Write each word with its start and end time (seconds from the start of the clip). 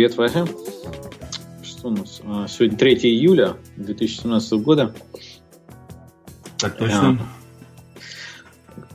Привет, 0.00 0.16
Вася. 0.16 0.46
Что 1.62 1.88
у 1.88 1.90
нас? 1.90 2.22
А, 2.24 2.48
сегодня 2.48 2.78
3 2.78 2.94
июля 3.02 3.58
2017 3.76 4.52
года. 4.54 4.94
Так 6.56 6.78
точно. 6.78 7.18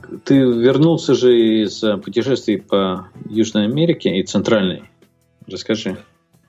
А, 0.02 0.16
ты 0.24 0.34
вернулся 0.34 1.14
же 1.14 1.62
из 1.62 1.78
путешествий 2.02 2.60
по 2.60 3.06
Южной 3.30 3.66
Америке 3.66 4.18
и 4.18 4.24
Центральной. 4.24 4.90
Расскажи. 5.46 5.96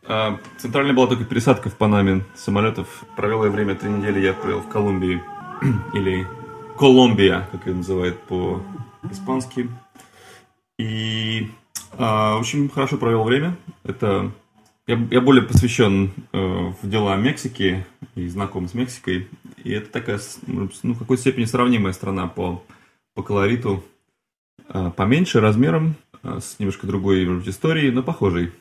А, 0.07 0.39
центральная 0.57 0.95
была 0.95 1.05
только 1.05 1.23
пересадка 1.23 1.69
в 1.69 1.77
Панаме 1.77 2.25
самолетов. 2.33 3.05
Провел 3.15 3.43
я 3.43 3.51
время 3.51 3.75
три 3.75 3.91
недели, 3.91 4.25
я 4.25 4.33
провел 4.33 4.61
в 4.61 4.69
Колумбии. 4.69 5.21
Или 5.93 6.25
Колумбия, 6.79 7.47
как 7.51 7.67
ее 7.67 7.75
называют 7.75 8.19
по-испански. 8.23 9.69
И 10.79 11.47
а, 11.99 12.39
очень 12.39 12.69
хорошо 12.69 12.97
провел 12.97 13.23
время. 13.23 13.55
Это 13.83 14.31
я, 14.87 14.97
я 15.11 15.21
более 15.21 15.43
посвящен 15.43 16.13
э, 16.31 16.37
в 16.37 16.89
дела 16.89 17.15
Мексики 17.17 17.85
и 18.15 18.27
знаком 18.27 18.67
с 18.67 18.73
Мексикой. 18.73 19.27
И 19.63 19.71
это 19.71 19.91
такая, 19.91 20.19
ну, 20.47 20.69
в 20.69 20.99
какой-то 20.99 21.21
степени 21.21 21.43
сравнимая 21.43 21.93
страна 21.93 22.27
по, 22.27 22.63
по 23.13 23.21
колориту. 23.21 23.83
Э, 24.69 24.91
поменьше 24.95 25.41
размером, 25.41 25.95
э, 26.23 26.39
с 26.41 26.57
немножко 26.59 26.87
другой 26.87 27.25
может, 27.25 27.47
историей, 27.49 27.91
но 27.91 28.01
похожей. 28.01 28.53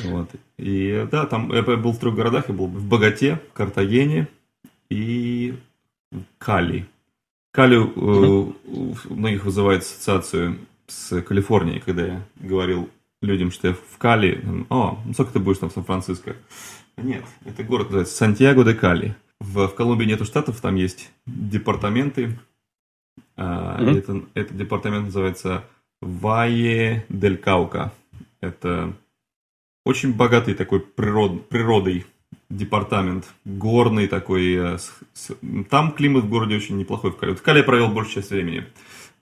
Вот. 0.00 0.30
И 0.58 1.08
да, 1.10 1.24
там 1.24 1.52
я 1.52 1.62
был 1.62 1.92
в 1.92 1.98
трех 1.98 2.14
городах. 2.14 2.48
Я 2.48 2.54
был 2.54 2.66
в 2.66 2.86
Богате, 2.86 3.40
Картагене 3.54 4.28
и 4.90 5.54
Кали. 6.36 6.86
Кали 7.52 7.76
э, 7.76 7.80
у 7.80 8.94
многих 9.08 9.44
вызывает 9.44 9.82
ассоциацию 9.82 10.58
с 10.86 11.22
Калифорнией, 11.22 11.80
когда 11.80 12.06
я 12.06 12.22
говорил 12.36 12.90
людям, 13.22 13.50
что 13.50 13.68
я 13.68 13.74
в 13.74 13.98
Кали. 13.98 14.42
О, 14.68 14.98
ну 15.04 15.12
сколько 15.12 15.32
ты 15.32 15.38
будешь 15.38 15.58
там 15.58 15.70
в 15.70 15.72
Сан-Франциско? 15.72 16.36
Нет, 16.96 17.24
это 17.44 17.62
город 17.64 17.86
называется 17.86 18.14
Сантьяго 18.14 18.64
де 18.64 18.74
Кали. 18.74 19.16
В, 19.40 19.68
в 19.68 19.74
Колумбии 19.74 20.04
нету 20.04 20.24
штатов, 20.24 20.60
там 20.60 20.76
есть 20.76 21.10
департаменты. 21.26 22.38
mm-hmm. 23.36 23.98
это, 23.98 24.22
этот 24.34 24.56
департамент 24.56 25.06
называется 25.06 25.64
Вае 26.00 27.04
дель 27.08 27.38
Каука. 27.38 27.92
Это 28.40 28.92
очень 29.84 30.12
богатый 30.14 30.54
такой 30.54 30.80
природ, 30.80 31.48
природой 31.48 32.06
департамент, 32.48 33.26
горный 33.44 34.08
такой. 34.08 34.54
Э, 34.54 34.78
там 35.70 35.92
климат 35.92 36.24
в 36.24 36.28
городе 36.28 36.56
очень 36.56 36.76
неплохой 36.78 37.12
в 37.12 37.16
Кали. 37.16 37.34
В 37.34 37.42
Кали 37.42 37.58
я 37.58 37.64
провел 37.64 37.88
большую 37.88 38.16
часть 38.16 38.30
времени. 38.30 38.66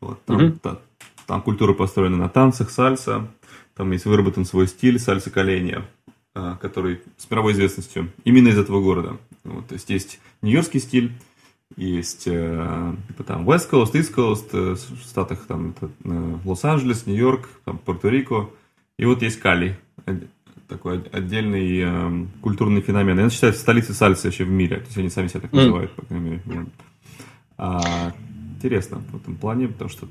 Вот, 0.01 0.25
там, 0.25 0.39
mm-hmm. 0.39 0.59
та, 0.59 0.81
там 1.27 1.43
культура 1.43 1.75
построена 1.75 2.17
на 2.17 2.29
танцах, 2.29 2.71
сальса. 2.71 3.29
Там 3.79 3.93
есть 3.93 4.07
выработан 4.07 4.45
свой 4.45 4.67
стиль 4.67 4.99
сальса 4.99 5.31
коленя, 5.31 5.85
а, 6.35 6.57
который 6.57 7.01
с 7.17 7.31
мировой 7.31 7.53
известностью 7.53 8.13
именно 8.25 8.49
из 8.49 8.59
этого 8.59 8.83
города. 8.83 9.19
Вот, 9.45 9.69
то 9.69 9.75
есть 9.75 9.89
есть 9.89 10.19
нью-йоркский 10.43 10.81
стиль, 10.81 11.13
есть 11.77 12.25
э, 12.27 12.95
типа, 13.07 13.23
там 13.23 13.49
West 13.49 13.71
Coast, 13.71 13.93
East 13.93 14.13
Coast, 14.13 14.49
э, 14.53 14.75
в 14.75 15.09
штатах 15.09 15.47
там 15.47 15.77
э, 15.81 16.39
Лос-Анджелес, 16.45 17.07
Нью-Йорк, 17.07 17.49
там 17.65 17.81
Пуэрто-Рико. 17.87 18.51
И 18.99 19.05
вот 19.05 19.23
есть 19.23 19.39
Кали, 19.39 19.79
такой 20.67 21.01
отдельный 21.13 21.81
э, 21.81 22.27
культурный 22.41 22.81
феномен. 22.81 23.17
Это 23.17 23.31
считается 23.31 23.61
столицей 23.61 23.95
сальсы 23.95 24.27
вообще 24.27 24.43
в 24.43 24.51
мире. 24.51 24.79
То 24.79 24.87
есть 24.87 24.99
они 24.99 25.09
сами 25.09 25.29
себя 25.29 25.43
так 25.43 25.53
называют, 25.53 25.93
по 25.93 26.05
крайней 26.05 26.41
мере. 26.45 26.67
А, 27.57 28.13
интересно 28.57 29.05
в 29.13 29.17
этом 29.17 29.37
плане, 29.37 29.69
потому 29.69 29.89
что 29.89 30.09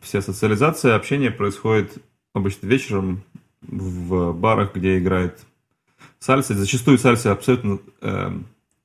вся 0.00 0.22
социализация, 0.22 0.94
общение 0.96 1.30
происходит 1.30 1.98
обычно 2.32 2.66
вечером 2.66 3.22
в 3.62 4.32
барах, 4.32 4.74
где 4.74 4.98
играет 4.98 5.44
сальса. 6.18 6.54
Зачастую 6.54 6.98
сальса 6.98 7.32
абсолютно 7.32 7.78
э, 8.00 8.30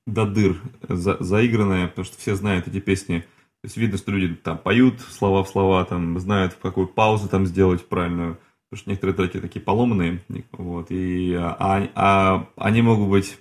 до 0.06 0.26
дыр 0.26 0.62
за, 0.88 1.18
заигранная, 1.20 1.88
потому 1.88 2.06
что 2.06 2.18
все 2.18 2.36
знают 2.36 2.68
эти 2.68 2.80
песни. 2.80 3.20
То 3.62 3.68
есть 3.68 3.78
видно, 3.78 3.98
что 3.98 4.12
люди 4.12 4.36
там 4.36 4.58
поют 4.58 5.00
слова 5.02 5.44
в 5.44 5.50
слова, 5.50 5.84
там 5.86 6.20
знают, 6.20 6.54
в 6.54 6.60
какую 6.60 6.88
паузу 6.88 7.28
там 7.28 7.46
сделать 7.46 7.86
правильную. 7.88 8.38
Потому 8.70 8.82
что 8.82 8.90
некоторые 8.90 9.16
треки 9.16 9.40
такие 9.40 9.62
поломанные. 9.62 10.22
Вот, 10.52 10.88
и, 10.90 11.34
а, 11.34 11.90
а 11.96 12.48
они 12.58 12.82
могут 12.82 13.10
быть 13.10 13.38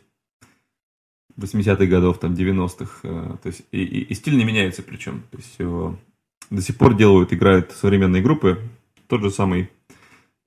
80-х 1.36 1.86
годов, 1.86 2.18
там, 2.18 2.34
90-х. 2.34 3.00
Э, 3.02 3.36
то 3.42 3.46
есть, 3.46 3.62
и, 3.72 3.82
и, 3.82 4.00
и 4.02 4.14
стиль 4.14 4.36
не 4.36 4.44
меняется 4.44 4.82
причем. 4.82 5.24
То 5.30 5.38
есть, 5.38 5.98
до 6.50 6.62
сих 6.62 6.76
пор 6.76 6.94
делают, 6.94 7.32
играют 7.32 7.72
современные 7.72 8.22
группы. 8.22 8.60
Тот 9.08 9.22
же 9.22 9.30
самый 9.30 9.70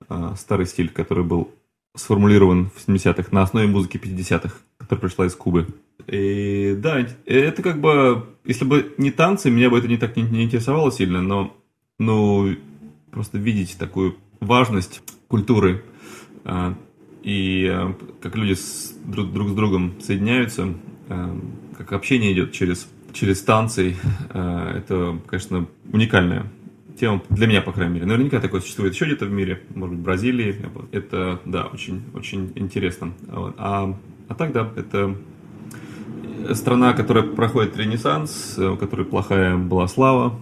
э, 0.08 0.34
старый 0.36 0.66
стиль, 0.66 0.90
который 0.90 1.24
был 1.24 1.50
сформулирован 1.94 2.70
в 2.70 2.88
70-х 2.88 3.28
на 3.32 3.42
основе 3.42 3.66
музыки 3.66 3.96
50-х, 3.96 4.54
которая 4.78 5.02
пришла 5.02 5.26
из 5.26 5.34
Кубы. 5.34 5.66
И 6.06 6.74
да, 6.78 7.06
это 7.26 7.62
как 7.62 7.80
бы, 7.80 8.26
если 8.44 8.64
бы 8.64 8.94
не 8.98 9.10
танцы, 9.10 9.50
меня 9.50 9.68
бы 9.68 9.78
это 9.78 9.88
не 9.88 9.98
так 9.98 10.16
не, 10.16 10.22
не 10.22 10.44
интересовало 10.44 10.90
сильно, 10.90 11.20
но 11.20 11.54
ну, 11.98 12.56
просто 13.10 13.38
видеть 13.38 13.76
такую 13.78 14.16
важность 14.40 15.02
культуры 15.26 15.84
э, 16.44 16.74
и 17.22 17.68
э, 17.70 17.92
как 18.20 18.36
люди 18.36 18.54
с, 18.54 18.94
друг, 19.04 19.32
друг 19.32 19.48
с 19.48 19.52
другом 19.52 19.94
соединяются, 20.00 20.74
э, 21.08 21.40
как 21.76 21.92
общение 21.92 22.32
идет 22.32 22.52
через, 22.52 22.88
через 23.12 23.42
танцы, 23.42 23.96
это, 24.30 25.18
конечно, 25.26 25.66
уникальная 25.92 26.46
тема 26.98 27.22
для 27.30 27.46
меня, 27.46 27.62
по 27.62 27.72
крайней 27.72 27.94
мере. 27.94 28.06
Наверняка 28.06 28.40
такое 28.40 28.60
существует 28.60 28.94
еще 28.94 29.06
где-то 29.06 29.26
в 29.26 29.30
мире, 29.30 29.62
может 29.74 29.96
быть, 29.96 30.00
в 30.00 30.04
Бразилии. 30.04 30.56
Это, 30.92 31.40
да, 31.44 31.66
очень, 31.66 32.02
очень 32.14 32.52
интересно. 32.54 33.12
А, 33.28 33.96
а 34.28 34.34
так, 34.34 34.52
да, 34.52 34.72
это 34.76 35.16
страна, 36.54 36.92
которая 36.92 37.24
проходит 37.24 37.76
ренессанс, 37.76 38.58
у 38.58 38.76
которой 38.76 39.06
плохая 39.06 39.56
была 39.56 39.88
слава 39.88 40.38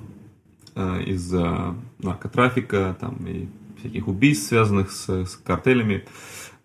э, 0.74 1.02
из-за 1.04 1.74
наркотрафика 1.98 2.96
там, 3.00 3.16
и 3.26 3.48
всяких 3.78 4.08
убийств, 4.08 4.48
связанных 4.48 4.90
с, 4.90 5.08
с 5.08 5.36
картелями, 5.36 6.04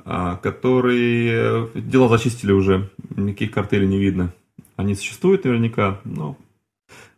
а, 0.04 0.38
которые 0.38 1.70
дела 1.76 2.10
зачистили 2.10 2.52
уже, 2.52 2.90
никаких 3.16 3.52
картелей 3.52 3.88
не 3.88 4.00
видно. 4.00 4.34
Они 4.76 4.96
существуют 4.96 5.44
наверняка, 5.46 6.00
но 6.04 6.38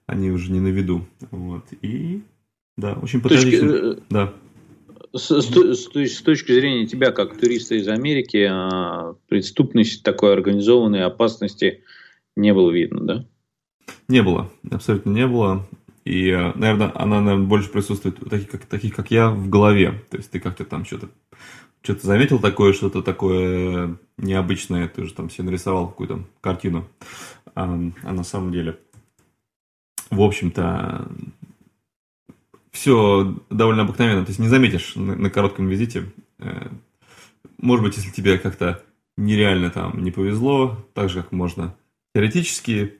они 0.05 0.31
уже 0.31 0.51
не 0.51 0.59
на 0.59 0.67
виду. 0.67 1.05
Вот. 1.31 1.65
И 1.81 2.23
да, 2.77 2.93
очень 2.93 3.21
патриотично. 3.21 3.69
Точки, 3.69 3.99
э, 3.99 4.01
да. 4.09 4.33
С, 5.15 5.29
с, 5.29 5.47
с, 5.47 5.95
с 5.95 6.21
точки 6.21 6.51
зрения 6.53 6.87
тебя, 6.87 7.11
как 7.11 7.37
туриста 7.37 7.75
из 7.75 7.87
Америки, 7.87 8.47
а, 8.49 9.15
преступность 9.27 10.03
такой 10.03 10.33
организованной 10.33 11.03
опасности 11.03 11.83
не 12.35 12.53
было 12.53 12.71
видно, 12.71 13.01
да? 13.01 13.25
Не 14.07 14.23
было, 14.23 14.49
абсолютно 14.71 15.11
не 15.11 15.27
было. 15.27 15.67
И, 16.03 16.29
э, 16.29 16.51
наверное, 16.55 16.91
она, 16.95 17.21
наверное, 17.21 17.47
больше 17.47 17.69
присутствует 17.69 18.21
у 18.21 18.25
таких, 18.27 18.49
как, 18.49 18.65
таких, 18.65 18.95
как 18.95 19.11
я, 19.11 19.29
в 19.29 19.49
голове. 19.49 20.01
То 20.09 20.17
есть 20.17 20.31
ты 20.31 20.39
как-то 20.39 20.65
там 20.65 20.83
что-то 20.83 21.09
что-то 21.83 22.07
заметил 22.07 22.39
такое, 22.39 22.71
что-то 22.71 23.01
такое 23.01 23.97
необычное, 24.17 24.87
ты 24.87 25.01
уже 25.01 25.13
там 25.13 25.29
себе 25.29 25.45
нарисовал 25.45 25.89
какую-то 25.89 26.23
картину. 26.39 26.87
А, 27.55 27.65
а 28.03 28.13
на 28.13 28.23
самом 28.23 28.53
деле, 28.53 28.79
в 30.09 30.21
общем-то, 30.21 31.07
все 32.73 33.35
довольно 33.49 33.83
обыкновенно. 33.83 34.25
То 34.25 34.31
есть 34.31 34.39
не 34.39 34.49
заметишь 34.49 34.95
на, 34.95 35.15
на 35.15 35.29
коротком 35.29 35.69
визите. 35.69 36.11
Э, 36.39 36.67
может 37.59 37.85
быть, 37.85 37.95
если 37.95 38.11
тебе 38.11 38.37
как-то 38.37 38.83
нереально 39.15 39.69
там 39.69 40.03
не 40.03 40.11
повезло, 40.11 40.85
так 40.93 41.09
же, 41.09 41.21
как 41.21 41.31
можно 41.31 41.75
теоретически 42.13 42.95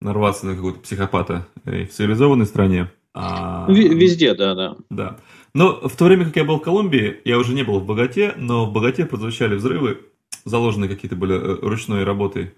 нарваться 0.00 0.46
на 0.46 0.54
какого-то 0.54 0.80
психопата 0.80 1.46
в 1.64 1.86
цивилизованной 1.88 2.46
стране. 2.46 2.90
А... 3.14 3.66
Везде, 3.68 4.34
да, 4.34 4.54
да. 4.54 4.76
Да. 4.90 5.16
Но 5.54 5.88
в 5.88 5.96
то 5.96 6.04
время, 6.04 6.26
как 6.26 6.36
я 6.36 6.44
был 6.44 6.58
в 6.58 6.62
Колумбии, 6.62 7.20
я 7.24 7.38
уже 7.38 7.54
не 7.54 7.62
был 7.62 7.80
в 7.80 7.86
Богате, 7.86 8.34
но 8.36 8.66
в 8.66 8.72
Богате 8.72 9.06
прозвучали 9.06 9.54
взрывы, 9.54 10.00
заложены 10.44 10.86
какие-то 10.86 11.16
были 11.16 11.34
э, 11.34 11.58
ручной 11.62 12.04
работы, 12.04 12.52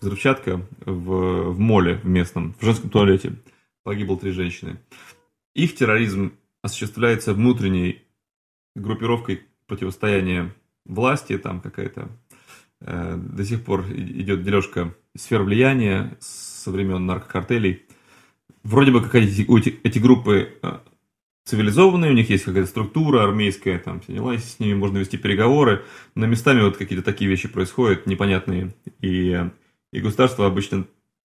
взрывчатка 0.00 0.60
в, 0.84 1.50
в 1.50 1.58
моле 1.58 2.00
в 2.02 2.06
местном, 2.06 2.54
в 2.60 2.64
женском 2.64 2.90
туалете. 2.90 3.32
Погибло 3.82 4.18
три 4.18 4.30
женщины. 4.30 4.78
Их 5.54 5.74
терроризм 5.76 6.34
осуществляется 6.62 7.32
внутренней 7.32 8.02
группировкой 8.74 9.42
противостояния 9.66 10.52
власти, 10.84 11.38
там 11.38 11.60
какая-то 11.60 12.08
э, 12.80 13.16
до 13.16 13.44
сих 13.44 13.64
пор 13.64 13.84
идет 13.90 14.42
дележка 14.42 14.94
сфер 15.16 15.42
влияния 15.42 16.16
со 16.20 16.70
времен 16.70 17.06
наркокартелей. 17.06 17.82
Вроде 18.62 18.90
бы 18.90 19.02
как 19.02 19.14
эти, 19.14 19.42
эти 19.82 19.98
группы 19.98 20.58
э, 20.62 20.78
цивилизованные, 21.44 22.10
у 22.10 22.14
них 22.14 22.30
есть 22.30 22.44
какая-то 22.44 22.68
структура 22.68 23.22
армейская, 23.22 23.78
там 23.78 24.00
все 24.00 24.14
дела, 24.14 24.36
с 24.36 24.58
ними 24.58 24.74
можно 24.74 24.98
вести 24.98 25.18
переговоры, 25.18 25.84
но 26.14 26.26
местами 26.26 26.62
вот 26.62 26.76
какие-то 26.76 27.04
такие 27.04 27.30
вещи 27.30 27.48
происходят 27.48 28.06
непонятные, 28.06 28.74
и, 29.00 29.50
и 29.92 30.00
государство 30.00 30.46
обычно 30.46 30.86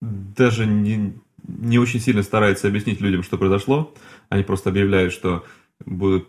даже 0.00 0.66
не, 0.66 1.14
не 1.46 1.78
очень 1.78 2.00
сильно 2.00 2.22
старается 2.22 2.68
объяснить 2.68 3.00
людям, 3.00 3.22
что 3.22 3.38
произошло. 3.38 3.94
Они 4.28 4.42
просто 4.42 4.70
объявляют, 4.70 5.12
что 5.12 5.44
будут 5.84 6.28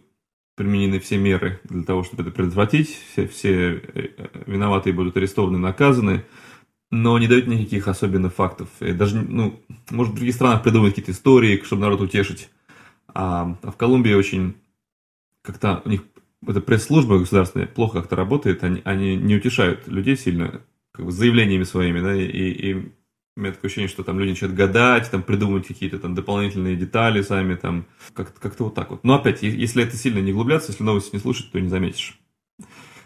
применены 0.56 1.00
все 1.00 1.18
меры 1.18 1.60
для 1.66 1.84
того, 1.84 2.04
чтобы 2.04 2.24
это 2.24 2.32
предотвратить. 2.32 2.98
Все, 3.12 3.28
все 3.28 3.82
э, 3.94 4.10
виноватые 4.46 4.94
будут 4.94 5.18
арестованы, 5.18 5.58
наказаны, 5.58 6.26
но 6.92 7.18
не 7.20 7.28
дают 7.28 7.48
никаких 7.48 7.88
особенных 7.88 8.34
фактов. 8.34 8.70
И 8.80 8.94
даже, 8.94 9.22
ну, 9.22 9.60
может, 9.90 10.14
в 10.14 10.16
других 10.16 10.36
странах 10.36 10.64
придумают 10.64 10.96
какие-то 10.96 11.12
истории, 11.12 11.62
чтобы 11.64 11.82
народ 11.82 12.02
утешить. 12.02 12.50
А, 13.08 13.58
а 13.62 13.72
в 13.72 13.78
Колумбии 13.78 14.14
очень 14.14 14.56
как-то 15.42 15.82
у 15.86 15.90
них 15.90 16.02
эта 16.48 16.62
пресс-служба 16.62 17.20
государственная 17.20 17.68
плохо 17.68 18.00
как-то 18.00 18.16
работает, 18.16 18.64
они, 18.64 18.82
они 18.84 19.16
не 19.16 19.36
утешают 19.36 19.88
людей 19.88 20.16
сильно 20.16 20.62
как 20.92 21.06
бы, 21.06 21.12
заявлениями 21.12 21.64
своими, 21.64 22.00
да, 22.02 22.16
и, 22.16 22.26
и 22.26 22.92
у 23.36 23.42
меня 23.42 23.52
такое 23.52 23.68
ощущение, 23.68 23.90
что 23.90 24.04
там 24.04 24.18
люди 24.18 24.32
начинают 24.32 24.56
гадать, 24.56 25.12
там 25.12 25.22
придумывать 25.22 25.68
какие-то 25.68 26.00
там 26.00 26.16
дополнительные 26.16 26.78
детали 26.78 27.22
сами, 27.22 27.56
там 27.56 27.86
как-то 28.14 28.40
как 28.40 28.58
вот 28.60 28.76
так 28.76 28.92
вот. 28.92 29.04
Но 29.04 29.16
опять, 29.16 29.44
если 29.44 29.84
это 29.84 29.98
сильно 29.98 30.20
не 30.20 30.32
углубляться, 30.32 30.72
если 30.72 30.84
новости 30.84 31.16
не 31.16 31.20
слушать, 31.20 31.52
то 31.52 31.60
не 31.60 31.68
заметишь. 31.68 32.18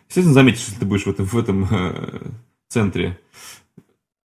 Естественно, 0.08 0.34
заметишь, 0.34 0.66
если 0.68 0.80
ты 0.80 0.86
будешь 0.86 1.06
в 1.06 1.10
этом, 1.10 1.26
в 1.26 1.38
этом 1.38 1.68
э, 1.70 2.32
центре, 2.68 3.20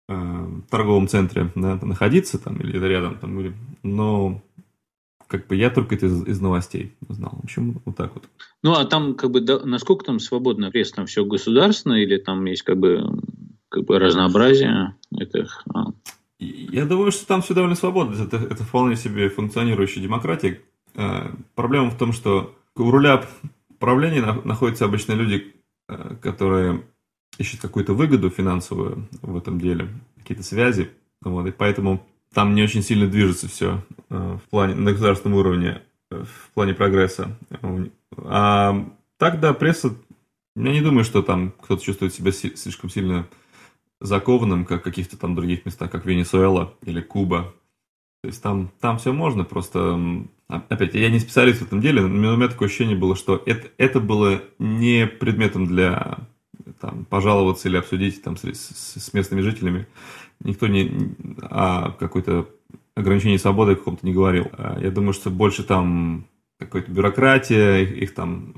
э, 0.08 0.46
торговом 0.70 1.08
центре 1.08 1.50
да, 1.56 1.76
находиться 1.82 2.38
там 2.38 2.60
или 2.60 2.78
рядом, 2.78 3.18
там, 3.18 3.40
или, 3.40 3.54
но 3.82 4.42
как 5.26 5.46
бы 5.46 5.54
я 5.54 5.70
только 5.70 5.94
это 5.94 6.06
из, 6.06 6.26
из 6.26 6.40
новостей 6.40 6.96
узнал. 7.08 7.38
В 7.40 7.44
общем, 7.44 7.80
вот 7.84 7.96
так 7.96 8.14
вот. 8.14 8.28
Ну, 8.62 8.72
а 8.72 8.84
там, 8.84 9.14
как 9.14 9.30
бы, 9.30 9.40
да, 9.40 9.60
насколько 9.64 10.04
там 10.04 10.18
свободно 10.18 10.70
пресс, 10.70 10.90
там 10.90 11.06
все 11.06 11.24
государственное, 11.24 12.02
или 12.02 12.16
там 12.16 12.44
есть, 12.46 12.62
как 12.62 12.78
бы, 12.78 13.22
как 13.70 13.84
бы 13.84 13.98
разнообразие 13.98 14.94
этих... 15.16 15.64
А? 15.74 15.86
Я 16.38 16.84
думаю, 16.84 17.12
что 17.12 17.26
там 17.26 17.40
все 17.40 17.54
довольно 17.54 17.76
свободно. 17.76 18.22
Это, 18.22 18.36
это 18.36 18.64
вполне 18.64 18.96
себе 18.96 19.28
функционирующая 19.28 20.02
демократия. 20.02 20.60
Э, 20.94 21.30
проблема 21.54 21.90
в 21.90 21.96
том, 21.96 22.12
что 22.12 22.54
у 22.76 22.90
руля 22.90 23.24
правления 23.78 24.22
находятся 24.44 24.84
обычно 24.84 25.12
люди, 25.12 25.54
э, 25.88 26.16
которые 26.20 26.82
ищут 27.38 27.60
какую-то 27.60 27.94
выгоду 27.94 28.28
финансовую 28.30 29.08
в 29.22 29.36
этом 29.36 29.60
деле, 29.60 29.88
какие-то 30.18 30.42
связи. 30.42 30.90
Вот, 31.22 31.46
и 31.46 31.52
поэтому 31.52 32.06
там 32.34 32.54
не 32.54 32.62
очень 32.62 32.82
сильно 32.82 33.06
движется 33.06 33.48
все 33.48 33.84
э, 34.08 34.38
в 34.44 34.48
плане, 34.50 34.74
на 34.74 34.92
государственном 34.92 35.38
уровне, 35.38 35.82
в 36.10 36.50
плане 36.54 36.74
прогресса. 36.74 37.36
А 38.16 38.84
так, 39.18 39.38
да, 39.40 39.52
пресса, 39.52 39.94
я 40.56 40.72
не 40.72 40.80
думаю, 40.80 41.04
что 41.04 41.22
там 41.22 41.52
кто-то 41.60 41.84
чувствует 41.84 42.14
себя 42.14 42.32
слишком 42.32 42.90
сильно 42.90 43.28
закованным, 44.00 44.64
как 44.64 44.80
в 44.80 44.84
каких-то 44.84 45.16
там 45.16 45.34
других 45.34 45.64
местах, 45.66 45.90
как 45.90 46.06
Венесуэла 46.06 46.74
или 46.84 47.00
Куба. 47.00 47.54
То 48.22 48.28
есть 48.28 48.42
там, 48.42 48.70
там 48.80 48.98
все 48.98 49.12
можно, 49.12 49.44
просто, 49.44 49.98
опять, 50.46 50.94
я 50.94 51.10
не 51.10 51.20
специалист 51.20 51.60
в 51.60 51.66
этом 51.66 51.80
деле, 51.80 52.02
но 52.02 52.34
у 52.34 52.36
меня 52.36 52.48
такое 52.48 52.68
ощущение 52.68 52.96
было, 52.96 53.16
что 53.16 53.42
это, 53.46 53.68
это 53.78 54.00
было 54.00 54.42
не 54.58 55.06
предметом 55.06 55.66
для 55.66 56.18
там, 56.80 57.06
пожаловаться 57.06 57.68
или 57.68 57.76
обсудить 57.76 58.22
там, 58.22 58.36
с, 58.36 58.44
с 58.44 59.12
местными 59.14 59.40
жителями 59.40 59.86
никто 60.44 60.66
не 60.66 61.14
о 61.42 61.92
какой-то 61.92 62.48
ограничении 62.94 63.36
свободы 63.36 63.76
каком-то 63.76 64.04
не 64.06 64.12
говорил. 64.12 64.48
А 64.52 64.78
я 64.80 64.90
думаю, 64.90 65.12
что 65.12 65.30
больше 65.30 65.62
там 65.62 66.26
какая-то 66.58 66.90
бюрократия, 66.90 67.78
их, 67.78 67.92
их 67.92 68.14
там 68.14 68.52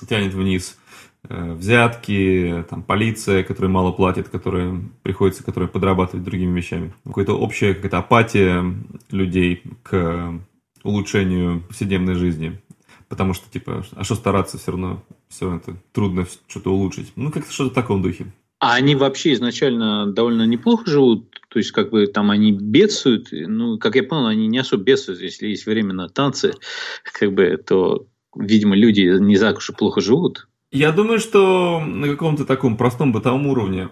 э, 0.00 0.06
тянет 0.06 0.34
вниз, 0.34 0.78
взятки, 1.24 2.64
там 2.70 2.82
полиция, 2.82 3.42
которая 3.42 3.70
мало 3.70 3.92
платит, 3.92 4.28
которая 4.28 4.80
приходится, 5.02 5.44
которая 5.44 5.68
подрабатывает 5.68 6.24
другими 6.24 6.56
вещами. 6.56 6.94
Какая-то 7.04 7.34
общая 7.34 7.74
какая-то 7.74 7.98
апатия 7.98 8.64
людей 9.10 9.62
к 9.82 10.40
улучшению 10.84 11.62
повседневной 11.62 12.14
жизни. 12.14 12.60
Потому 13.08 13.32
что, 13.34 13.50
типа, 13.50 13.84
а 13.96 14.04
что 14.04 14.14
стараться 14.14 14.58
все 14.58 14.72
равно, 14.72 15.02
все 15.28 15.56
это 15.56 15.76
трудно 15.92 16.26
что-то 16.46 16.72
улучшить. 16.72 17.12
Ну, 17.16 17.30
как-то 17.30 17.52
что-то 17.52 17.70
в 17.70 17.74
таком 17.74 18.02
духе. 18.02 18.26
А 18.60 18.74
они 18.74 18.96
вообще 18.96 19.34
изначально 19.34 20.06
довольно 20.12 20.44
неплохо 20.44 20.90
живут, 20.90 21.30
то 21.48 21.58
есть 21.58 21.70
как 21.70 21.90
бы 21.90 22.08
там 22.08 22.30
они 22.30 22.50
бедствуют, 22.52 23.28
ну, 23.30 23.78
как 23.78 23.94
я 23.94 24.02
понял, 24.02 24.26
они 24.26 24.48
не 24.48 24.58
особо 24.58 24.82
бедствуют, 24.82 25.20
если 25.20 25.46
есть 25.46 25.64
время 25.64 25.94
на 25.94 26.08
танцы, 26.08 26.54
как 27.18 27.32
бы, 27.32 27.56
то, 27.56 28.06
видимо, 28.36 28.74
люди 28.74 29.16
не 29.20 29.38
так 29.38 29.58
уж 29.58 29.70
и 29.70 29.74
плохо 29.74 30.00
живут. 30.00 30.47
Я 30.70 30.92
думаю, 30.92 31.18
что 31.18 31.80
на 31.80 32.08
каком-то 32.08 32.44
таком 32.44 32.76
простом 32.76 33.12
бытовом 33.12 33.46
уровне, 33.46 33.88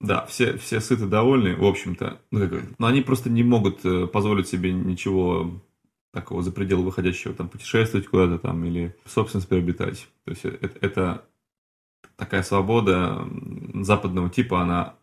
да, 0.00 0.26
все, 0.26 0.56
все 0.58 0.80
сыты, 0.80 1.06
довольны, 1.06 1.54
в 1.56 1.64
общем-то, 1.64 2.20
ну, 2.30 2.48
но 2.78 2.86
они 2.86 3.02
просто 3.02 3.30
не 3.30 3.42
могут 3.42 3.84
э, 3.84 4.06
позволить 4.06 4.48
себе 4.48 4.72
ничего 4.72 5.60
такого 6.12 6.42
за 6.42 6.52
пределы 6.52 6.84
выходящего, 6.84 7.34
там, 7.34 7.48
путешествовать 7.48 8.06
куда-то 8.06 8.38
там 8.38 8.64
или 8.64 8.96
собственность 9.04 9.48
приобретать. 9.48 10.08
То 10.24 10.30
есть 10.30 10.44
это, 10.44 10.78
это 10.80 11.24
такая 12.16 12.42
свобода 12.42 13.28
западного 13.74 14.30
типа, 14.30 14.62
она 14.62 14.94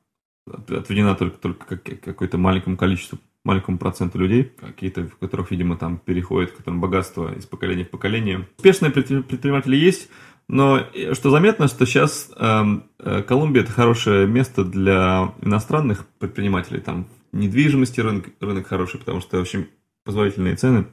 отведена 0.48 1.16
только, 1.16 1.38
только 1.38 1.78
какое-то 1.78 2.38
маленькому 2.38 2.78
количеству, 2.78 3.20
маленькому 3.44 3.78
проценту 3.78 4.20
людей, 4.20 4.44
какие-то, 4.44 5.06
в 5.06 5.18
которых, 5.18 5.52
видимо, 5.52 5.78
там 5.78 5.98
переходит, 5.98 6.52
в 6.52 6.58
котором 6.58 6.82
богатство 6.82 7.34
из 7.34 7.46
поколения 7.46 7.86
в 7.86 7.90
поколение. 7.90 8.48
Успешные 8.58 8.92
предприниматели 8.92 9.76
есть, 9.76 10.10
но 10.48 10.86
что 11.14 11.32
заметно, 11.32 11.68
что 11.68 11.86
сейчас 11.86 12.32
эм, 12.38 12.84
э, 13.00 13.24
Колумбия 13.24 13.64
это 13.64 13.72
хорошее 13.72 14.28
место 14.28 14.64
для 14.64 15.34
иностранных 15.42 16.06
предпринимателей. 16.20 16.82
Там 16.82 17.08
недвижимости 17.32 18.00
рынок, 18.00 18.28
рынок 18.40 18.68
хороший, 18.68 19.00
потому 19.00 19.22
что 19.22 19.40
очень 19.42 19.68
позволительные 20.04 20.56
цены 20.56 20.86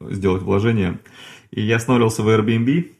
сделать 0.00 0.42
вложения. 0.42 0.98
И 1.50 1.60
я 1.62 1.76
останавливался 1.76 2.22
в 2.22 2.28
Airbnb, 2.28 2.92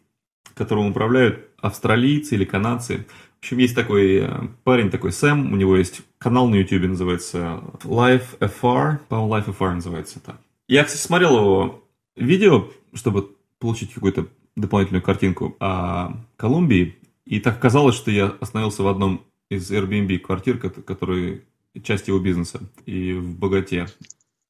которым 0.54 0.88
управляют 0.88 1.48
австралийцы 1.58 2.34
или 2.34 2.44
канадцы. 2.44 3.06
В 3.36 3.38
общем, 3.40 3.58
есть 3.58 3.74
такой 3.74 4.16
э, 4.16 4.30
парень, 4.64 4.90
такой 4.90 5.12
Сэм, 5.12 5.52
у 5.52 5.56
него 5.56 5.76
есть 5.76 6.02
канал 6.18 6.48
на 6.48 6.56
YouTube, 6.56 6.88
называется 6.88 7.62
Life 7.84 8.38
FR, 8.40 8.98
по-моему, 9.08 9.34
Life 9.34 9.56
FR 9.58 9.74
называется 9.74 10.20
это. 10.22 10.38
Я, 10.68 10.84
кстати, 10.84 11.02
смотрел 11.02 11.36
его 11.36 11.84
видео, 12.16 12.68
чтобы 12.92 13.30
получить 13.58 13.94
какую-то 13.94 14.26
дополнительную 14.56 15.02
картинку 15.02 15.56
о 15.60 16.14
Колумбии, 16.36 16.96
и 17.24 17.40
так 17.40 17.60
казалось, 17.60 17.94
что 17.94 18.10
я 18.10 18.34
остановился 18.40 18.82
в 18.82 18.88
одном 18.88 19.22
из 19.50 19.70
Airbnb 19.70 20.18
квартир, 20.18 20.58
которые 20.58 21.42
часть 21.82 22.08
его 22.08 22.18
бизнеса, 22.18 22.60
и 22.86 23.12
в 23.12 23.38
Богате. 23.38 23.86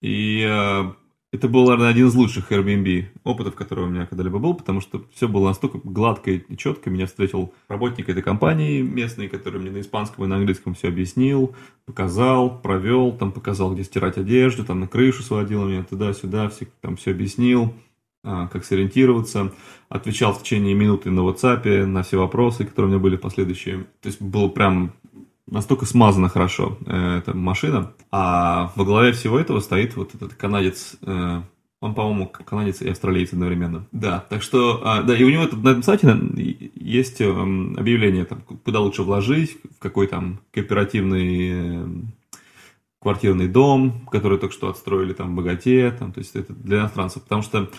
И 0.01 0.47
э, 0.49 0.93
это 1.33 1.49
был, 1.49 1.65
наверное, 1.65 1.89
один 1.89 2.07
из 2.07 2.15
лучших 2.15 2.53
Airbnb 2.53 3.07
опытов, 3.25 3.55
который 3.57 3.85
у 3.85 3.89
меня 3.89 4.07
когда-либо 4.07 4.39
был, 4.39 4.55
потому 4.55 4.81
что 4.81 5.05
все 5.13 5.27
было 5.27 5.49
настолько 5.49 5.79
гладко 5.83 6.31
и 6.31 6.57
четко. 6.57 6.89
Меня 6.89 7.07
встретил 7.07 7.53
работник 7.69 8.09
этой 8.09 8.23
компании 8.23 8.81
местный, 8.81 9.29
который 9.29 9.61
мне 9.61 9.71
на 9.71 9.81
испанском 9.81 10.25
и 10.25 10.29
на 10.29 10.37
английском 10.37 10.75
все 10.75 10.89
объяснил, 10.89 11.55
показал, 11.85 12.61
провел, 12.61 13.13
там 13.13 13.33
показал, 13.33 13.75
где 13.75 13.85
стирать 13.85 14.19
одежду, 14.19 14.65
там 14.65 14.81
на 14.81 14.87
крышу 14.87 15.23
сводил 15.23 15.67
меня 15.67 15.83
туда-сюда, 15.83 16.49
все, 16.49 16.69
там 16.81 16.97
все 16.97 17.11
объяснил, 17.11 17.75
как 18.51 18.65
сориентироваться. 18.65 19.53
Отвечал 19.89 20.33
в 20.33 20.43
течение 20.43 20.75
минуты 20.75 21.11
на 21.11 21.21
WhatsApp 21.21 21.87
на 21.87 22.03
все 22.03 22.19
вопросы, 22.19 22.65
которые 22.65 22.89
у 22.89 22.93
меня 22.95 23.03
были 23.03 23.17
последующие. 23.17 23.85
То 24.01 24.09
есть 24.09 24.21
было 24.21 24.49
прям 24.49 24.93
настолько 25.49 25.87
смазана 25.87 26.29
хорошо 26.29 26.79
э, 26.87 27.19
эта 27.19 27.37
машина, 27.37 27.93
а 28.11 28.73
во 28.75 28.85
главе 28.85 29.13
всего 29.13 29.39
этого 29.39 29.61
стоит 29.61 29.97
вот 29.97 30.15
этот 30.15 30.35
канадец, 30.35 30.97
э, 31.03 31.43
он, 31.81 31.95
по-моему, 31.95 32.27
канадец 32.27 32.83
и 32.83 32.89
австралиец 32.89 33.33
одновременно. 33.33 33.87
Да, 33.93 34.25
так 34.29 34.43
что, 34.43 34.83
э, 34.85 35.03
да, 35.05 35.17
и 35.17 35.23
у 35.23 35.31
него 35.31 35.45
это, 35.45 35.57
на 35.57 35.71
этом 35.71 35.83
сайте 35.83 36.17
есть 36.75 37.21
э, 37.21 37.31
объявление, 37.31 38.25
там, 38.25 38.41
куда 38.41 38.81
лучше 38.81 39.03
вложить, 39.03 39.59
в 39.77 39.79
какой 39.79 40.09
там 40.09 40.41
кооперативный 40.51 41.51
э, 41.53 41.87
квартирный 43.01 43.47
дом, 43.47 44.07
который 44.11 44.39
только 44.39 44.55
что 44.55 44.69
отстроили 44.69 45.13
там 45.13 45.33
в 45.33 45.37
Богате, 45.37 45.93
там, 45.93 46.13
то 46.13 46.19
есть 46.19 46.35
это 46.35 46.53
для 46.55 46.81
иностранцев, 46.81 47.23
потому 47.23 47.43
что 47.43 47.71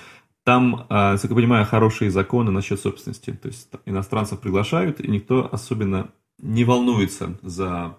там, 0.47 0.85
э, 0.89 1.11
насколько 1.11 1.33
я 1.33 1.41
понимаю, 1.41 1.65
хорошие 1.65 2.09
законы 2.09 2.51
насчет 2.51 2.79
собственности, 2.79 3.33
то 3.33 3.49
есть 3.49 3.69
иностранцев 3.85 4.39
приглашают, 4.39 5.01
и 5.01 5.11
никто 5.11 5.49
особенно 5.51 6.07
не 6.37 6.63
волнуется 6.63 7.37
за 7.41 7.97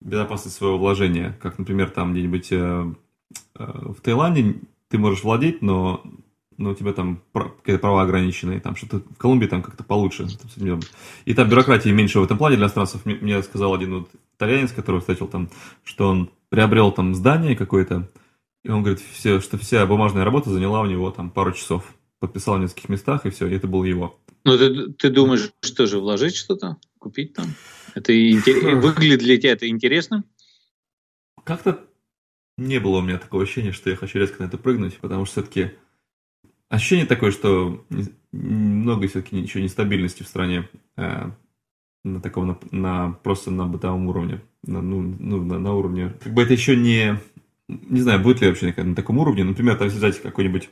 безопасность 0.00 0.56
своего 0.56 0.78
вложения, 0.78 1.38
как, 1.42 1.58
например, 1.58 1.90
там 1.90 2.14
где-нибудь 2.14 2.48
э, 2.52 2.94
э, 3.56 3.64
в 3.94 4.00
Таиланде 4.00 4.62
ты 4.88 4.96
можешь 4.96 5.24
владеть, 5.24 5.60
но, 5.60 6.02
но 6.56 6.70
у 6.70 6.74
тебя 6.74 6.94
там 6.94 7.20
какие-то 7.34 7.82
права 7.82 8.00
ограниченные, 8.00 8.60
там 8.60 8.76
что-то 8.76 9.00
в 9.00 9.18
Колумбии 9.18 9.46
там 9.46 9.60
как-то 9.60 9.84
получше. 9.84 10.26
И 11.26 11.34
там 11.34 11.50
бюрократии 11.50 11.90
меньше 11.90 12.18
в 12.18 12.24
этом 12.24 12.38
плане 12.38 12.56
для 12.56 12.64
иностранцев. 12.64 13.04
Мне 13.04 13.42
сказал 13.42 13.74
один 13.74 13.98
вот 13.98 14.10
итальянец, 14.38 14.72
который 14.72 15.00
встретил 15.00 15.28
там, 15.28 15.50
что 15.84 16.08
он 16.08 16.30
приобрел 16.48 16.92
там 16.92 17.14
здание 17.14 17.54
какое-то, 17.54 18.08
и 18.64 18.70
он 18.70 18.82
говорит, 18.82 19.00
все, 19.00 19.40
что 19.40 19.58
вся 19.58 19.86
бумажная 19.86 20.24
работа 20.24 20.50
заняла 20.50 20.80
у 20.80 20.86
него 20.86 21.10
там 21.10 21.30
пару 21.30 21.52
часов. 21.52 21.94
Подписал 22.18 22.56
в 22.56 22.60
нескольких 22.60 22.88
местах, 22.88 23.26
и 23.26 23.30
все, 23.30 23.46
и 23.46 23.54
это 23.54 23.68
был 23.68 23.84
его. 23.84 24.18
Ну, 24.44 24.56
ты, 24.56 24.92
ты 24.92 25.10
думаешь, 25.10 25.52
что 25.60 25.86
же, 25.86 26.00
вложить 26.00 26.34
что-то? 26.34 26.78
Купить 26.98 27.34
там? 27.34 27.46
Это 27.94 28.12
выглядит 28.12 29.20
для 29.20 29.36
тебя 29.36 29.52
это 29.52 29.68
интересным? 29.68 30.24
Как-то 31.44 31.84
не 32.56 32.80
было 32.80 32.98
у 32.98 33.02
меня 33.02 33.18
такого 33.18 33.42
ощущения, 33.42 33.72
что 33.72 33.90
я 33.90 33.96
хочу 33.96 34.18
резко 34.18 34.42
на 34.42 34.46
это 34.46 34.56
прыгнуть, 34.56 34.96
потому 34.98 35.26
что 35.26 35.42
все-таки 35.42 35.72
ощущение 36.70 37.04
такое, 37.04 37.30
что 37.30 37.84
много 38.32 39.08
все-таки 39.08 39.38
еще 39.38 39.62
нестабильности 39.62 40.22
в 40.22 40.28
стране 40.28 40.68
э, 40.96 41.30
на 42.04 42.20
таком, 42.22 42.46
на, 42.46 42.58
на 42.70 43.12
просто 43.22 43.50
на 43.50 43.66
бытовом 43.66 44.08
уровне, 44.08 44.40
на, 44.62 44.80
ну, 44.80 45.02
ну, 45.02 45.44
на, 45.44 45.58
на 45.58 45.74
уровне, 45.74 46.14
как 46.22 46.32
бы 46.32 46.42
это 46.42 46.54
еще 46.54 46.76
не, 46.76 47.20
не 47.68 48.00
знаю, 48.00 48.20
будет 48.20 48.40
ли 48.40 48.48
вообще 48.48 48.72
на 48.76 48.94
таком 48.94 49.18
уровне, 49.18 49.44
например, 49.44 49.76
там, 49.76 49.86
если 49.86 49.98
взять 49.98 50.20
какой-нибудь, 50.20 50.70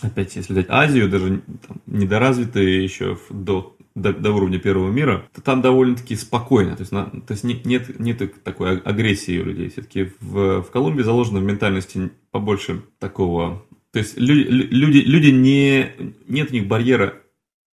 опять, 0.00 0.36
если 0.36 0.52
взять 0.52 0.66
Азию, 0.68 1.08
даже 1.08 1.42
там, 1.66 1.80
недоразвитые 1.86 2.82
еще 2.82 3.18
до 3.30 3.78
до, 3.98 4.12
до 4.12 4.32
уровня 4.32 4.58
первого 4.58 4.90
мира, 4.90 5.28
то 5.34 5.42
там 5.42 5.60
довольно-таки 5.60 6.16
спокойно. 6.16 6.76
То 6.76 6.82
есть, 6.82 6.92
на, 6.92 7.06
то 7.06 7.32
есть 7.32 7.44
нет, 7.44 7.66
нет, 7.66 7.98
нет 7.98 8.42
такой 8.42 8.78
агрессии 8.78 9.38
у 9.38 9.44
людей. 9.44 9.68
Все-таки 9.70 10.12
в, 10.20 10.62
в 10.62 10.70
Колумбии 10.70 11.02
заложено 11.02 11.40
в 11.40 11.44
ментальности 11.44 12.10
побольше 12.30 12.82
такого. 12.98 13.66
То 13.92 13.98
есть 13.98 14.18
люди, 14.18 14.42
люди, 14.48 14.98
люди 14.98 15.28
не, 15.28 16.14
нет 16.28 16.50
у 16.50 16.54
них 16.54 16.66
барьера, 16.66 17.14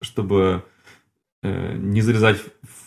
чтобы 0.00 0.64
э, 1.43 1.76
не 1.76 2.00
залезать 2.00 2.41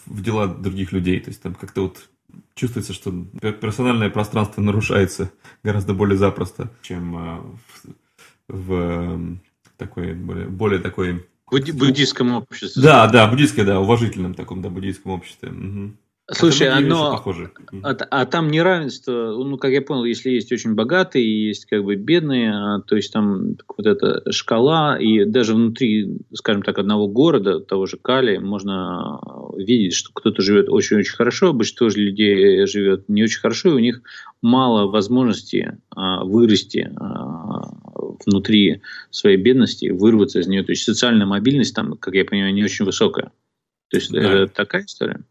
в 0.05 0.21
дела 0.21 0.47
других 0.47 0.91
людей. 0.91 1.19
То 1.19 1.29
есть 1.29 1.41
там 1.41 1.53
как-то 1.53 1.83
вот 1.83 2.09
чувствуется, 2.55 2.93
что 2.93 3.11
персональное 3.41 4.09
пространство 4.09 4.61
нарушается 4.61 5.31
гораздо 5.63 5.93
более 5.93 6.17
запросто, 6.17 6.71
чем 6.81 7.17
э, 7.17 7.41
в, 8.47 9.17
в 9.17 9.39
такой 9.77 10.13
более, 10.13 10.47
более 10.47 10.79
такой 10.79 11.25
Будди- 11.49 11.71
буддийском 11.71 12.33
обществе. 12.33 12.81
Да, 12.81 13.07
да, 13.07 13.27
буддийское, 13.27 13.65
да, 13.65 13.79
уважительном 13.79 14.33
таком, 14.33 14.61
да, 14.61 14.69
буддийском 14.69 15.11
обществе. 15.11 15.49
Угу. 15.49 15.93
Слушай, 16.29 16.67
оно, 16.67 17.23
а, 17.83 17.89
а 17.91 18.25
там 18.25 18.49
неравенство, 18.49 19.11
ну, 19.45 19.57
как 19.57 19.71
я 19.71 19.81
понял, 19.81 20.03
если 20.03 20.31
есть 20.31 20.51
очень 20.51 20.73
богатые, 20.73 21.47
есть 21.47 21.65
как 21.65 21.85
бы 21.85 21.95
бедные, 21.95 22.51
а, 22.51 22.81
то 22.81 22.97
есть 22.97 23.13
там 23.13 23.55
вот 23.77 23.85
эта 23.85 24.29
шкала, 24.33 24.97
и 24.99 25.23
даже 25.23 25.53
внутри, 25.53 26.17
скажем 26.33 26.63
так, 26.63 26.79
одного 26.79 27.07
города, 27.07 27.61
того 27.61 27.85
же 27.85 27.95
Кали, 27.95 28.39
можно 28.39 29.21
видеть, 29.55 29.93
что 29.93 30.11
кто-то 30.13 30.41
живет 30.41 30.67
очень-очень 30.67 31.15
хорошо, 31.15 31.49
а 31.49 31.53
большинство 31.53 31.89
же 31.89 31.99
людей 31.99 32.67
живет 32.67 33.07
не 33.07 33.23
очень 33.23 33.39
хорошо, 33.39 33.69
и 33.69 33.75
у 33.75 33.79
них 33.79 34.01
мало 34.41 34.91
возможности 34.91 35.77
а, 35.95 36.25
вырасти 36.25 36.91
а, 36.99 37.61
внутри 38.25 38.81
своей 39.11 39.37
бедности, 39.37 39.91
вырваться 39.91 40.39
из 40.39 40.47
нее. 40.47 40.63
То 40.63 40.73
есть 40.73 40.83
социальная 40.83 41.25
мобильность 41.25 41.73
там, 41.73 41.95
как 41.97 42.15
я 42.15 42.25
понимаю, 42.25 42.53
не 42.53 42.65
очень 42.65 42.83
высокая. 42.83 43.31
То 43.89 43.97
есть 43.97 44.11
да. 44.11 44.19
это 44.19 44.53
такая 44.53 44.83
история? 44.83 45.21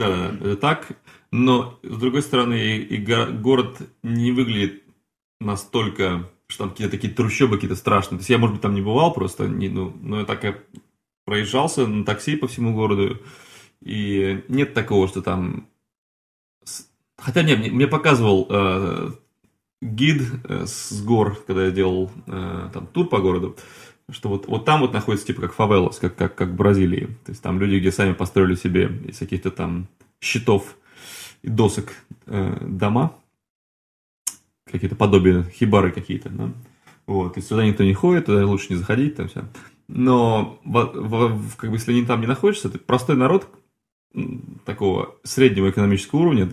Да, 0.00 0.34
это 0.40 0.56
так. 0.56 0.92
Но, 1.30 1.78
с 1.82 1.98
другой 1.98 2.22
стороны, 2.22 2.54
и, 2.54 2.96
и 2.96 3.32
город 3.36 3.82
не 4.02 4.32
выглядит 4.32 4.82
настолько, 5.40 6.26
что 6.46 6.64
там 6.64 6.70
какие-то 6.70 6.92
такие 6.92 7.12
трущобы 7.12 7.56
какие-то 7.56 7.76
страшные. 7.76 8.16
То 8.16 8.22
есть 8.22 8.30
я, 8.30 8.38
может 8.38 8.54
быть, 8.54 8.62
там 8.62 8.74
не 8.74 8.80
бывал 8.80 9.12
просто, 9.12 9.46
не, 9.46 9.68
ну, 9.68 9.94
но 10.00 10.20
я 10.20 10.24
так 10.24 10.42
я 10.44 10.58
проезжался 11.26 11.86
на 11.86 12.06
такси 12.06 12.36
по 12.36 12.48
всему 12.48 12.74
городу, 12.74 13.18
и 13.82 14.42
нет 14.48 14.72
такого, 14.72 15.06
что 15.06 15.20
там... 15.20 15.68
Хотя 17.18 17.42
нет, 17.42 17.58
мне, 17.58 17.70
мне 17.70 17.86
показывал 17.86 18.46
э, 18.48 19.10
гид 19.82 20.22
э, 20.44 20.64
с 20.64 21.02
гор, 21.02 21.36
когда 21.46 21.66
я 21.66 21.70
делал 21.70 22.10
э, 22.26 22.70
там 22.72 22.86
тур 22.86 23.06
по 23.06 23.18
городу, 23.18 23.54
что 24.12 24.28
вот, 24.28 24.46
вот 24.46 24.64
там 24.64 24.80
вот 24.80 24.92
находится 24.92 25.26
типа 25.26 25.42
как 25.42 25.52
фавелос, 25.52 25.98
как, 25.98 26.16
как, 26.16 26.34
как 26.34 26.48
в 26.50 26.54
Бразилии. 26.54 27.06
То 27.24 27.32
есть 27.32 27.42
там 27.42 27.60
люди, 27.60 27.78
где 27.78 27.92
сами 27.92 28.12
построили 28.12 28.54
себе 28.54 28.90
из 29.06 29.18
каких-то 29.18 29.50
там 29.50 29.88
щитов 30.20 30.76
и 31.42 31.48
досок 31.48 31.92
э, 32.26 32.58
дома, 32.66 33.16
какие-то 34.70 34.96
подобия, 34.96 35.42
хибары 35.42 35.90
какие-то, 35.92 36.28
да? 36.28 36.52
Вот, 37.06 37.36
и 37.36 37.40
сюда 37.40 37.64
никто 37.64 37.82
не 37.82 37.94
ходит, 37.94 38.26
туда 38.26 38.46
лучше 38.46 38.66
не 38.70 38.76
заходить, 38.76 39.16
там 39.16 39.28
все. 39.28 39.44
Но 39.88 40.60
в, 40.64 40.84
в, 40.84 41.56
как 41.56 41.70
бы, 41.70 41.76
если 41.76 41.92
они 41.92 42.04
там 42.04 42.20
не 42.20 42.28
находишься, 42.28 42.68
это 42.68 42.78
простой 42.78 43.16
народ 43.16 43.48
такого 44.64 45.16
среднего 45.24 45.70
экономического 45.70 46.20
уровня 46.20 46.48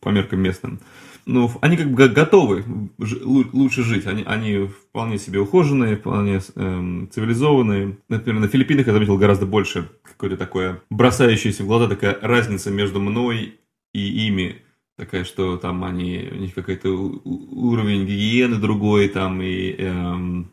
по 0.00 0.08
меркам 0.08 0.40
местным, 0.40 0.80
ну, 1.26 1.50
они 1.60 1.76
как 1.76 1.90
бы 1.90 2.08
готовы 2.08 2.64
лучше 2.98 3.82
жить. 3.82 4.06
Они, 4.06 4.22
они 4.26 4.66
вполне 4.66 5.18
себе 5.18 5.40
ухоженные, 5.40 5.96
вполне 5.96 6.40
эм, 6.56 7.08
цивилизованные. 7.12 7.98
Например, 8.08 8.40
на 8.40 8.48
Филиппинах 8.48 8.86
я 8.86 8.92
заметил 8.92 9.18
гораздо 9.18 9.46
больше 9.46 9.90
какое-то 10.02 10.36
такое 10.36 10.82
бросающееся 10.90 11.62
в 11.62 11.66
глаза 11.66 11.88
такая 11.88 12.18
разница 12.20 12.70
между 12.70 13.00
мной 13.00 13.58
и 13.92 14.26
ими. 14.26 14.62
Такая, 14.96 15.24
что 15.24 15.56
там 15.56 15.84
они, 15.84 16.28
у 16.30 16.36
них 16.36 16.54
какой-то 16.54 16.88
уровень 16.90 18.04
гигиены 18.04 18.56
другой, 18.56 19.08
там 19.08 19.40
и 19.40 19.72
эм, 19.78 20.52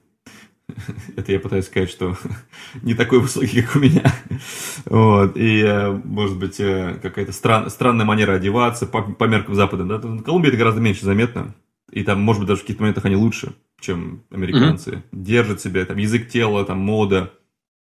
это 1.16 1.32
я 1.32 1.40
пытаюсь 1.40 1.66
сказать, 1.66 1.90
что 1.90 2.18
не 2.82 2.94
такой 2.94 3.20
высокий, 3.20 3.62
как 3.62 3.76
у 3.76 3.80
меня. 3.80 4.04
Вот. 4.86 5.36
И, 5.36 5.62
э, 5.62 5.92
может 5.92 6.38
быть, 6.38 6.60
э, 6.60 7.00
какая-то 7.02 7.32
стран, 7.32 7.70
странная 7.70 8.06
манера 8.06 8.34
одеваться 8.34 8.86
по, 8.86 9.02
по 9.02 9.24
меркам 9.26 9.56
Запада. 9.56 9.84
Да? 9.84 9.98
В 9.98 10.22
Колумбии 10.22 10.50
это 10.50 10.58
гораздо 10.58 10.80
меньше 10.80 11.06
заметно. 11.06 11.56
И 11.92 12.04
там, 12.04 12.22
может 12.22 12.42
быть, 12.42 12.48
даже 12.48 12.60
в 12.60 12.64
каких-то 12.64 12.84
моментах 12.84 13.06
они 13.06 13.16
лучше, 13.16 13.56
чем 13.80 14.24
американцы. 14.30 14.92
Mm-hmm. 14.92 15.04
Держат 15.12 15.62
себя, 15.62 15.86
там, 15.86 15.98
язык 15.98 16.30
тела, 16.30 16.64
там, 16.66 16.80
мода. 16.80 17.34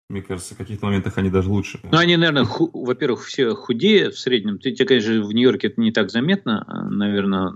Мне 0.09 0.23
кажется, 0.23 0.55
в 0.55 0.59
каких-то 0.59 0.87
моментах 0.87 1.17
они 1.17 1.31
даже 1.31 1.49
лучше. 1.49 1.81
Ну, 1.83 1.97
они, 1.97 2.17
наверное, 2.17 2.45
ху- 2.45 2.71
во-первых, 2.73 3.25
все 3.25 3.55
худее 3.55 4.11
в 4.11 4.19
среднем. 4.19 4.59
Ты, 4.59 4.73
тебе, 4.73 4.87
конечно, 4.87 5.23
в 5.23 5.33
Нью-Йорке 5.33 5.69
это 5.69 5.81
не 5.81 5.93
так 5.93 6.11
заметно, 6.11 6.65
а, 6.67 6.85
наверное, 6.85 7.51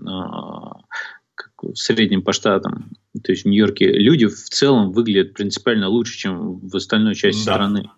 в 1.61 1.75
среднем 1.75 2.23
по 2.23 2.33
штатам. 2.33 2.90
То 3.23 3.32
есть 3.32 3.44
в 3.44 3.49
Нью-Йорке 3.49 3.92
люди 3.92 4.26
в 4.26 4.49
целом 4.49 4.92
выглядят 4.92 5.35
принципиально 5.35 5.88
лучше, 5.88 6.18
чем 6.18 6.58
в 6.58 6.76
остальной 6.76 7.14
части 7.14 7.44
да. 7.44 7.54
страны. 7.54 7.90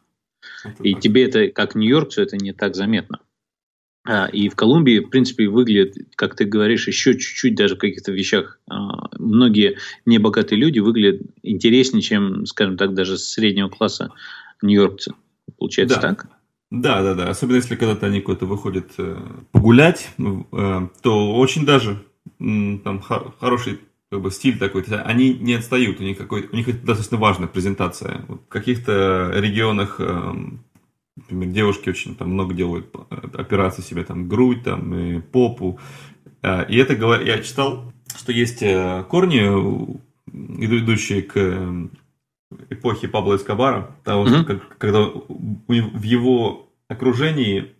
Это 0.64 0.82
и 0.82 0.94
так. 0.94 1.02
тебе 1.02 1.25
это, 1.25 1.48
как 1.48 1.75
нью-йоркцу, 1.75 2.22
это 2.22 2.37
не 2.37 2.52
так 2.52 2.75
заметно. 2.75 3.20
А, 4.06 4.26
и 4.26 4.48
в 4.48 4.56
Колумбии, 4.56 5.00
в 5.00 5.10
принципе, 5.10 5.48
выглядит, 5.48 6.08
как 6.16 6.34
ты 6.34 6.44
говоришь, 6.44 6.87
еще 6.88 7.12
чуть-чуть 7.12 7.54
даже 7.54 7.76
в 7.76 7.78
каких-то 7.78 8.10
вещах. 8.10 8.58
А, 8.68 9.10
многие 9.18 9.76
небогатые 10.06 10.58
люди 10.58 10.78
выглядят 10.78 11.22
интереснее, 11.42 12.02
чем, 12.02 12.46
скажем 12.46 12.76
так, 12.76 12.94
даже 12.94 13.18
среднего 13.18 13.68
класса 13.68 14.12
нью-йоркцы. 14.62 15.12
Получается 15.58 15.96
да. 15.96 16.02
так? 16.02 16.28
Да, 16.70 17.02
да, 17.02 17.14
да. 17.14 17.28
Особенно 17.28 17.56
если 17.56 17.76
когда-то 17.76 18.06
они 18.06 18.20
куда-то 18.20 18.46
выходят 18.46 18.90
э, 18.98 19.16
погулять, 19.52 20.10
э, 20.18 20.88
то 21.02 21.34
очень 21.34 21.64
даже 21.64 22.02
там 22.38 23.00
хороший 23.00 23.80
как 24.10 24.22
бы 24.22 24.30
стиль 24.30 24.58
такой, 24.58 24.82
они 25.04 25.34
не 25.34 25.54
отстают, 25.54 26.00
у 26.00 26.02
них, 26.02 26.16
какой, 26.16 26.48
у 26.50 26.56
них 26.56 26.68
это 26.68 26.78
достаточно 26.78 27.18
важная 27.18 27.48
презентация. 27.48 28.24
В 28.28 28.48
каких-то 28.48 29.32
регионах, 29.34 30.00
эм, 30.00 30.64
например, 31.16 31.50
девушки 31.50 31.90
очень 31.90 32.16
там 32.16 32.30
много 32.30 32.54
делают 32.54 32.88
э, 33.10 33.14
операций 33.34 33.84
себе, 33.84 34.04
там 34.04 34.28
грудь, 34.28 34.64
там 34.64 34.94
и 34.94 35.20
попу. 35.20 35.78
Э, 36.42 36.66
и 36.70 36.76
это 36.78 36.94
я 37.22 37.42
читал, 37.42 37.92
что 38.16 38.32
есть 38.32 38.62
э, 38.62 39.04
корни, 39.10 39.98
идущие 40.26 41.22
к 41.22 41.90
эпохе 42.70 43.08
Пабло 43.08 43.36
Эскобара, 43.36 43.94
того, 44.04 44.26
mm-hmm. 44.26 44.62
когда 44.78 45.02
в 45.02 46.02
его 46.02 46.70
окружении 46.88 47.74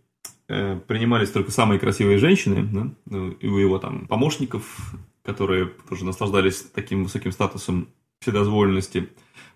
принимались 0.47 1.31
только 1.31 1.51
самые 1.51 1.79
красивые 1.79 2.17
женщины, 2.17 2.63
да, 2.63 2.91
ну, 3.05 3.31
и 3.33 3.47
у 3.49 3.59
его 3.59 3.79
там 3.79 4.07
помощников 4.07 4.95
которые 5.29 5.67
тоже 5.67 6.07
наслаждались 6.07 6.63
таким 6.75 7.05
высоким 7.05 7.33
статусом 7.33 7.89
вседозволенности. 8.19 9.11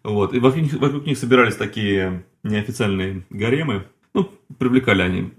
Вот. 0.04 0.34
И 0.34 0.38
вокруг 0.38 0.64
них, 0.64 0.74
вокруг 0.74 1.06
них 1.06 1.16
собирались 1.16 1.56
такие 1.56 2.26
неофициальные 2.42 3.24
гаремы. 3.30 3.86
Ну, 4.12 4.30
привлекали 4.58 5.00
они 5.00 5.32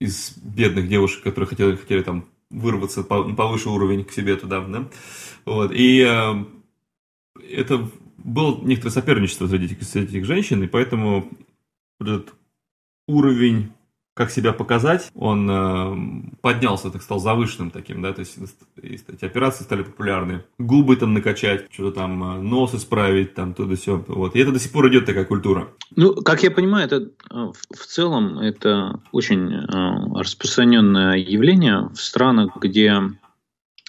из 0.00 0.38
бедных 0.38 0.88
девушек, 0.88 1.24
которые 1.24 1.48
хотели, 1.48 1.74
хотели 1.74 2.02
там 2.02 2.28
вырваться 2.50 3.02
по, 3.02 3.24
повыше 3.34 3.68
уровень 3.68 4.04
к 4.04 4.12
себе 4.12 4.36
туда, 4.36 4.60
да. 4.60 4.88
Вот. 5.44 5.72
И 5.74 6.06
э, 6.08 6.44
это 7.50 7.90
было 8.18 8.60
некоторое 8.62 8.92
соперничество 8.92 9.48
среди 9.48 9.74
этих, 9.74 9.82
среди 9.82 10.18
этих 10.18 10.24
женщин, 10.24 10.62
и 10.62 10.68
поэтому 10.68 11.28
этот 11.98 12.32
уровень 13.08 13.72
как 14.20 14.30
себя 14.30 14.52
показать, 14.52 15.10
он 15.14 15.48
э, 15.50 16.32
поднялся, 16.42 16.90
так 16.90 17.00
стал 17.00 17.20
завышенным 17.20 17.70
таким, 17.70 18.02
да, 18.02 18.12
то 18.12 18.20
есть 18.20 18.36
эти 18.82 19.24
операции 19.24 19.64
стали 19.64 19.82
популярны. 19.82 20.44
Губы 20.58 20.96
там 20.96 21.14
накачать, 21.14 21.72
что-то 21.72 22.00
там, 22.00 22.22
э, 22.22 22.42
нос 22.42 22.74
исправить, 22.74 23.32
там, 23.32 23.54
то 23.54 23.64
да 23.64 23.76
все. 23.76 24.04
Вот. 24.08 24.36
И 24.36 24.38
это 24.38 24.52
до 24.52 24.58
сих 24.58 24.72
пор 24.72 24.90
идет 24.90 25.06
такая 25.06 25.24
культура. 25.24 25.68
Ну, 25.96 26.16
как 26.16 26.42
я 26.42 26.50
понимаю, 26.50 26.84
это 26.84 26.96
э, 26.96 27.08
в 27.30 27.86
целом 27.86 28.38
это 28.38 29.00
очень 29.10 29.54
э, 29.54 30.18
распространенное 30.18 31.16
явление 31.16 31.88
в 31.88 31.96
странах, 31.96 32.58
где 32.60 33.00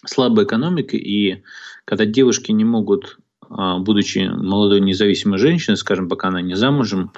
слабая 0.05 0.45
экономика, 0.45 0.95
и 0.95 1.43
когда 1.83 2.05
девушки 2.05 2.53
не 2.53 2.63
могут, 2.63 3.17
э, 3.49 3.79
будучи 3.79 4.19
молодой 4.19 4.79
независимой 4.79 5.39
женщиной, 5.39 5.75
скажем, 5.75 6.07
пока 6.07 6.29
она 6.29 6.41
не 6.41 6.55
замужем, 6.55 7.11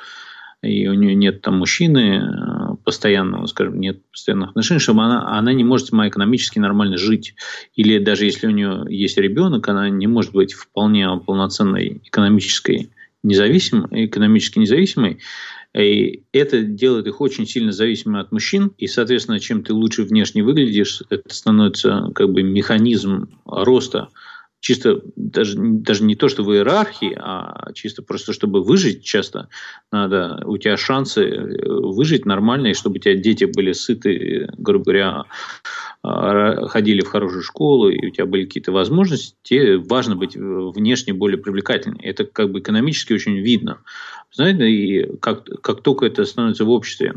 и 0.63 0.87
у 0.87 0.93
нее 0.93 1.13
нет 1.13 1.41
там 1.41 1.59
мужчины 1.59 2.21
э, 2.21 2.75
постоянного, 2.83 3.45
скажем, 3.47 3.79
нет 3.79 4.01
постоянных 4.11 4.49
отношений, 4.49 4.79
чтобы 4.79 5.03
она, 5.03 5.37
она 5.37 5.53
не 5.53 5.63
может 5.63 5.89
экономически 5.89 6.59
нормально 6.59 6.97
жить. 6.97 7.35
Или 7.75 7.99
даже 7.99 8.25
если 8.25 8.47
у 8.47 8.51
нее 8.51 8.85
есть 8.89 9.17
ребенок, 9.17 9.67
она 9.67 9.89
не 9.89 10.07
может 10.07 10.31
быть 10.31 10.53
вполне 10.53 11.07
полноценной 11.17 12.01
экономической 12.05 12.89
независимой, 13.23 14.05
экономически 14.05 14.59
независимой, 14.59 15.19
и 15.75 16.23
это 16.31 16.61
делает 16.61 17.07
их 17.07 17.19
очень 17.19 17.47
сильно 17.47 17.71
зависимыми 17.71 18.21
от 18.21 18.31
мужчин, 18.31 18.71
и, 18.77 18.87
соответственно, 18.87 19.39
чем 19.39 19.63
ты 19.63 19.73
лучше 19.73 20.03
внешне 20.03 20.43
выглядишь, 20.43 21.01
это 21.09 21.33
становится 21.33 22.11
как 22.13 22.31
бы 22.31 22.43
механизм 22.43 23.29
роста 23.45 24.09
чисто 24.63 25.01
даже, 25.17 25.57
даже 25.57 26.05
не 26.05 26.15
то, 26.15 26.29
что 26.29 26.43
в 26.43 26.53
иерархии, 26.53 27.13
а 27.19 27.73
чисто 27.73 28.01
просто, 28.01 28.31
чтобы 28.31 28.63
выжить 28.63 29.03
часто, 29.03 29.49
надо, 29.91 30.41
у 30.45 30.57
тебя 30.57 30.77
шансы 30.77 31.21
э, 31.21 31.65
выжить 31.67 32.25
нормальные, 32.25 32.73
чтобы 32.73 32.95
у 32.95 32.99
тебя 32.99 33.13
дети 33.15 33.43
были 33.43 33.73
сыты, 33.73 34.47
грубо 34.57 34.85
говоря, 34.85 35.23
а, 36.01 36.65
ходили 36.67 37.01
в 37.01 37.09
хорошую 37.09 37.43
школу, 37.43 37.89
и 37.89 38.07
у 38.07 38.09
тебя 38.09 38.25
были 38.25 38.45
какие-то 38.45 38.71
возможности, 38.71 39.35
тебе 39.43 39.79
важно 39.79 40.15
быть 40.15 40.37
внешне 40.37 41.13
более 41.13 41.37
привлекательным. 41.37 41.99
Это 42.01 42.23
как 42.23 42.49
бы 42.49 42.59
экономически 42.59 43.11
очень 43.11 43.39
видно. 43.39 43.79
Знаете, 44.31 44.69
и 44.69 45.17
как, 45.17 45.43
как 45.61 45.81
только 45.81 46.05
это 46.05 46.23
становится 46.23 46.63
в 46.63 46.69
обществе 46.69 47.15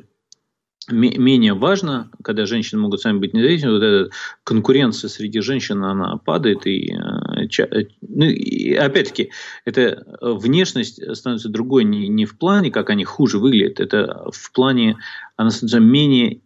менее 0.89 1.55
важно, 1.55 2.11
когда 2.23 2.47
женщины 2.47 2.81
могут 2.81 3.01
сами 3.01 3.19
быть 3.19 3.35
независимыми, 3.35 3.75
вот 3.75 3.83
эта 3.83 4.11
конкуренция 4.45 5.09
среди 5.09 5.41
женщин, 5.41 5.83
она 5.85 6.17
падает. 6.19 6.67
И, 6.67 6.93
э, 6.93 7.63
э, 7.63 7.85
ну, 8.01 8.25
и 8.25 8.75
опять-таки, 8.75 9.31
эта 9.65 10.05
внешность 10.21 11.01
становится 11.17 11.49
другой 11.49 11.85
не, 11.85 12.09
не 12.09 12.25
в 12.25 12.39
плане, 12.39 12.71
как 12.71 12.91
они 12.91 13.05
хуже 13.05 13.39
выглядят, 13.39 13.81
это 13.81 14.29
в 14.33 14.53
плане, 14.53 14.97
она 15.37 15.51
становится 15.51 15.81
менее 15.81 16.41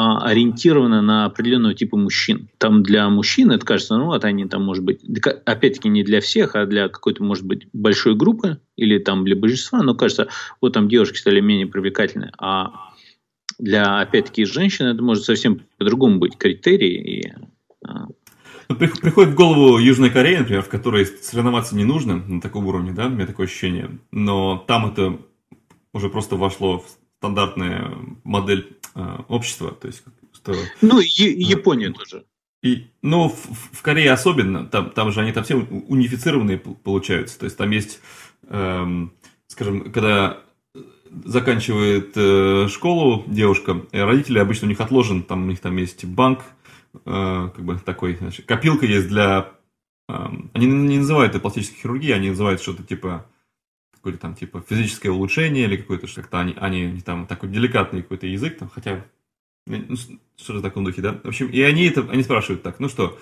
а, 0.00 0.18
ориентирована 0.18 1.02
на 1.02 1.24
определенного 1.24 1.74
типа 1.74 1.96
мужчин. 1.96 2.48
Там 2.58 2.84
для 2.84 3.08
мужчин 3.08 3.50
это 3.50 3.66
кажется, 3.66 3.96
ну 3.96 4.04
вот 4.04 4.24
они 4.24 4.44
там, 4.44 4.62
может 4.62 4.84
быть, 4.84 5.00
опять-таки 5.44 5.88
не 5.88 6.04
для 6.04 6.20
всех, 6.20 6.54
а 6.54 6.66
для 6.66 6.88
какой-то, 6.88 7.24
может 7.24 7.44
быть, 7.44 7.66
большой 7.72 8.14
группы 8.14 8.60
или 8.76 8.98
там 8.98 9.24
для 9.24 9.34
большинства, 9.34 9.82
но 9.82 9.96
кажется, 9.96 10.28
вот 10.60 10.74
там 10.74 10.88
девушки 10.88 11.18
стали 11.18 11.40
менее 11.40 11.66
привлекательны. 11.66 12.30
А 12.38 12.87
для, 13.58 14.00
опять-таки, 14.00 14.44
женщин 14.44 14.86
это 14.86 15.02
может 15.02 15.24
совсем 15.24 15.62
по-другому 15.76 16.18
быть 16.18 16.36
критерий. 16.36 17.20
И, 17.20 17.32
а. 17.84 18.06
ну, 18.68 18.76
Приходит 18.76 19.32
в 19.32 19.36
голову 19.36 19.78
Южная 19.78 20.10
Корея, 20.10 20.40
например, 20.40 20.62
в 20.62 20.68
которой 20.68 21.06
соревноваться 21.06 21.76
не 21.76 21.84
нужно 21.84 22.16
на 22.16 22.40
таком 22.40 22.66
уровне, 22.66 22.92
да, 22.92 23.06
у 23.06 23.10
меня 23.10 23.26
такое 23.26 23.46
ощущение. 23.46 23.98
Но 24.12 24.58
там 24.66 24.90
это 24.90 25.18
уже 25.92 26.08
просто 26.08 26.36
вошло 26.36 26.78
в 26.78 26.86
стандартная 27.18 27.92
модель 28.24 28.76
э, 28.94 29.18
общества. 29.28 29.72
То 29.72 29.88
есть, 29.88 30.02
что, 30.32 30.54
ну, 30.80 31.00
и 31.00 31.06
Япония 31.06 31.90
тоже. 31.90 32.24
И, 32.62 32.86
ну, 33.02 33.28
в, 33.28 33.76
в 33.76 33.82
Корее 33.82 34.12
особенно, 34.12 34.66
там, 34.66 34.90
там 34.90 35.12
же 35.12 35.20
они 35.20 35.32
там 35.32 35.44
все 35.44 35.56
унифицированные 35.56 36.58
получаются. 36.58 37.38
То 37.38 37.44
есть 37.44 37.56
там 37.56 37.70
есть, 37.70 38.00
эм, 38.48 39.12
скажем, 39.46 39.92
когда 39.92 40.42
заканчивает 41.24 42.12
э, 42.16 42.68
школу 42.68 43.24
девушка, 43.26 43.86
родители 43.92 44.38
обычно 44.38 44.66
у 44.66 44.68
них 44.68 44.80
отложен, 44.80 45.22
там 45.22 45.44
у 45.44 45.46
них 45.46 45.60
там 45.60 45.76
есть 45.76 46.04
банк, 46.04 46.40
э, 46.94 47.50
как 47.54 47.64
бы 47.64 47.78
такой, 47.78 48.16
значит, 48.16 48.46
копилка 48.46 48.86
есть 48.86 49.08
для... 49.08 49.52
Э, 50.08 50.28
они 50.52 50.66
не 50.66 50.98
называют 50.98 51.30
это 51.30 51.40
пластической 51.40 51.80
хирургией, 51.80 52.14
они 52.14 52.30
называют 52.30 52.60
что-то 52.60 52.82
типа 52.82 53.26
какое-то 53.92 54.20
там 54.20 54.34
типа 54.34 54.64
физическое 54.68 55.10
улучшение 55.10 55.64
или 55.64 55.76
какое-то 55.76 56.06
что-то, 56.06 56.40
они, 56.40 56.54
они 56.58 57.00
там 57.00 57.26
такой 57.26 57.48
деликатный 57.48 58.02
какой-то 58.02 58.26
язык, 58.26 58.58
там, 58.58 58.68
хотя 58.68 59.04
ну, 59.66 59.96
что-то 60.36 60.60
в 60.60 60.62
таком 60.62 60.84
духе, 60.84 61.02
да. 61.02 61.20
В 61.22 61.28
общем, 61.28 61.48
и 61.48 61.60
они 61.60 61.86
это, 61.86 62.08
они 62.10 62.22
спрашивают 62.22 62.62
так, 62.62 62.80
ну 62.80 62.88
что, 62.88 63.18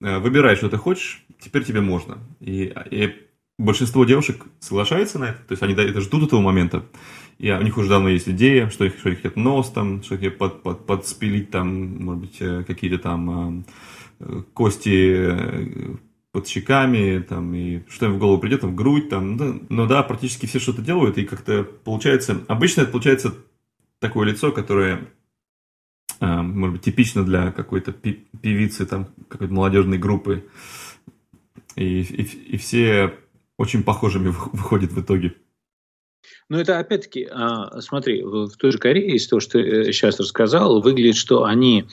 э, 0.00 0.18
выбирай, 0.18 0.56
что 0.56 0.68
ты 0.68 0.76
хочешь, 0.76 1.24
теперь 1.40 1.64
тебе 1.64 1.80
можно. 1.80 2.18
И, 2.40 2.72
и 2.90 3.14
большинство 3.58 4.04
девушек 4.04 4.44
соглашается 4.60 5.18
на 5.18 5.24
это, 5.26 5.38
то 5.38 5.52
есть 5.52 5.62
они 5.62 5.74
это 5.74 6.00
ждут 6.00 6.24
этого 6.24 6.40
момента, 6.40 6.84
и 7.38 7.50
у 7.50 7.62
них 7.62 7.76
уже 7.76 7.88
давно 7.88 8.08
есть 8.08 8.28
идея, 8.28 8.68
что 8.68 8.84
их, 8.84 8.98
что 8.98 9.10
их 9.10 9.18
хотят 9.18 9.36
нос 9.36 9.70
там, 9.70 10.02
что 10.02 10.16
их 10.16 10.38
под, 10.38 10.62
под, 10.62 10.86
подспилить 10.86 11.50
там, 11.50 12.04
может 12.04 12.20
быть, 12.22 12.36
э, 12.40 12.64
какие-то 12.64 12.98
там 12.98 13.64
э, 14.20 14.42
кости 14.52 15.14
э, 15.16 15.96
под 16.32 16.48
щеками, 16.48 17.20
там, 17.20 17.54
и 17.54 17.82
что 17.88 18.06
им 18.06 18.14
в 18.14 18.18
голову 18.18 18.38
придет, 18.40 18.62
там, 18.62 18.72
в 18.72 18.74
грудь, 18.74 19.08
там, 19.08 19.36
да, 19.36 19.54
но 19.68 19.86
да, 19.86 20.02
практически 20.02 20.46
все 20.46 20.58
что-то 20.58 20.82
делают, 20.82 21.18
и 21.18 21.24
как-то 21.24 21.64
получается, 21.64 22.40
обычно 22.48 22.82
это 22.82 22.90
получается 22.90 23.34
такое 24.00 24.26
лицо, 24.26 24.50
которое, 24.50 25.08
может 26.20 26.74
быть, 26.74 26.82
типично 26.82 27.24
для 27.24 27.52
какой-то 27.52 27.92
певицы, 27.92 28.84
там, 28.84 29.06
какой-то 29.28 29.54
молодежной 29.54 29.98
группы, 29.98 30.44
и, 31.76 32.00
и, 32.00 32.22
и 32.22 32.56
все 32.56 33.14
очень 33.58 33.82
похожими 33.82 34.28
выходит 34.52 34.92
в 34.92 35.00
итоге. 35.00 35.34
Ну, 36.48 36.58
это 36.58 36.78
опять-таки, 36.78 37.28
а, 37.30 37.80
смотри, 37.80 38.22
в 38.22 38.50
той 38.56 38.72
же 38.72 38.78
Корее, 38.78 39.16
из 39.16 39.26
того, 39.26 39.40
что 39.40 39.52
ты 39.52 39.92
сейчас 39.92 40.20
рассказал, 40.20 40.80
выглядит, 40.80 41.16
что 41.16 41.44
они 41.44 41.86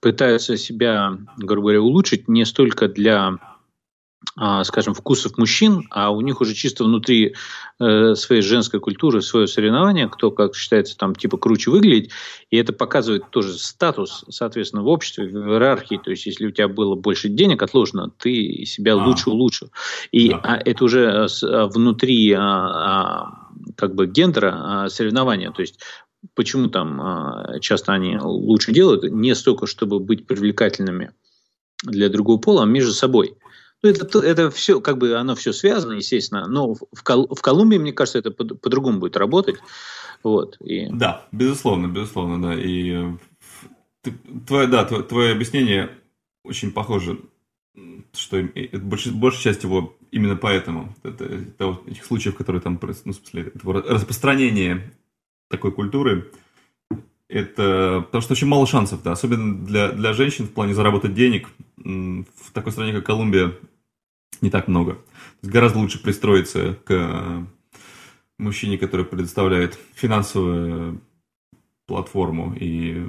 пытаются 0.00 0.56
себя, 0.56 1.18
грубо 1.36 1.68
говоря, 1.68 1.82
улучшить 1.82 2.28
не 2.28 2.44
столько 2.44 2.88
для 2.88 3.38
скажем, 4.64 4.94
вкусов 4.94 5.38
мужчин, 5.38 5.86
а 5.90 6.10
у 6.10 6.20
них 6.20 6.40
уже 6.40 6.54
чисто 6.54 6.84
внутри 6.84 7.34
э, 7.80 8.14
своей 8.14 8.42
женской 8.42 8.80
культуры 8.80 9.22
свое 9.22 9.46
соревнование, 9.46 10.08
кто, 10.08 10.30
как 10.30 10.54
считается, 10.54 10.96
там 10.96 11.14
типа 11.14 11.38
круче 11.38 11.70
выглядеть, 11.70 12.10
и 12.50 12.56
это 12.56 12.72
показывает 12.72 13.30
тоже 13.30 13.54
статус, 13.54 14.24
соответственно, 14.28 14.82
в 14.82 14.88
обществе, 14.88 15.26
в 15.26 15.52
иерархии, 15.52 16.00
то 16.02 16.10
есть 16.10 16.26
если 16.26 16.46
у 16.46 16.50
тебя 16.50 16.68
было 16.68 16.94
больше 16.94 17.28
денег 17.28 17.62
отложено, 17.62 18.10
ты 18.18 18.64
себя 18.64 18.94
а. 18.94 18.96
лучше 18.96 19.30
улучшил. 19.30 19.70
И 20.12 20.30
да. 20.30 20.40
а, 20.42 20.56
это 20.64 20.84
уже 20.84 21.00
э, 21.00 21.26
а, 21.44 21.66
внутри 21.66 22.32
а, 22.32 22.40
а, 22.42 23.48
как 23.76 23.94
бы 23.94 24.06
гендера 24.06 24.84
а, 24.84 24.88
соревнования, 24.88 25.50
то 25.50 25.62
есть 25.62 25.80
почему 26.34 26.68
там 26.68 27.00
а, 27.00 27.58
часто 27.60 27.92
они 27.92 28.18
лучше 28.18 28.72
делают, 28.72 29.04
не 29.04 29.34
столько, 29.34 29.66
чтобы 29.66 30.00
быть 30.00 30.26
привлекательными 30.26 31.12
для 31.82 32.08
другого 32.08 32.38
пола, 32.38 32.62
а 32.64 32.66
между 32.66 32.92
собой. 32.92 33.36
Ну, 33.82 33.90
это, 33.90 34.18
это 34.20 34.50
все, 34.50 34.80
как 34.80 34.98
бы 34.98 35.14
оно 35.14 35.34
все 35.34 35.52
связано, 35.52 35.92
естественно, 35.92 36.48
но 36.48 36.74
в, 36.74 37.02
Кол 37.04 37.28
в 37.32 37.40
Колумбии, 37.40 37.78
мне 37.78 37.92
кажется, 37.92 38.18
это 38.18 38.30
по-другому 38.32 38.96
по 38.96 39.02
будет 39.02 39.16
работать. 39.16 39.56
Вот, 40.24 40.56
и... 40.60 40.88
Да, 40.90 41.26
безусловно, 41.30 41.86
безусловно, 41.86 42.42
да. 42.42 42.60
И 42.60 43.16
твое, 44.46 44.66
да, 44.66 44.84
твое, 44.84 45.04
твое 45.04 45.32
объяснение 45.32 45.90
очень 46.44 46.72
похоже, 46.72 47.20
что 48.14 48.42
больш, 48.72 49.06
большая 49.08 49.42
часть 49.42 49.62
его 49.62 49.96
именно 50.10 50.34
поэтому. 50.34 50.94
Это, 51.04 51.66
вот 51.66 51.86
этих 51.86 52.04
случаев, 52.04 52.36
которые 52.36 52.60
там, 52.60 52.80
ну, 52.82 52.92
в 52.92 52.96
смысле, 52.96 53.52
распространение 53.62 54.92
такой 55.48 55.72
культуры, 55.72 56.32
это 57.28 58.02
потому 58.06 58.22
что 58.22 58.32
очень 58.32 58.46
мало 58.46 58.66
шансов, 58.66 59.02
да, 59.02 59.12
особенно 59.12 59.54
для, 59.64 59.92
для 59.92 60.12
женщин 60.12 60.46
в 60.46 60.52
плане 60.52 60.74
заработать 60.74 61.14
денег 61.14 61.48
в 61.76 62.52
такой 62.52 62.72
стране, 62.72 62.92
как 62.92 63.06
Колумбия, 63.06 63.54
не 64.40 64.50
так 64.50 64.68
много. 64.68 64.94
То 64.94 65.00
есть 65.42 65.52
гораздо 65.52 65.78
лучше 65.78 66.02
пристроиться 66.02 66.78
к 66.84 67.46
мужчине, 68.38 68.78
который 68.78 69.04
предоставляет 69.04 69.78
финансовую 69.94 71.00
платформу 71.86 72.54
и 72.58 73.04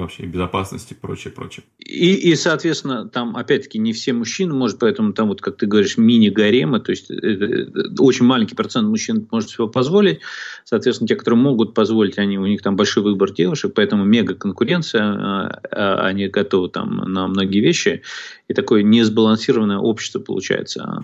и 0.00 0.02
вообще 0.02 0.24
безопасности 0.24 0.94
и 0.94 0.96
прочее, 0.96 1.32
прочее. 1.32 1.64
И, 1.78 2.14
и, 2.14 2.34
соответственно, 2.34 3.08
там, 3.08 3.36
опять-таки, 3.36 3.78
не 3.78 3.92
все 3.92 4.12
мужчины, 4.12 4.54
может, 4.54 4.78
поэтому 4.78 5.12
там, 5.12 5.28
вот, 5.28 5.40
как 5.40 5.56
ты 5.56 5.66
говоришь, 5.66 5.98
мини-гаремы, 5.98 6.80
то 6.80 6.90
есть 6.90 7.10
это, 7.10 7.44
это, 7.44 8.02
очень 8.02 8.24
маленький 8.24 8.54
процент 8.54 8.88
мужчин 8.88 9.26
может 9.30 9.50
себе 9.50 9.68
позволить, 9.68 10.20
соответственно, 10.64 11.08
те, 11.08 11.16
которые 11.16 11.40
могут 11.40 11.74
позволить, 11.74 12.18
они, 12.18 12.38
у 12.38 12.46
них 12.46 12.62
там 12.62 12.76
большой 12.76 13.02
выбор 13.02 13.32
девушек, 13.32 13.72
поэтому 13.74 14.04
мега-конкуренция, 14.04 15.02
а, 15.02 15.60
а, 15.70 16.06
они 16.06 16.28
готовы 16.28 16.68
там 16.68 16.96
на 16.96 17.26
многие 17.28 17.60
вещи, 17.60 18.02
и 18.48 18.54
такое 18.54 18.82
несбалансированное 18.82 19.78
общество 19.78 20.20
получается. 20.20 21.02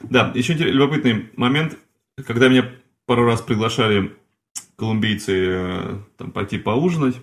Да, 0.00 0.32
еще 0.34 0.54
любопытный 0.54 1.30
момент, 1.36 1.78
когда 2.26 2.48
меня 2.48 2.70
пару 3.06 3.24
раз 3.24 3.40
приглашали 3.40 4.12
колумбийцы 4.76 5.32
э, 5.48 5.98
там, 6.16 6.30
пойти 6.30 6.58
поужинать, 6.58 7.16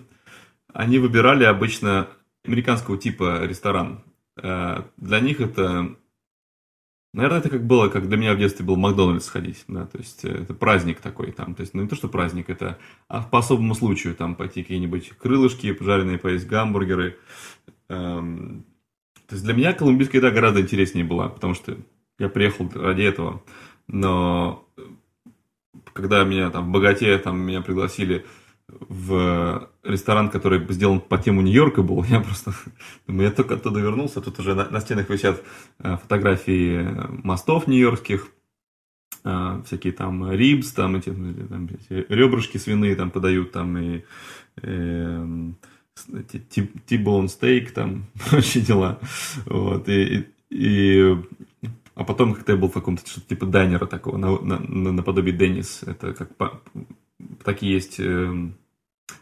они 0.72 0.98
выбирали 0.98 1.44
обычно 1.44 2.08
американского 2.44 2.98
типа 2.98 3.44
ресторан. 3.44 4.04
Э, 4.42 4.82
для 4.96 5.20
них 5.20 5.40
это, 5.40 5.96
наверное, 7.12 7.38
это 7.38 7.48
как 7.48 7.66
было, 7.66 7.88
как 7.88 8.08
для 8.08 8.16
меня 8.16 8.34
в 8.34 8.38
детстве 8.38 8.66
был 8.66 8.76
Макдональдс 8.76 9.26
сходить, 9.26 9.64
да, 9.68 9.86
то 9.86 9.98
есть 9.98 10.24
э, 10.24 10.30
это 10.30 10.54
праздник 10.54 11.00
такой 11.00 11.32
там, 11.32 11.54
то 11.54 11.62
есть 11.62 11.74
ну 11.74 11.82
не 11.82 11.88
то, 11.88 11.94
что 11.94 12.08
праздник, 12.08 12.50
это 12.50 12.78
а 13.08 13.22
по 13.22 13.38
особому 13.38 13.74
случаю 13.74 14.14
там 14.14 14.34
пойти 14.34 14.62
какие-нибудь 14.62 15.10
крылышки, 15.10 15.72
пожаренные 15.72 16.18
поесть 16.18 16.46
гамбургеры. 16.46 17.18
Эм, 17.88 18.64
то 19.28 19.36
есть 19.36 19.44
для 19.44 19.54
меня 19.54 19.72
колумбийская 19.72 20.20
еда 20.20 20.30
гораздо 20.30 20.60
интереснее 20.60 21.04
была, 21.04 21.28
потому 21.28 21.54
что 21.54 21.78
я 22.18 22.28
приехал 22.28 22.70
ради 22.74 23.02
этого. 23.02 23.42
Но 23.86 24.66
когда 25.92 26.24
меня 26.24 26.50
там 26.50 26.68
в 26.68 26.72
богате 26.72 27.16
там 27.18 27.40
меня 27.40 27.60
пригласили 27.60 28.24
в 28.68 29.70
ресторан, 29.82 30.30
который 30.30 30.64
сделан 30.72 31.00
по 31.00 31.18
тему 31.18 31.42
Нью-Йорка 31.42 31.82
был, 31.82 32.02
я 32.04 32.20
просто 32.20 32.54
я 33.08 33.30
только 33.30 33.54
оттуда 33.54 33.80
вернулся, 33.80 34.20
тут 34.20 34.38
уже 34.38 34.54
на, 34.54 34.68
на 34.70 34.80
стенах 34.80 35.10
висят 35.10 35.42
э, 35.80 35.96
фотографии 35.98 36.86
мостов 37.22 37.66
нью-йоркских, 37.66 38.28
а, 39.26 39.62
всякие 39.62 39.92
там 39.92 40.30
рибс, 40.30 40.72
там 40.72 40.96
эти, 40.96 41.10
там, 41.10 41.66
эти 41.66 42.06
ребрышки 42.08 42.58
свиные 42.58 42.94
там 42.94 43.10
подают, 43.10 43.52
там 43.52 43.76
и 43.78 44.04
э, 44.62 45.52
T-bone 46.86 47.26
steak, 47.26 47.70
там 47.72 48.06
вообще 48.30 48.60
дела. 48.60 48.98
Вот, 49.46 49.88
и, 49.88 50.26
и, 50.50 51.16
а 51.94 52.04
потом 52.04 52.34
как-то 52.34 52.52
я 52.52 52.58
был 52.58 52.68
в 52.68 52.74
каком-то 52.74 53.06
что-то 53.08 53.28
типа 53.28 53.46
дайнера 53.46 53.86
такого, 53.86 54.16
на, 54.16 54.38
на, 54.40 54.58
на, 54.58 54.92
наподобие 54.92 55.34
Деннис. 55.34 55.82
Это 55.86 56.14
как 56.14 56.36
по, 56.36 56.60
такие 57.44 57.74
есть... 57.74 57.98
Э, 57.98 58.32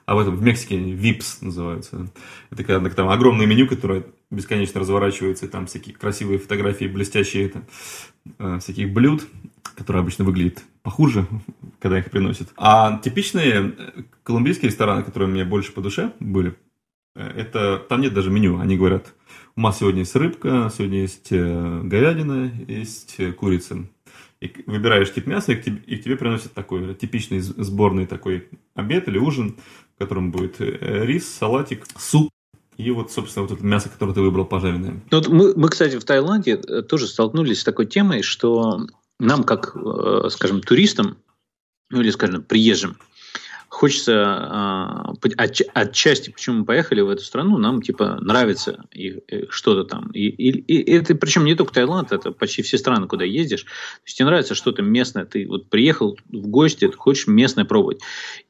а 0.07 0.15
в 0.15 0.19
этом 0.19 0.37
в 0.37 0.43
Мексике 0.43 0.77
VIPs 0.79 1.39
называются. 1.43 2.09
Это 2.51 2.65
когда 2.65 2.89
там 2.91 3.09
огромное 3.09 3.47
меню, 3.47 3.67
которое 3.67 4.05
бесконечно 4.31 4.81
разворачивается, 4.81 5.47
и 5.47 5.49
там 5.49 5.67
всякие 5.67 5.95
красивые 5.95 6.39
фотографии, 6.39 6.87
блестящие 6.87 7.47
это, 7.47 7.63
э, 8.39 8.59
всяких 8.61 8.93
блюд, 8.93 9.27
которые 9.77 10.01
обычно 10.01 10.25
выглядят 10.25 10.65
похуже, 10.83 11.27
когда 11.81 11.99
их 11.99 12.11
приносят. 12.11 12.49
А 12.57 12.99
типичные 12.99 13.75
э, 13.77 14.03
колумбийские 14.23 14.71
рестораны, 14.71 15.03
которые 15.03 15.29
мне 15.29 15.45
больше 15.45 15.73
по 15.73 15.81
душе 15.81 16.13
были, 16.21 16.57
э, 17.15 17.27
это 17.27 17.79
там 17.79 18.01
нет 18.01 18.15
даже 18.15 18.31
меню. 18.31 18.59
Они 18.59 18.77
говорят, 18.77 19.15
у 19.57 19.61
нас 19.61 19.79
сегодня 19.79 20.01
есть 20.01 20.17
рыбка, 20.17 20.71
сегодня 20.77 21.01
есть 21.01 21.29
э, 21.31 21.81
говядина, 21.85 22.53
есть 22.69 23.17
курица. 23.37 23.87
И 24.41 24.53
выбираешь 24.67 25.13
тип 25.13 25.27
мяса, 25.27 25.53
и 25.53 25.57
к 25.57 25.63
тебе, 25.63 25.81
и 25.87 25.97
к 25.97 26.05
тебе 26.05 26.17
приносят 26.17 26.53
такой 26.53 26.95
типичный 26.95 27.41
сборный 27.41 28.07
такой 28.07 28.49
обед 28.75 29.07
или 29.07 29.19
ужин, 29.19 29.57
в 29.95 29.99
котором 29.99 30.33
будет 30.33 30.57
рис, 30.59 31.29
салатик, 31.29 31.87
суп, 31.97 32.31
и 32.77 32.91
вот, 32.91 33.13
собственно, 33.13 33.47
вот 33.47 33.57
это 33.57 33.65
мясо, 33.65 33.89
которое 33.89 34.15
ты 34.15 34.21
выбрал, 34.21 34.47
пожаренное. 34.47 35.01
Ну, 35.11 35.19
вот 35.19 35.29
мы, 35.29 35.55
мы, 35.55 35.69
кстати, 35.69 35.99
в 35.99 36.05
Таиланде 36.05 36.57
тоже 36.57 37.07
столкнулись 37.07 37.61
с 37.61 37.65
такой 37.65 37.87
темой, 37.87 38.23
что 38.23 38.87
нам, 39.19 39.45
как, 39.45 39.77
э, 39.77 40.29
скажем, 40.31 40.61
туристам, 40.63 41.19
ну 41.91 42.01
или, 42.01 42.11
скажем, 42.11 42.43
приезжим, 42.43 42.97
хочется 43.73 44.23
а, 44.23 45.15
отчасти, 45.73 46.29
почему 46.31 46.59
мы 46.59 46.65
поехали 46.67 47.01
в 47.01 47.09
эту 47.09 47.23
страну, 47.23 47.57
нам 47.57 47.81
типа 47.81 48.19
нравится 48.21 48.85
что-то 49.49 49.85
там. 49.85 50.11
И, 50.11 50.29
и, 50.29 50.51
и 50.51 50.93
это 50.93 51.15
причем 51.15 51.47
не 51.47 51.55
только 51.55 51.73
Таиланд, 51.73 52.13
это 52.13 52.33
почти 52.33 52.61
все 52.61 52.77
страны, 52.77 53.09
куда 53.09 53.25
ездишь. 53.25 53.63
То 53.63 54.03
есть 54.05 54.19
тебе 54.19 54.27
нравится 54.27 54.55
что-то 54.55 54.83
местное. 54.83 55.25
Ты 55.25 55.49
вот 55.49 55.71
приехал 55.71 56.19
в 56.29 56.49
гости, 56.49 56.87
ты 56.87 56.97
хочешь 56.99 57.27
местное 57.27 57.65
пробовать. 57.65 58.01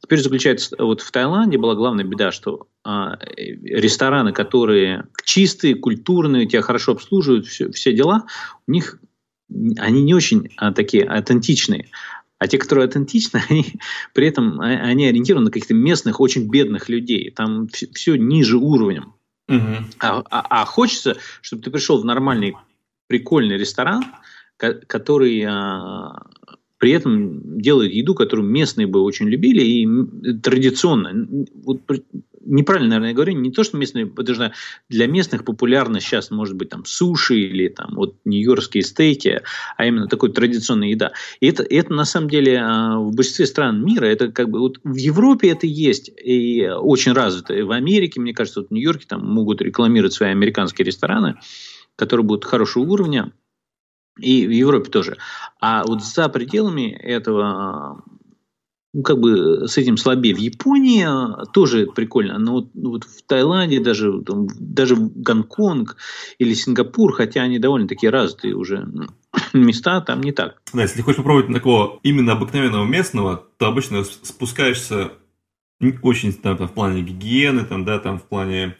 Теперь 0.03 0.21
заключается, 0.21 0.75
вот 0.77 1.01
в 1.03 1.11
Таиланде 1.13 1.57
была 1.57 1.77
главная 1.77 2.05
беда, 2.05 2.33
что 2.33 2.67
а, 2.83 3.17
рестораны, 3.37 4.33
которые 4.33 5.07
чистые, 5.25 5.77
культурные, 5.77 6.47
тебя 6.47 6.63
хорошо 6.63 6.93
обслуживают, 6.93 7.47
все, 7.47 7.71
все 7.71 7.93
дела, 7.93 8.25
у 8.67 8.73
них 8.73 8.99
они 9.79 10.03
не 10.03 10.15
очень 10.15 10.49
а, 10.57 10.73
такие 10.73 11.05
аутентичные. 11.05 11.91
А 12.43 12.49
те, 12.49 12.59
которые 12.59 12.87
аутентичны, 12.87 13.41
они 13.49 13.75
при 14.15 14.27
этом 14.27 14.61
а, 14.61 14.65
они 14.65 15.07
ориентированы 15.07 15.45
на 15.45 15.51
каких-то 15.53 15.75
местных, 15.75 16.19
очень 16.19 16.51
бедных 16.51 16.89
людей. 16.89 17.31
Там 17.31 17.69
все, 17.69 18.17
ниже 18.17 18.57
уровнем. 18.57 19.15
Угу. 19.47 19.77
А, 20.01 20.25
а, 20.29 20.63
а 20.63 20.65
хочется, 20.65 21.19
чтобы 21.41 21.63
ты 21.63 21.71
пришел 21.71 22.03
в 22.03 22.05
нормальный, 22.05 22.57
прикольный 23.07 23.57
ресторан, 23.57 24.07
который 24.57 25.45
а, 25.47 26.21
при 26.83 26.91
этом 26.91 27.61
делает 27.61 27.93
еду, 27.93 28.13
которую 28.13 28.49
местные 28.49 28.89
бы 28.89 29.03
очень 29.03 29.29
любили 29.29 29.63
и 29.63 30.39
традиционно. 30.41 31.29
Вот 31.63 31.81
неправильно, 32.45 32.89
наверное, 32.89 33.15
говорю, 33.15 33.35
не 33.35 33.53
то, 33.53 33.63
что 33.63 33.77
местные, 33.77 34.07
потому 34.07 34.35
что 34.35 34.53
для 34.89 35.07
местных 35.07 35.45
популярно 35.45 36.01
сейчас, 36.01 36.33
может 36.33 36.57
быть, 36.57 36.71
там 36.71 36.85
суши 36.85 37.39
или 37.39 37.69
там 37.69 37.95
вот 37.95 38.17
нью-йоркские 38.25 38.83
стейки, 38.83 39.43
а 39.77 39.87
именно 39.87 40.09
такой 40.09 40.33
традиционная 40.33 40.89
еда. 40.89 41.13
И 41.39 41.47
это, 41.47 41.63
это 41.63 41.93
на 41.93 42.05
самом 42.05 42.29
деле 42.29 42.59
а, 42.59 42.99
в 42.99 43.15
большинстве 43.15 43.47
стран 43.47 43.85
мира, 43.85 44.07
это 44.07 44.33
как 44.33 44.51
бы 44.51 44.59
вот 44.59 44.81
в 44.83 44.97
Европе 44.97 45.51
это 45.51 45.69
есть 45.69 46.11
и 46.21 46.67
очень 46.69 47.13
развито. 47.13 47.55
И 47.55 47.63
в 47.63 47.71
Америке, 47.71 48.21
мне 48.21 48.35
кажется, 48.35 48.59
вот 48.59 48.71
в 48.71 48.73
Нью-Йорке 48.73 49.07
там 49.07 49.25
могут 49.25 49.63
рекламировать 49.63 50.15
свои 50.15 50.31
американские 50.31 50.85
рестораны, 50.85 51.37
которые 51.95 52.27
будут 52.27 52.45
хорошего 52.45 52.83
уровня. 52.83 53.31
И 54.19 54.47
в 54.47 54.51
Европе 54.51 54.91
тоже. 54.91 55.17
А 55.61 55.85
вот 55.85 56.03
за 56.05 56.29
пределами 56.29 56.91
этого 56.91 58.03
ну, 58.95 59.03
как 59.03 59.19
бы 59.19 59.67
с 59.69 59.79
этим 59.79 59.97
слабее. 59.97 60.35
В 60.35 60.39
Японии 60.39 61.05
а, 61.05 61.47
тоже 61.47 61.87
прикольно, 61.87 62.39
но 62.39 62.53
вот, 62.53 62.71
ну, 62.75 62.91
вот 62.91 63.05
в 63.05 63.23
Таиланде, 63.23 63.81
даже, 63.81 64.21
там, 64.23 64.49
даже 64.59 64.97
в 64.97 65.11
Гонконг 65.15 65.97
или 66.39 66.53
Сингапур, 66.53 67.15
хотя 67.15 67.43
они 67.43 67.59
довольно 67.59 67.89
такие 67.89 68.11
развитые 68.11 68.55
уже 68.55 68.87
места, 69.55 70.01
там 70.03 70.21
не 70.23 70.33
так. 70.33 70.61
Да, 70.75 70.83
если 70.83 71.01
хочешь 71.01 71.19
попробовать 71.19 71.53
такого 71.53 72.01
именно 72.03 72.33
обыкновенного 72.33 72.85
местного, 72.85 73.47
то 73.57 73.67
обычно 73.67 74.05
спускаешься 74.05 75.13
очень 76.03 76.33
там, 76.35 76.59
там, 76.59 76.69
в 76.69 76.73
плане 76.73 77.03
гигиены, 77.03 77.65
там, 77.65 77.85
да, 77.85 77.99
там 77.99 78.19
в 78.19 78.25
плане 78.25 78.77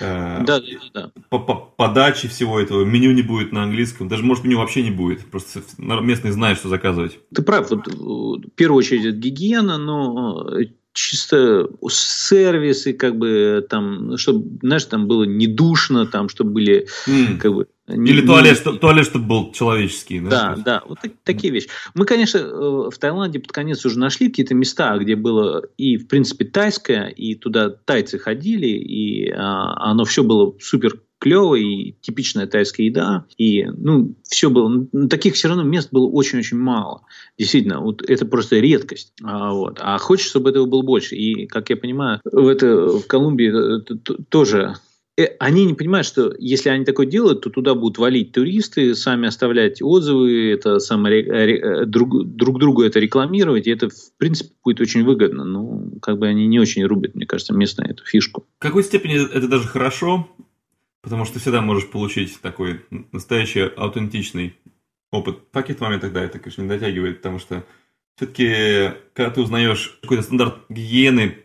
да, 0.00 0.44
да, 0.44 0.60
да. 0.92 1.12
По, 1.30 1.38
по 1.38 1.54
подачи 1.54 2.28
всего 2.28 2.60
этого. 2.60 2.84
Меню 2.84 3.12
не 3.12 3.22
будет 3.22 3.52
на 3.52 3.62
английском. 3.62 4.08
Даже, 4.08 4.22
может, 4.22 4.44
меню 4.44 4.58
вообще 4.58 4.82
не 4.82 4.90
будет. 4.90 5.24
Просто 5.30 5.62
местные 5.78 6.32
знают, 6.32 6.58
что 6.58 6.68
заказывать. 6.68 7.18
Ты 7.34 7.42
прав. 7.42 7.70
Вот, 7.70 7.86
в 7.86 8.50
первую 8.50 8.78
очередь, 8.78 9.04
это 9.04 9.16
гигиена, 9.16 9.78
но 9.78 10.48
э, 10.50 10.66
чисто 10.96 11.68
сервисы, 11.88 12.92
как 12.92 13.16
бы 13.16 13.64
там, 13.68 14.16
чтобы, 14.16 14.58
знаешь, 14.62 14.84
там 14.86 15.06
было 15.06 15.24
не 15.24 15.46
душно, 15.46 16.06
там, 16.06 16.28
чтобы 16.28 16.50
были, 16.50 16.88
mm. 17.06 17.38
как 17.38 17.54
бы, 17.54 17.66
не, 17.88 18.10
Или 18.10 18.26
туалет, 18.26 18.66
не... 18.66 18.78
туалет, 18.78 19.06
чтобы 19.06 19.26
был 19.26 19.52
человеческий. 19.52 20.18
Да, 20.18 20.56
да, 20.56 20.62
да 20.64 20.82
вот 20.88 20.98
так, 21.00 21.12
такие 21.22 21.52
вещи. 21.52 21.68
Мы, 21.94 22.04
конечно, 22.04 22.38
э, 22.38 22.90
в 22.90 22.98
Таиланде 22.98 23.38
под 23.38 23.52
конец 23.52 23.84
уже 23.86 24.00
нашли 24.00 24.28
какие-то 24.28 24.54
места, 24.54 24.98
где 24.98 25.14
было 25.14 25.62
и, 25.76 25.96
в 25.96 26.08
принципе, 26.08 26.46
тайское, 26.46 27.06
и 27.06 27.36
туда 27.36 27.70
тайцы 27.70 28.18
ходили, 28.18 28.66
и 28.66 29.30
а, 29.30 29.90
оно 29.90 30.04
все 30.04 30.24
было 30.24 30.54
супер 30.60 30.98
клево 31.18 31.54
и 31.54 31.92
типичная 32.00 32.46
тайская 32.46 32.86
еда. 32.86 33.24
И, 33.38 33.64
ну, 33.64 34.14
все 34.22 34.50
было. 34.50 34.86
Таких 35.08 35.34
все 35.34 35.48
равно 35.48 35.62
мест 35.62 35.88
было 35.92 36.06
очень-очень 36.06 36.58
мало. 36.58 37.02
Действительно, 37.38 37.80
вот 37.80 38.02
это 38.08 38.26
просто 38.26 38.58
редкость. 38.58 39.12
А, 39.22 39.52
вот. 39.52 39.78
а 39.80 39.98
хочется, 39.98 40.30
чтобы 40.30 40.50
этого 40.50 40.66
было 40.66 40.82
больше. 40.82 41.16
И, 41.16 41.46
как 41.46 41.70
я 41.70 41.76
понимаю, 41.76 42.20
в, 42.24 42.46
это, 42.46 42.86
в 42.98 43.06
Колумбии 43.06 43.80
это, 43.80 44.22
тоже 44.28 44.76
Э, 45.18 45.28
они 45.38 45.64
не 45.64 45.74
понимают, 45.74 46.06
что 46.06 46.34
если 46.38 46.68
они 46.68 46.84
такое 46.84 47.06
делают, 47.06 47.40
то 47.40 47.50
туда 47.50 47.74
будут 47.74 47.98
валить 47.98 48.32
туристы, 48.32 48.94
сами 48.94 49.28
оставлять 49.28 49.80
отзывы, 49.80 50.52
это 50.52 50.78
самое, 50.78 51.22
э, 51.22 51.86
друг, 51.86 52.26
друг 52.26 52.58
другу 52.58 52.82
это 52.82 53.00
рекламировать, 53.00 53.66
и 53.66 53.70
это, 53.70 53.88
в 53.88 54.16
принципе, 54.18 54.50
будет 54.62 54.80
очень 54.80 55.04
выгодно. 55.04 55.44
Но 55.44 55.84
как 56.02 56.18
бы 56.18 56.26
они 56.26 56.46
не 56.46 56.58
очень 56.58 56.84
рубят, 56.84 57.14
мне 57.14 57.26
кажется, 57.26 57.54
местную 57.54 57.90
эту 57.90 58.04
фишку. 58.04 58.46
В 58.58 58.62
какой 58.62 58.84
степени 58.84 59.14
это 59.14 59.48
даже 59.48 59.68
хорошо, 59.68 60.28
потому 61.06 61.24
что 61.24 61.34
ты 61.34 61.40
всегда 61.40 61.60
можешь 61.60 61.88
получить 61.88 62.40
такой 62.40 62.84
настоящий 63.12 63.60
аутентичный 63.60 64.56
опыт. 65.12 65.38
В 65.52 65.54
каких-то 65.54 65.84
моментах, 65.84 66.12
да, 66.12 66.24
это, 66.24 66.40
конечно, 66.40 66.62
не 66.62 66.68
дотягивает, 66.68 67.18
потому 67.18 67.38
что 67.38 67.64
все-таки, 68.16 68.90
когда 69.14 69.30
ты 69.30 69.40
узнаешь 69.40 70.00
какой-то 70.02 70.24
стандарт 70.24 70.56
гигиены 70.68 71.44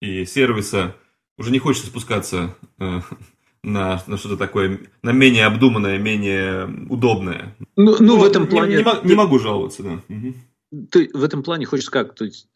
и 0.00 0.24
сервиса, 0.24 0.96
уже 1.36 1.50
не 1.50 1.58
хочется 1.58 1.88
спускаться 1.88 2.56
э, 2.78 3.00
на, 3.62 4.02
на 4.06 4.16
что-то 4.16 4.38
такое, 4.38 4.80
на 5.02 5.12
менее 5.12 5.44
обдуманное, 5.44 5.98
менее 5.98 6.64
удобное. 6.88 7.54
Ну, 7.76 7.96
ну, 8.00 8.16
в 8.16 8.24
этом 8.24 8.46
плане... 8.46 8.76
Не, 8.78 8.84
не, 8.84 9.08
не 9.08 9.14
могу 9.14 9.38
жаловаться, 9.38 9.82
да. 9.82 10.00
Угу. 10.08 10.86
Ты 10.90 11.10
в 11.12 11.22
этом 11.22 11.42
плане 11.42 11.66
хочешь 11.66 11.90
как? 11.90 12.14
То 12.14 12.24
есть 12.24 12.48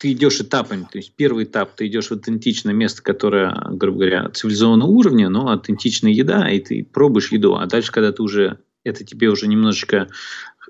ты 0.00 0.12
идешь 0.12 0.40
этапами, 0.40 0.86
то 0.90 0.96
есть 0.96 1.12
первый 1.14 1.44
этап, 1.44 1.76
ты 1.76 1.86
идешь 1.86 2.06
в 2.06 2.12
аутентичное 2.12 2.72
место, 2.72 3.02
которое, 3.02 3.54
грубо 3.68 3.98
говоря, 3.98 4.30
цивилизованного 4.30 4.88
уровня, 4.88 5.28
но 5.28 5.50
аутентичная 5.50 6.10
еда, 6.10 6.48
и 6.48 6.58
ты 6.58 6.84
пробуешь 6.90 7.30
еду, 7.30 7.56
а 7.56 7.66
дальше, 7.66 7.92
когда 7.92 8.10
ты 8.10 8.22
уже, 8.22 8.60
это 8.82 9.04
тебе 9.04 9.28
уже 9.28 9.46
немножечко, 9.46 10.08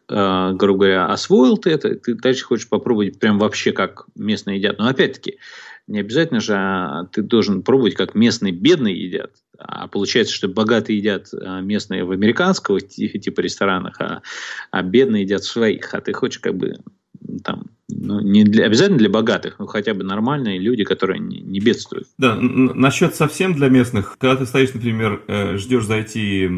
э, 0.08 0.52
грубо 0.54 0.80
говоря, 0.80 1.06
освоил 1.06 1.58
ты 1.58 1.70
это, 1.70 1.94
ты 1.94 2.16
дальше 2.16 2.44
хочешь 2.44 2.68
попробовать 2.68 3.20
прям 3.20 3.38
вообще, 3.38 3.70
как 3.70 4.06
местные 4.16 4.56
едят. 4.58 4.78
Но 4.80 4.88
опять-таки, 4.88 5.38
не 5.86 6.00
обязательно 6.00 6.40
же 6.40 6.54
а, 6.56 7.04
ты 7.12 7.22
должен 7.22 7.62
пробовать, 7.62 7.94
как 7.94 8.16
местные 8.16 8.52
бедные 8.52 9.00
едят. 9.00 9.32
А 9.58 9.86
получается, 9.86 10.34
что 10.34 10.48
богатые 10.48 10.98
едят 10.98 11.28
а, 11.32 11.60
местные 11.60 12.04
в 12.04 12.10
американского 12.10 12.80
типа 12.80 13.40
ресторанах, 13.40 14.00
а, 14.00 14.22
а 14.72 14.82
бедные 14.82 15.22
едят 15.22 15.42
в 15.42 15.50
своих. 15.50 15.94
А 15.94 16.00
ты 16.00 16.12
хочешь 16.12 16.40
как 16.40 16.56
бы 16.56 16.76
там, 17.38 17.64
ну, 17.88 18.20
не 18.20 18.44
для, 18.44 18.66
обязательно 18.66 18.98
для 18.98 19.10
богатых, 19.10 19.58
но 19.58 19.66
хотя 19.66 19.94
бы 19.94 20.04
нормальные 20.04 20.58
люди, 20.58 20.84
которые 20.84 21.20
не, 21.20 21.40
не 21.40 21.60
бедствуют. 21.60 22.08
Да, 22.18 22.36
насчет 22.36 23.14
совсем 23.14 23.54
для 23.54 23.68
местных, 23.68 24.16
когда 24.18 24.36
ты 24.36 24.46
стоишь, 24.46 24.74
например, 24.74 25.22
э, 25.26 25.56
ждешь 25.56 25.84
зайти 25.84 26.50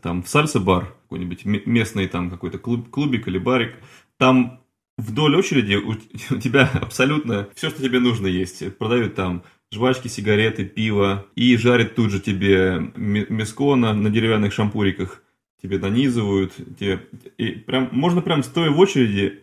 там 0.00 0.22
в 0.22 0.28
сальса-бар, 0.28 0.94
какой-нибудь 1.04 1.44
местный 1.44 2.06
там 2.08 2.30
какой-то 2.30 2.58
клуб, 2.58 2.88
клубик 2.90 3.28
или 3.28 3.38
барик, 3.38 3.74
там 4.18 4.60
вдоль 4.98 5.36
очереди 5.36 5.74
у, 5.74 5.92
у 6.34 6.38
тебя 6.38 6.70
абсолютно 6.74 7.48
все, 7.54 7.70
что 7.70 7.82
тебе 7.82 8.00
нужно 8.00 8.26
есть. 8.26 8.76
Продают 8.76 9.14
там 9.14 9.42
жвачки, 9.72 10.08
сигареты, 10.08 10.64
пиво 10.64 11.26
и 11.34 11.56
жарят 11.56 11.94
тут 11.94 12.10
же 12.10 12.20
тебе 12.20 12.92
мяско 12.96 13.74
на, 13.74 13.94
на 13.94 14.10
деревянных 14.10 14.52
шампуриках. 14.52 15.22
тебе 15.60 15.78
нанизывают, 15.78 16.52
тебе, 16.78 17.06
и 17.38 17.50
прям, 17.52 17.88
можно 17.92 18.20
прям 18.20 18.42
стоя 18.42 18.70
в 18.70 18.78
очереди 18.78 19.42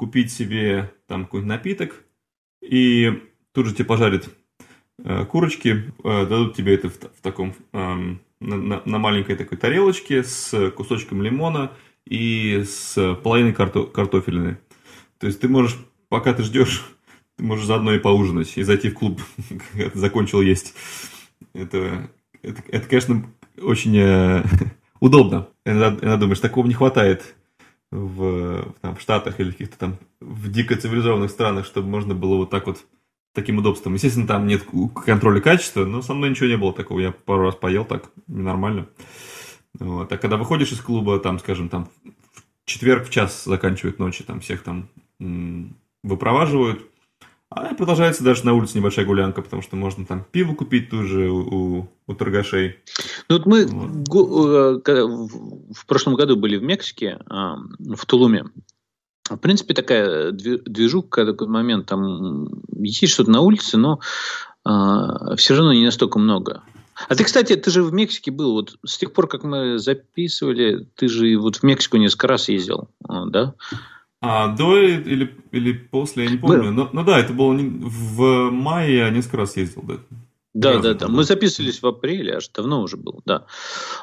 купить 0.00 0.32
себе 0.32 0.94
там 1.06 1.26
какой-нибудь 1.26 1.48
напиток, 1.50 2.04
и 2.62 3.22
тут 3.52 3.66
же 3.66 3.74
тебе 3.74 3.84
пожарят 3.84 4.30
э, 5.04 5.26
курочки, 5.26 5.92
э, 6.02 6.26
дадут 6.26 6.56
тебе 6.56 6.74
это 6.74 6.88
в, 6.88 6.94
в 6.94 7.20
таком, 7.20 7.54
э, 7.74 8.16
на, 8.40 8.82
на 8.82 8.98
маленькой 8.98 9.36
такой 9.36 9.58
тарелочке 9.58 10.24
с 10.24 10.70
кусочком 10.70 11.20
лимона 11.20 11.72
и 12.06 12.64
с 12.66 13.14
половиной 13.22 13.52
карто, 13.52 13.82
картофелины. 13.84 14.58
То 15.18 15.26
есть 15.26 15.38
ты 15.38 15.48
можешь, 15.48 15.76
пока 16.08 16.32
ты 16.32 16.44
ждешь, 16.44 16.82
ты 17.36 17.44
можешь 17.44 17.66
заодно 17.66 17.92
и 17.92 17.98
поужинать, 17.98 18.56
и 18.56 18.62
зайти 18.62 18.88
в 18.88 18.94
клуб, 18.94 19.20
когда 19.74 19.90
ты 19.90 19.98
закончил 19.98 20.40
есть. 20.40 20.74
Это, 21.52 22.10
это, 22.40 22.62
это 22.68 22.88
конечно, 22.88 23.30
очень 23.60 23.98
э, 23.98 24.44
удобно. 24.98 25.48
Иногда, 25.66 25.88
иногда 25.88 26.16
думаешь, 26.16 26.40
такого 26.40 26.66
не 26.66 26.72
хватает 26.72 27.34
в, 27.90 28.72
там, 28.80 28.96
в 28.96 29.00
Штатах 29.00 29.40
или 29.40 29.50
каких-то 29.50 29.78
там 29.78 29.98
в 30.20 30.50
дико 30.50 30.76
цивилизованных 30.76 31.30
странах, 31.30 31.66
чтобы 31.66 31.88
можно 31.88 32.14
было 32.14 32.36
вот 32.36 32.50
так 32.50 32.66
вот 32.66 32.84
таким 33.34 33.58
удобством. 33.58 33.94
Естественно, 33.94 34.26
там 34.26 34.46
нет 34.46 34.64
контроля 35.04 35.40
качества, 35.40 35.84
но 35.84 36.02
со 36.02 36.14
мной 36.14 36.30
ничего 36.30 36.48
не 36.48 36.56
было 36.56 36.72
такого. 36.72 37.00
Я 37.00 37.12
пару 37.12 37.44
раз 37.44 37.54
поел 37.56 37.84
так, 37.84 38.10
нормально. 38.26 38.88
Вот. 39.78 40.12
А 40.12 40.18
когда 40.18 40.36
выходишь 40.36 40.72
из 40.72 40.80
клуба, 40.80 41.18
там, 41.20 41.38
скажем, 41.38 41.68
там 41.68 41.88
в 42.04 42.66
четверг 42.66 43.06
в 43.06 43.10
час 43.10 43.44
заканчивают 43.44 43.98
ночи, 43.98 44.24
там 44.24 44.40
всех 44.40 44.62
там 44.62 44.88
выпроваживают, 46.02 46.89
а 47.50 47.74
продолжается 47.74 48.22
даже 48.22 48.46
на 48.46 48.54
улице 48.54 48.78
небольшая 48.78 49.04
гулянка, 49.04 49.42
потому 49.42 49.60
что 49.60 49.76
можно 49.76 50.06
там 50.06 50.24
пиво 50.30 50.54
купить 50.54 50.88
тоже 50.90 51.28
у, 51.30 51.88
у 52.06 52.14
торгашей. 52.14 52.78
Ну 53.28 53.36
вот 53.36 53.46
мы 53.46 53.66
вот. 53.66 54.88
Э, 54.88 55.04
в 55.04 55.86
прошлом 55.86 56.14
году 56.14 56.36
были 56.36 56.56
в 56.56 56.62
Мексике, 56.62 57.18
в 57.28 58.06
Тулуме. 58.06 58.44
В 59.28 59.36
принципе, 59.36 59.74
такая 59.74 60.32
движуха, 60.32 61.24
такой 61.24 61.46
момент, 61.46 61.86
там 61.86 62.62
есть 62.76 63.12
что-то 63.12 63.30
на 63.30 63.40
улице, 63.40 63.76
но 63.76 64.00
а, 64.64 65.36
все 65.36 65.54
равно 65.54 65.72
не 65.72 65.84
настолько 65.84 66.18
много. 66.18 66.62
А 67.08 67.14
ты, 67.14 67.24
кстати, 67.24 67.56
ты 67.56 67.70
же 67.70 67.82
в 67.82 67.92
Мексике 67.92 68.30
был. 68.30 68.52
Вот 68.52 68.76
с 68.84 68.98
тех 68.98 69.12
пор, 69.12 69.26
как 69.26 69.42
мы 69.42 69.78
записывали, 69.78 70.86
ты 70.96 71.08
же 71.08 71.38
вот 71.38 71.56
в 71.56 71.62
Мексику 71.62 71.96
несколько 71.96 72.26
раз 72.26 72.48
ездил, 72.48 72.88
а, 73.08 73.26
да? 73.26 73.54
А, 74.22 74.48
до 74.48 74.78
или, 74.78 75.34
или 75.50 75.72
после, 75.72 76.24
я 76.24 76.30
не 76.30 76.36
помню. 76.36 76.70
Но, 76.70 76.90
но 76.92 77.04
да, 77.04 77.18
это 77.18 77.32
было 77.32 77.54
не, 77.54 77.68
в 77.68 78.50
мае, 78.50 78.98
я 78.98 79.10
несколько 79.10 79.38
раз 79.38 79.56
ездил, 79.56 79.82
да. 79.82 79.96
Да, 80.52 80.80
да, 80.80 80.94
да. 80.94 81.06
Мы 81.06 81.22
записывались 81.22 81.80
в 81.80 81.86
апреле, 81.86 82.34
аж 82.34 82.48
давно 82.48 82.82
уже 82.82 82.96
был, 82.96 83.22
да. 83.24 83.46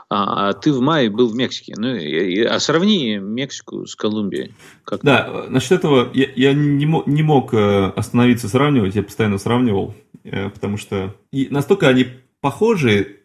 А, 0.10 0.50
а 0.50 0.54
ты 0.54 0.72
в 0.72 0.80
мае 0.80 1.10
был 1.10 1.28
в 1.28 1.36
Мексике. 1.36 1.74
Ну, 1.76 1.94
и, 1.94 2.42
а 2.42 2.58
сравни 2.60 3.18
Мексику 3.18 3.86
с 3.86 3.96
Колумбией. 3.96 4.54
Как 4.86 5.02
да, 5.04 5.46
насчет 5.50 5.74
этого 5.74 6.10
я, 6.14 6.28
я 6.36 6.54
не, 6.54 6.86
мог, 6.86 7.06
не 7.06 7.22
мог 7.22 7.54
э, 7.54 7.88
остановиться 7.96 8.48
сравнивать, 8.48 8.96
я 8.96 9.04
постоянно 9.04 9.40
сравнивал, 9.40 9.94
э, 10.24 10.50
потому 10.50 10.78
что 10.78 11.14
и 11.34 11.48
настолько 11.52 11.90
они 11.90 12.08
похожи, 12.40 13.24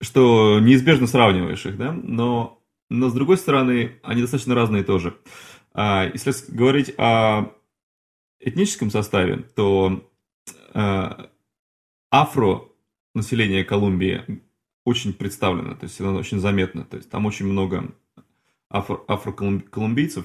что 0.00 0.60
неизбежно 0.60 1.08
сравниваешь 1.08 1.66
их, 1.66 1.76
да, 1.76 1.92
но, 1.92 2.62
но 2.88 3.08
с 3.08 3.12
другой 3.12 3.38
стороны, 3.38 3.98
они 4.04 4.20
достаточно 4.20 4.54
разные 4.54 4.84
тоже. 4.84 5.16
А, 5.16 5.51
если 5.74 6.32
говорить 6.48 6.94
о 6.98 7.52
этническом 8.40 8.90
составе, 8.90 9.44
то 9.54 10.08
а, 10.74 11.30
афро 12.10 12.62
население 13.14 13.64
Колумбии 13.64 14.40
очень 14.84 15.12
представлено, 15.12 15.74
то 15.74 15.84
есть 15.84 16.00
оно 16.00 16.16
очень 16.16 16.40
заметно, 16.40 16.84
то 16.84 16.96
есть 16.96 17.08
там 17.08 17.26
очень 17.26 17.46
много 17.46 17.94
афро- 18.70 19.02
афроколумбийцев. 19.06 20.24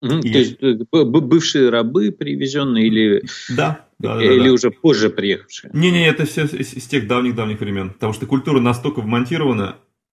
Угу, 0.00 0.18
и... 0.18 0.32
То 0.32 0.38
есть 0.38 0.56
э, 0.60 1.04
бывшие 1.04 1.68
рабы 1.68 2.10
привезенные 2.10 2.86
или, 2.86 3.24
да, 3.50 3.86
да, 3.98 4.16
да, 4.16 4.24
или 4.24 4.48
да. 4.48 4.52
уже 4.52 4.70
позже 4.70 5.10
приехавшие? 5.10 5.70
Не-не, 5.74 6.08
это 6.08 6.24
все 6.24 6.44
из, 6.44 6.74
из 6.74 6.86
тех 6.86 7.06
давних-давних 7.06 7.60
времен, 7.60 7.90
потому 7.90 8.12
что 8.12 8.26
культура 8.26 8.58
настолько 8.58 9.00
вмонтирована 9.00 9.76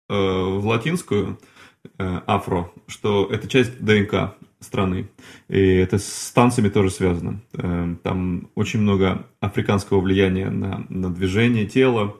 э, 0.09 0.13
в 0.13 0.65
латинскую, 0.67 1.37
Э, 1.37 1.52
афро, 1.97 2.71
что 2.87 3.27
это 3.31 3.47
часть 3.47 3.83
ДНК 3.83 4.35
страны. 4.63 5.09
И 5.49 5.59
это 5.59 5.99
с 5.99 6.31
танцами 6.33 6.69
тоже 6.69 6.89
связано. 6.89 7.41
Э, 7.53 7.95
там 8.01 8.49
очень 8.55 8.81
много 8.81 9.27
африканского 9.39 9.99
влияния 9.99 10.49
на, 10.49 10.85
на 10.89 11.13
движение 11.13 11.67
тела. 11.67 12.17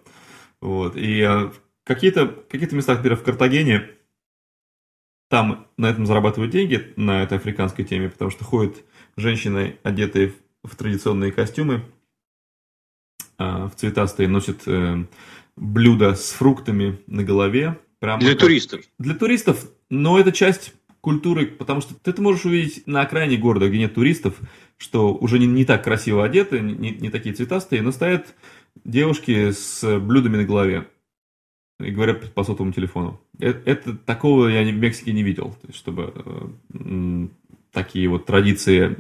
Вот. 0.62 0.95
И 0.95 1.21
э, 1.21 1.52
какие-то 1.84 2.28
какие 2.28 2.71
местах, 2.76 2.97
например, 2.97 3.17
в 3.17 3.23
Картагене, 3.23 3.89
там 5.30 5.67
на 5.78 5.89
этом 5.89 6.06
зарабатывают 6.06 6.52
деньги, 6.52 6.93
на 6.95 7.23
этой 7.23 7.38
африканской 7.39 7.86
теме, 7.86 8.10
потому 8.10 8.30
что 8.30 8.43
ходят 8.43 8.76
женщины, 9.17 9.80
одетые 9.82 10.34
в 10.63 10.76
традиционные 10.76 11.32
костюмы, 11.32 11.84
в 13.39 13.71
цветастые, 13.76 14.30
носят 14.30 14.63
блюда 15.56 16.13
с 16.13 16.32
фруктами 16.34 16.99
на 17.08 17.23
голове, 17.23 17.80
Прям 18.03 18.19
для 18.19 18.35
туристов. 18.35 18.81
Для 18.99 19.13
туристов, 19.13 19.65
но 19.89 20.19
это 20.19 20.33
часть 20.33 20.73
культуры, 20.99 21.45
потому 21.45 21.79
что 21.79 21.93
ты 21.95 22.11
это 22.11 22.21
можешь 22.21 22.43
увидеть 22.43 22.85
на 22.85 22.99
окраине 22.99 23.37
города, 23.37 23.69
где 23.69 23.77
нет 23.77 23.95
туристов, 23.95 24.35
что 24.77 25.15
уже 25.15 25.39
не, 25.39 25.47
не 25.47 25.63
так 25.63 25.85
красиво 25.85 26.25
одеты, 26.25 26.59
не, 26.59 26.89
не 26.91 27.09
такие 27.09 27.33
цветастые, 27.33 27.81
но 27.81 27.93
стоят 27.93 28.35
девушки 28.83 29.51
с 29.51 29.99
блюдами 30.01 30.35
на 30.35 30.43
голове 30.43 30.89
и 31.79 31.91
говорят 31.91 32.33
по 32.33 32.43
сотовому 32.43 32.73
телефону. 32.73 33.21
Это, 33.39 33.61
это 33.71 33.95
такого 33.95 34.49
я 34.49 34.63
в 34.63 34.75
Мексике 34.75 35.13
не 35.13 35.23
видел, 35.23 35.55
чтобы 35.73 36.11
э, 36.73 37.27
такие 37.71 38.09
вот 38.09 38.25
традиции 38.25 38.97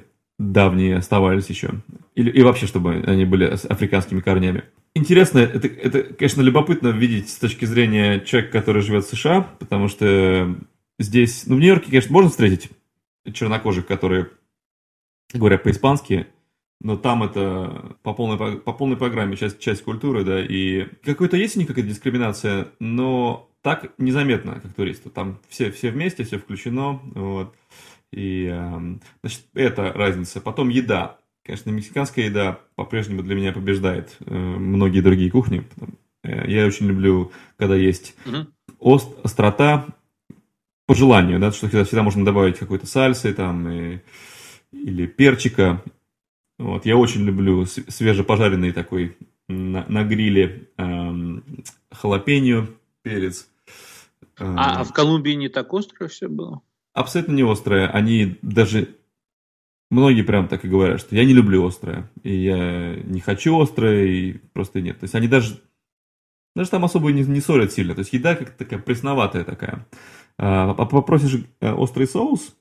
давние 0.51 0.97
оставались 0.97 1.49
еще. 1.49 1.71
Или, 2.15 2.29
и 2.29 2.41
вообще, 2.41 2.67
чтобы 2.67 3.03
они 3.07 3.25
были 3.25 3.55
с 3.55 3.65
африканскими 3.65 4.19
корнями. 4.19 4.63
Интересно, 4.95 5.39
это, 5.39 5.67
это, 5.67 6.03
конечно, 6.03 6.41
любопытно 6.41 6.89
видеть 6.89 7.29
с 7.29 7.37
точки 7.37 7.65
зрения 7.65 8.19
человека, 8.19 8.51
который 8.59 8.81
живет 8.81 9.05
в 9.05 9.09
США, 9.09 9.41
потому 9.59 9.87
что 9.87 10.55
здесь, 10.99 11.47
ну, 11.47 11.55
в 11.55 11.59
Нью-Йорке, 11.59 11.89
конечно, 11.89 12.13
можно 12.13 12.29
встретить 12.29 12.69
чернокожих, 13.31 13.87
которые 13.87 14.29
говорят 15.33 15.63
по-испански, 15.63 16.27
но 16.81 16.97
там 16.97 17.23
это 17.23 17.95
по 18.03 18.13
полной, 18.13 18.57
по 18.57 18.73
полной 18.73 18.97
программе 18.97 19.35
часть, 19.35 19.59
часть 19.59 19.83
культуры, 19.83 20.23
да, 20.23 20.43
и 20.43 20.87
какой-то 21.03 21.37
есть 21.37 21.55
у 21.55 21.59
них 21.59 21.67
какая-то 21.67 21.89
дискриминация, 21.89 22.67
но 22.79 23.49
так 23.63 23.93
незаметно, 23.97 24.59
как 24.59 24.73
туристу. 24.73 25.09
Там 25.09 25.39
все, 25.47 25.71
все 25.71 25.89
вместе, 25.89 26.23
все 26.25 26.37
включено, 26.37 26.99
вот. 27.15 27.55
И, 28.13 28.45
эм, 28.45 29.01
значит, 29.21 29.41
это 29.55 29.91
разница. 29.91 30.39
Потом 30.39 30.69
еда. 30.69 31.17
Конечно, 31.43 31.71
мексиканская 31.71 32.25
еда 32.25 32.59
по-прежнему 32.75 33.23
для 33.23 33.35
меня 33.35 33.51
побеждает 33.51 34.15
э, 34.19 34.33
многие 34.33 35.01
другие 35.01 35.31
кухни. 35.31 35.67
Э, 36.23 36.47
я 36.49 36.67
очень 36.67 36.87
люблю, 36.87 37.31
когда 37.57 37.75
есть 37.75 38.15
угу. 38.25 38.47
ост, 38.79 39.09
острота 39.23 39.87
по 40.85 40.93
желанию, 40.93 41.39
да, 41.39 41.51
что 41.51 41.67
всегда, 41.67 42.03
можно 42.03 42.23
добавить 42.23 42.59
какой-то 42.59 42.85
сальсы 42.85 43.33
там 43.33 43.67
и, 43.67 43.99
или 44.71 45.07
перчика. 45.07 45.83
Вот, 46.59 46.85
я 46.85 46.95
очень 46.97 47.23
люблю 47.23 47.65
свежепожаренный 47.65 48.71
такой 48.71 49.17
на, 49.47 49.85
на 49.87 50.03
гриле 50.03 50.69
эм, 50.77 51.43
халапеньо, 51.91 52.67
перец. 53.01 53.47
А, 54.37 54.81
а 54.81 54.83
в 54.83 54.93
Колумбии 54.93 55.31
не 55.31 55.49
так 55.49 55.73
остро 55.73 56.07
все 56.07 56.27
было? 56.27 56.61
Абсолютно 56.93 57.33
не 57.33 57.43
острое. 57.43 57.89
Они 57.89 58.37
даже... 58.41 58.95
Многие 59.91 60.23
прям 60.23 60.47
так 60.47 60.65
и 60.65 60.69
говорят, 60.69 60.99
что 61.01 61.15
я 61.15 61.23
не 61.23 61.33
люблю 61.33 61.65
острое. 61.65 62.09
И 62.23 62.35
я 62.35 62.95
не 62.95 63.19
хочу 63.19 63.59
острое, 63.59 64.05
и 64.05 64.33
просто 64.53 64.81
нет. 64.81 64.99
То 64.99 65.03
есть 65.03 65.15
они 65.15 65.27
даже... 65.27 65.61
Даже 66.55 66.69
там 66.69 66.85
особо 66.85 67.11
не, 67.11 67.23
не 67.23 67.41
солят 67.41 67.71
сильно. 67.71 67.95
То 67.95 67.99
есть 67.99 68.13
еда 68.13 68.35
как 68.35 68.51
такая 68.51 68.79
пресноватая 68.79 69.43
такая. 69.43 69.87
А, 70.37 70.71
а 70.71 70.85
попросишь 70.85 71.45
э, 71.61 71.71
острый 71.71 72.07
соус, 72.07 72.55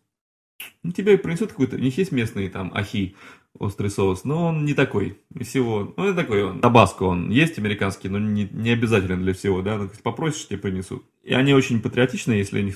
ну, 0.83 0.93
тебе 0.93 1.19
принесут 1.19 1.51
какой-то... 1.51 1.77
У 1.77 1.81
них 1.81 1.97
есть 1.99 2.13
местный 2.13 2.49
там 2.49 2.71
ахи, 2.75 3.17
острый 3.59 3.91
соус, 3.91 4.25
но 4.25 4.47
он 4.49 4.65
не 4.65 4.75
такой. 4.75 5.19
И 5.35 5.45
всего... 5.45 5.95
Ну, 5.97 6.05
это 6.05 6.23
такой 6.23 6.45
он. 6.45 6.61
Табаско 6.61 7.05
он 7.05 7.31
есть 7.31 7.59
американский, 7.59 8.09
но 8.09 8.19
не, 8.19 8.49
не 8.51 8.71
обязателен 8.71 9.23
для 9.23 9.35
всего, 9.35 9.63
да. 9.63 9.79
Ну, 9.79 9.91
попросишь, 10.03 10.49
тебе 10.49 10.59
принесут. 10.59 11.05
И 11.23 11.33
они 11.35 11.55
очень 11.55 11.81
патриотичные, 11.81 12.39
если 12.39 12.61
они 12.61 12.75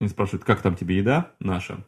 они 0.00 0.08
спрашивают, 0.08 0.44
как 0.44 0.62
там 0.62 0.76
тебе 0.76 0.96
еда 0.96 1.32
наша? 1.40 1.84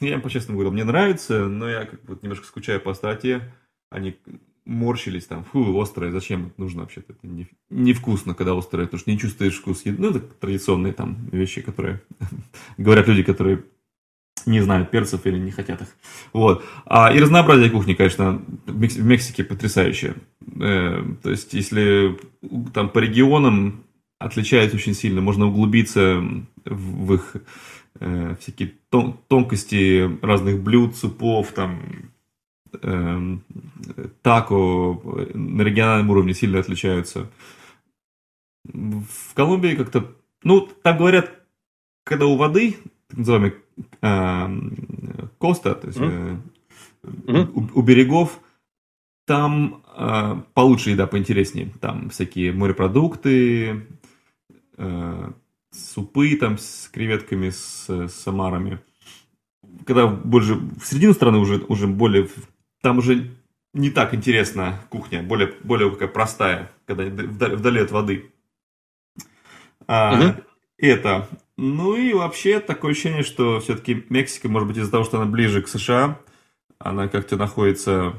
Я 0.00 0.14
им 0.14 0.22
по-честному 0.22 0.58
говорю, 0.58 0.72
мне 0.72 0.84
нравится, 0.84 1.46
но 1.46 1.68
я 1.68 1.84
как 1.84 2.02
бы 2.04 2.18
немножко 2.22 2.46
скучаю 2.46 2.80
по 2.80 2.92
остроте. 2.92 3.52
Они 3.90 4.16
морщились 4.64 5.26
там, 5.26 5.44
фу, 5.44 5.78
острое, 5.80 6.12
зачем 6.12 6.46
это 6.46 6.60
нужно 6.60 6.82
вообще-то? 6.82 7.12
Это 7.12 7.26
не, 7.26 7.48
невкусно, 7.70 8.34
когда 8.34 8.56
острое, 8.56 8.86
потому 8.86 9.00
что 9.00 9.10
не 9.10 9.18
чувствуешь 9.18 9.58
вкус 9.58 9.84
еды. 9.84 10.00
Ну, 10.00 10.10
это 10.10 10.20
традиционные 10.20 10.92
там 10.92 11.28
вещи, 11.32 11.60
которые 11.60 12.02
говорят 12.78 13.08
люди, 13.08 13.22
которые 13.22 13.64
не 14.46 14.60
знают 14.60 14.90
перцев 14.90 15.26
или 15.26 15.38
не 15.38 15.50
хотят 15.50 15.82
их. 15.82 15.88
Вот. 16.32 16.64
А, 16.86 17.12
и 17.12 17.18
разнообразие 17.18 17.70
кухни, 17.70 17.94
конечно, 17.94 18.42
в 18.66 19.04
Мексике 19.04 19.44
потрясающее. 19.44 20.14
Э, 20.60 21.04
то 21.22 21.30
есть, 21.30 21.52
если 21.52 22.18
там 22.72 22.88
по 22.88 23.00
регионам 23.00 23.84
отличаются 24.20 24.76
очень 24.76 24.94
сильно. 24.94 25.20
Можно 25.20 25.46
углубиться 25.46 26.22
в 26.64 27.14
их 27.14 27.36
э, 27.98 28.36
всякие 28.38 28.74
тон, 28.90 29.18
тонкости 29.28 30.18
разных 30.24 30.62
блюд, 30.62 30.94
супов, 30.94 31.52
там, 31.52 32.10
э, 32.80 33.38
тако 34.22 35.02
на 35.34 35.62
региональном 35.62 36.10
уровне 36.10 36.34
сильно 36.34 36.60
отличаются. 36.60 37.30
В 38.64 39.34
Колумбии 39.34 39.74
как-то, 39.74 40.14
ну, 40.44 40.68
там 40.82 40.98
говорят, 40.98 41.32
когда 42.04 42.26
у 42.26 42.36
воды, 42.36 42.76
так 43.08 43.18
называемый 43.18 43.54
э, 44.02 45.30
коста, 45.38 45.74
то 45.74 45.86
есть 45.86 45.98
э, 45.98 46.36
mm-hmm. 47.04 47.52
у, 47.54 47.78
у 47.80 47.82
берегов, 47.82 48.38
там 49.26 49.82
э, 49.96 50.42
получше 50.52 50.90
еда, 50.90 51.06
поинтереснее. 51.06 51.72
Там 51.80 52.10
всякие 52.10 52.52
морепродукты, 52.52 53.86
супы 55.70 56.36
там 56.36 56.58
с 56.58 56.88
креветками, 56.92 57.50
с, 57.50 58.08
самарами. 58.08 58.80
Когда 59.86 60.06
больше 60.06 60.54
в 60.54 60.84
середину 60.84 61.14
страны 61.14 61.38
уже, 61.38 61.58
уже 61.68 61.86
более... 61.86 62.28
Там 62.82 62.98
уже 62.98 63.30
не 63.72 63.90
так 63.90 64.14
интересна 64.14 64.80
кухня, 64.88 65.22
более, 65.22 65.54
более 65.62 65.90
какая 65.90 66.08
простая, 66.08 66.72
когда 66.86 67.04
вдали, 67.04 67.56
вдали 67.56 67.80
от 67.80 67.90
воды. 67.90 68.32
А, 69.86 70.18
угу. 70.18 70.44
Это. 70.78 71.28
Ну 71.56 71.94
и 71.94 72.12
вообще 72.14 72.58
такое 72.58 72.92
ощущение, 72.92 73.22
что 73.22 73.60
все-таки 73.60 74.06
Мексика, 74.08 74.48
может 74.48 74.68
быть, 74.68 74.78
из-за 74.78 74.90
того, 74.90 75.04
что 75.04 75.20
она 75.20 75.30
ближе 75.30 75.62
к 75.62 75.68
США, 75.68 76.18
она 76.78 77.08
как-то 77.08 77.36
находится 77.36 78.14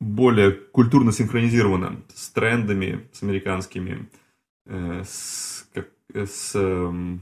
более 0.00 0.50
культурно 0.50 1.12
синхронизирована 1.12 2.02
с 2.12 2.28
трендами, 2.30 3.08
с 3.12 3.22
американскими, 3.22 3.92
э, 3.92 4.23
с, 4.66 5.68
как, 5.72 5.88
с 6.14 6.52
э, 6.54 7.18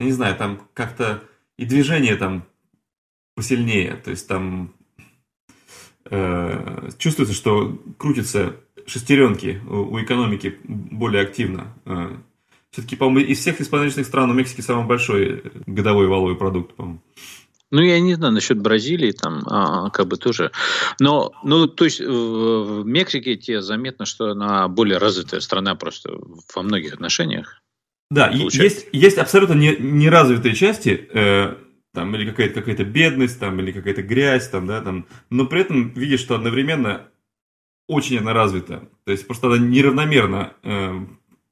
я 0.00 0.06
не 0.06 0.12
знаю, 0.12 0.36
там 0.36 0.60
как-то 0.74 1.22
и 1.56 1.64
движение 1.64 2.16
там 2.16 2.44
посильнее, 3.34 3.96
то 3.96 4.10
есть 4.10 4.28
там 4.28 4.72
э, 6.04 6.90
чувствуется, 6.98 7.34
что 7.34 7.82
крутятся 7.98 8.56
шестеренки 8.86 9.60
у, 9.68 9.94
у 9.94 10.02
экономики 10.02 10.58
более 10.64 11.22
активно. 11.22 11.74
Э, 11.84 12.16
все-таки, 12.70 12.96
по-моему, 12.96 13.30
из 13.30 13.38
всех 13.38 13.60
испаничных 13.60 14.06
стран 14.06 14.30
у 14.30 14.34
Мексики 14.34 14.60
самый 14.60 14.84
большой 14.84 15.44
годовой 15.66 16.08
валовый 16.08 16.36
продукт, 16.36 16.74
по-моему. 16.74 17.00
Ну, 17.74 17.82
я 17.82 17.98
не 17.98 18.14
знаю 18.14 18.32
насчет 18.32 18.60
Бразилии, 18.60 19.10
там, 19.10 19.42
а, 19.46 19.90
как 19.90 20.06
бы 20.06 20.16
тоже. 20.16 20.52
Но, 21.00 21.32
ну, 21.42 21.66
то 21.66 21.84
есть 21.84 21.98
в 21.98 22.84
Мексике 22.84 23.34
тебе 23.34 23.62
заметно, 23.62 24.06
что 24.06 24.30
она 24.30 24.68
более 24.68 24.98
развитая 24.98 25.40
страна 25.40 25.74
просто 25.74 26.16
во 26.54 26.62
многих 26.62 26.94
отношениях. 26.94 27.62
Да, 28.12 28.28
есть, 28.28 28.86
есть 28.92 29.18
абсолютно 29.18 29.54
не, 29.54 29.74
неразвитые 29.76 30.54
части, 30.54 31.08
э, 31.12 31.56
там, 31.92 32.14
или 32.14 32.30
какая-то 32.30 32.62
какая 32.62 32.84
бедность, 32.84 33.40
там, 33.40 33.58
или 33.58 33.72
какая-то 33.72 34.02
грязь, 34.02 34.48
там, 34.48 34.68
да, 34.68 34.80
там, 34.80 35.08
но 35.30 35.46
при 35.46 35.62
этом 35.62 35.90
видишь, 35.94 36.20
что 36.20 36.36
одновременно 36.36 37.08
очень 37.88 38.18
она 38.18 38.32
развита. 38.32 38.88
То 39.04 39.10
есть 39.10 39.26
просто 39.26 39.48
она 39.48 39.58
неравномерно 39.58 40.52
э, 40.62 41.06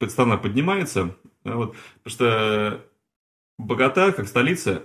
страна 0.07 0.37
поднимается, 0.37 1.17
да, 1.43 1.57
вот, 1.57 1.75
потому 2.05 2.15
что 2.15 2.85
Богата, 3.59 4.13
как 4.13 4.29
столица, 4.29 4.85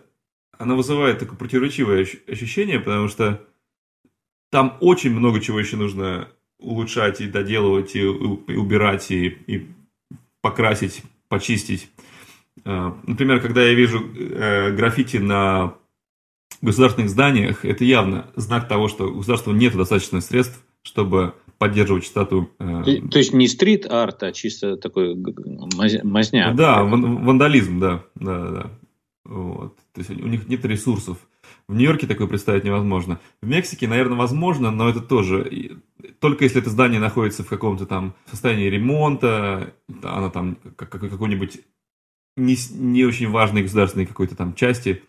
она 0.57 0.75
вызывает 0.75 1.19
такое 1.19 1.37
противоречивое 1.37 2.07
ощущение, 2.27 2.79
потому 2.79 3.07
что 3.07 3.41
там 4.51 4.77
очень 4.79 5.11
много 5.11 5.39
чего 5.39 5.59
еще 5.59 5.77
нужно 5.77 6.29
улучшать 6.59 7.21
и 7.21 7.27
доделывать, 7.27 7.95
и, 7.95 8.03
убирать, 8.03 9.11
и, 9.11 9.27
и 9.27 9.67
покрасить, 10.41 11.03
почистить. 11.27 11.89
А, 12.65 12.97
например, 13.05 13.41
когда 13.41 13.63
я 13.63 13.73
вижу 13.73 13.99
э, 13.99 14.71
граффити 14.71 15.17
на 15.17 15.75
государственных 16.61 17.09
зданиях, 17.09 17.65
это 17.65 17.83
явно 17.83 18.31
знак 18.35 18.67
того, 18.67 18.87
что 18.87 19.07
у 19.07 19.17
государства 19.17 19.51
нет 19.51 19.75
достаточно 19.75 20.21
средств, 20.21 20.63
чтобы 20.81 21.33
поддерживать 21.57 22.05
чистоту. 22.05 22.49
Э, 22.59 22.83
то 22.83 23.17
есть 23.17 23.33
не 23.33 23.47
стрит-арт, 23.47 24.23
а 24.23 24.31
чисто 24.31 24.77
такой 24.77 25.15
мазня. 26.03 26.53
Да, 26.53 26.83
вандализм, 26.83 27.79
да, 27.79 28.03
да, 28.15 28.49
да. 28.49 28.71
Вот. 29.25 29.77
То 29.97 30.01
есть 30.01 30.21
у 30.21 30.27
них 30.27 30.47
нет 30.47 30.63
ресурсов. 30.63 31.17
В 31.67 31.73
Нью-Йорке 31.73 32.05
такое 32.05 32.27
представить 32.27 32.63
невозможно. 32.63 33.19
В 33.41 33.47
Мексике, 33.47 33.87
наверное, 33.87 34.15
возможно, 34.15 34.69
но 34.69 34.87
это 34.87 35.01
тоже 35.01 35.79
только 36.19 36.43
если 36.43 36.61
это 36.61 36.69
здание 36.69 36.99
находится 36.99 37.43
в 37.43 37.47
каком-то 37.47 37.87
там 37.87 38.13
состоянии 38.29 38.69
ремонта, 38.69 39.73
она 40.03 40.29
там 40.29 40.59
как, 40.75 40.91
какой-нибудь 40.91 41.61
не, 42.35 42.55
не 42.75 43.05
очень 43.05 43.31
важной 43.31 43.63
государственной 43.63 44.05
какой-то 44.05 44.35
там 44.35 44.53
части, 44.53 45.01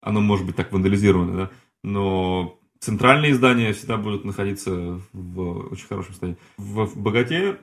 оно 0.00 0.20
может 0.20 0.44
быть 0.44 0.56
так 0.56 0.72
вандализировано, 0.72 1.36
да, 1.36 1.50
но 1.84 2.58
центральные 2.80 3.36
здания 3.36 3.72
всегда 3.72 3.96
будут 3.96 4.24
находиться 4.24 5.00
в 5.12 5.68
очень 5.70 5.86
хорошем 5.86 6.14
состоянии. 6.14 6.38
В, 6.56 6.84
в 6.86 6.98
Богате 6.98 7.58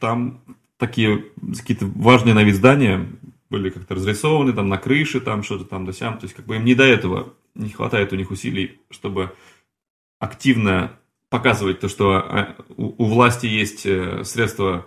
там 0.00 0.40
такие 0.78 1.26
какие-то 1.54 1.84
важные 1.84 2.32
на 2.32 2.44
вид 2.44 2.54
здания 2.54 3.10
были 3.54 3.70
как-то 3.70 3.94
разрисованы, 3.94 4.52
там 4.52 4.68
на 4.68 4.78
крыше, 4.78 5.20
там 5.20 5.44
что-то 5.44 5.64
там 5.64 5.86
да 5.86 5.92
сям. 5.92 6.18
То 6.18 6.24
есть 6.24 6.34
как 6.34 6.44
бы 6.44 6.56
им 6.56 6.64
не 6.64 6.74
до 6.74 6.82
этого, 6.82 7.34
не 7.54 7.70
хватает 7.70 8.12
у 8.12 8.16
них 8.16 8.32
усилий, 8.32 8.80
чтобы 8.90 9.32
активно 10.18 10.98
показывать 11.28 11.78
то, 11.78 11.88
что 11.88 12.14
а, 12.14 12.56
у, 12.76 13.04
у 13.04 13.06
власти 13.06 13.46
есть 13.46 13.86
э, 13.86 14.24
средства 14.24 14.86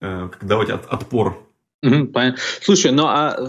э, 0.00 0.28
как 0.28 0.44
давать 0.44 0.70
от, 0.70 0.86
отпор 0.86 1.40
понятно. 2.12 2.38
Слушай, 2.62 2.92
ну 2.92 3.04
а 3.06 3.36
э, 3.38 3.44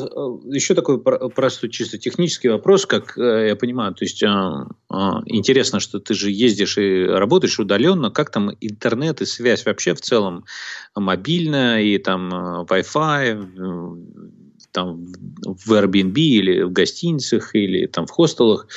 еще 0.54 0.76
такой 0.76 1.02
простой 1.02 1.70
чисто 1.70 1.98
технический 1.98 2.50
вопрос, 2.50 2.86
как 2.86 3.14
я 3.16 3.56
понимаю, 3.56 3.94
то 3.94 4.04
есть 4.04 4.22
интересно, 4.22 5.80
что 5.80 6.00
ты 6.00 6.14
же 6.14 6.30
ездишь 6.32 6.78
и 6.78 7.06
работаешь 7.06 7.60
удаленно, 7.60 8.12
как 8.12 8.32
там 8.32 8.52
интернет 8.60 9.22
и 9.22 9.26
связь 9.26 9.66
вообще 9.66 9.94
в 9.94 10.02
целом 10.02 10.44
мобильная 10.96 11.82
и 11.82 11.98
там 11.98 12.66
Wi-Fi, 12.70 14.35
там 14.76 15.06
в 15.44 15.72
Airbnb 15.72 16.14
или 16.14 16.62
в 16.62 16.72
гостиницах 16.72 17.56
или 17.56 17.88
там 17.88 18.06
в 18.06 18.12
хостелах, 18.12 18.68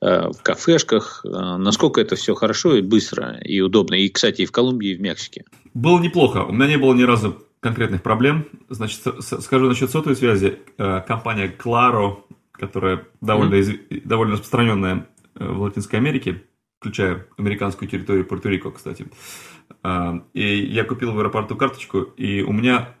в 0.00 0.42
кафешках, 0.42 1.22
насколько 1.24 2.00
это 2.00 2.16
все 2.16 2.34
хорошо 2.34 2.76
и 2.76 2.80
быстро 2.80 3.38
и 3.44 3.60
удобно, 3.60 3.96
и, 3.96 4.08
кстати, 4.08 4.42
и 4.42 4.46
в 4.46 4.52
Колумбии, 4.52 4.92
и 4.92 4.96
в 4.96 5.00
Мексике. 5.02 5.44
Было 5.74 6.00
неплохо, 6.00 6.44
у 6.44 6.52
меня 6.52 6.68
не 6.68 6.78
было 6.78 6.94
ни 6.94 7.02
разу 7.02 7.36
конкретных 7.60 8.02
проблем. 8.02 8.48
Значит, 8.68 9.00
скажу 9.20 9.68
насчет 9.68 9.90
сотовой 9.90 10.16
связи. 10.16 10.58
Э, 10.78 11.02
компания 11.06 11.54
Claro, 11.56 12.24
которая 12.52 13.06
довольно, 13.20 13.54
mm-hmm. 13.54 14.02
довольно 14.04 14.32
распространенная 14.34 15.06
э, 15.34 15.46
в 15.46 15.60
Латинской 15.60 15.98
Америке, 15.98 16.42
включая 16.80 17.26
американскую 17.36 17.88
территорию 17.88 18.26
Пуэрто-Рико, 18.26 18.72
кстати. 18.72 19.06
Э, 19.84 20.20
и 20.32 20.64
я 20.66 20.84
купил 20.84 21.12
в 21.12 21.18
аэропорту 21.18 21.56
карточку, 21.56 22.00
и 22.00 22.42
у 22.42 22.52
меня, 22.52 22.96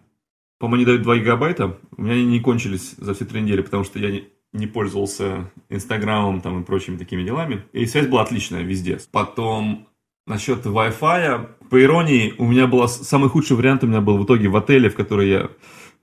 по-моему, 0.60 0.76
они 0.76 0.84
дают 0.84 1.02
2 1.02 1.16
гигабайта. 1.16 1.78
У 1.96 2.02
меня 2.02 2.12
они 2.12 2.26
не 2.26 2.38
кончились 2.38 2.94
за 2.98 3.14
все 3.14 3.24
три 3.24 3.40
недели, 3.40 3.62
потому 3.62 3.82
что 3.82 3.98
я 3.98 4.10
не, 4.10 4.28
не 4.52 4.66
пользовался 4.66 5.50
Инстаграмом 5.70 6.42
там 6.42 6.60
и 6.60 6.64
прочими 6.64 6.98
такими 6.98 7.24
делами. 7.24 7.64
И 7.72 7.86
связь 7.86 8.08
была 8.08 8.22
отличная 8.22 8.62
везде. 8.62 8.98
Потом 9.10 9.88
насчет 10.26 10.66
Wi-Fi, 10.66 11.48
по 11.70 11.82
иронии, 11.82 12.34
у 12.36 12.46
меня 12.46 12.66
был 12.66 12.86
самый 12.88 13.30
худший 13.30 13.56
вариант 13.56 13.84
у 13.84 13.86
меня 13.86 14.02
был 14.02 14.18
в 14.18 14.24
итоге 14.26 14.48
в 14.48 14.56
отеле, 14.56 14.90
в 14.90 14.96
который 14.96 15.30
я 15.30 15.50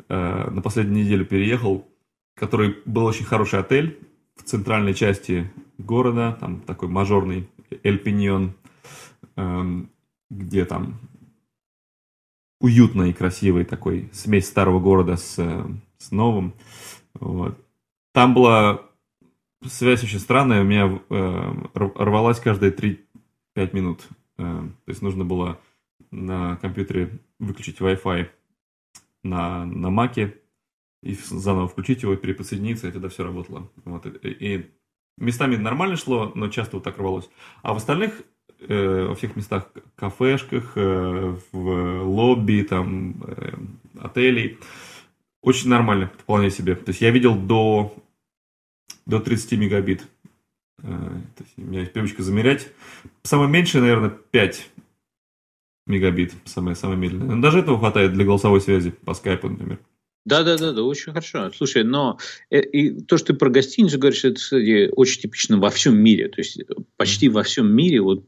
э, 0.10 0.50
на 0.50 0.62
последнюю 0.64 1.06
неделю 1.06 1.26
переехал, 1.26 1.88
который 2.36 2.78
был 2.86 3.06
очень 3.06 3.26
хороший 3.26 3.60
отель 3.60 4.00
в 4.38 4.42
центральной 4.42 4.96
части 4.96 5.52
города, 5.78 6.36
там 6.40 6.62
такой 6.62 6.90
мажорный 6.90 7.48
Эль 7.84 8.00
Пиньон, 8.00 8.56
э, 9.36 9.84
где 10.32 10.66
там 10.66 11.00
уютный 12.60 13.12
и 13.12 13.14
красивый 13.14 13.66
такой 13.66 14.10
смесь 14.14 14.48
старого 14.48 14.80
города 14.80 15.18
с, 15.18 15.36
с 15.98 16.12
новым. 16.12 16.54
Вот. 17.14 17.58
Там 18.14 18.34
была 18.34 18.82
связь 19.66 20.04
очень 20.04 20.20
странная, 20.20 20.62
у 20.62 20.66
меня 20.66 21.00
э, 21.10 21.54
рвалась 21.74 22.40
каждые 22.40 22.72
3-5 22.72 23.00
минут. 23.74 24.08
Э, 24.38 24.44
то 24.86 24.90
есть 24.90 25.02
нужно 25.02 25.26
было 25.26 25.60
на 26.12 26.58
компьютере 26.58 27.20
выключить 27.40 27.80
Wi-Fi 27.80 28.30
на, 29.24 29.66
на 29.66 29.88
Mac 29.88 30.34
и 31.04 31.14
заново 31.14 31.68
включить 31.68 32.04
его, 32.04 32.16
переподсоединиться, 32.16 32.88
и 32.88 32.92
тогда 32.92 33.10
все 33.10 33.24
работало. 33.24 33.70
Вот. 33.86 34.06
И 34.24 34.72
местами 35.18 35.56
нормально 35.56 35.96
шло, 35.96 36.32
но 36.36 36.48
часто 36.50 36.78
вот 36.78 36.84
так 36.84 36.98
рвалось. 36.98 37.30
А 37.62 37.74
в 37.74 37.78
остальных, 37.78 38.22
э, 38.60 39.06
во 39.08 39.16
всех 39.16 39.36
местах, 39.36 39.70
кафешках, 39.96 40.74
э, 40.76 41.36
в 41.52 42.04
лобби, 42.04 42.64
там, 42.64 43.16
э, 43.28 43.54
отелей, 44.00 44.58
очень 45.42 45.70
нормально, 45.70 46.12
вполне 46.18 46.52
себе. 46.52 46.76
То 46.76 46.90
есть 46.90 47.02
я 47.02 47.12
видел 47.12 47.36
до, 47.36 47.96
до 49.06 49.20
30 49.20 49.54
мегабит 49.54 50.08
то 50.82 51.44
есть 51.44 51.54
у 51.58 51.62
меня 51.62 51.82
есть 51.82 51.94
привычка 51.94 52.22
замерять. 52.22 52.72
Самое 53.24 53.50
меньшее, 53.50 53.82
наверное, 53.82 54.10
5. 54.10 54.70
мегабит, 55.88 56.36
самое, 56.46 56.76
самое 56.76 57.00
медленное. 57.00 57.36
Но 57.36 57.42
даже 57.42 57.60
этого 57.60 57.80
хватает 57.80 58.14
для 58.14 58.26
голосовой 58.26 58.62
связи 58.62 58.92
по 58.92 59.14
скайпу, 59.14 59.50
например. 59.50 59.80
Да, 60.28 60.44
да, 60.44 60.58
да, 60.58 60.74
да, 60.74 60.84
очень 60.84 61.14
хорошо. 61.14 61.50
Слушай, 61.56 61.86
но 61.86 62.20
э, 62.50 62.60
и 62.60 63.00
то, 63.02 63.16
что 63.16 63.28
ты 63.28 63.34
про 63.34 63.50
гостиницу 63.50 63.98
говоришь, 63.98 64.26
это, 64.26 64.36
кстати, 64.36 64.90
очень 64.94 65.22
типично 65.22 65.58
во 65.58 65.70
всем 65.70 65.98
мире. 65.98 66.28
То 66.28 66.42
есть 66.42 66.60
почти 66.98 67.30
во 67.30 67.44
всем 67.44 67.74
мире 67.74 68.02
вот 68.02 68.26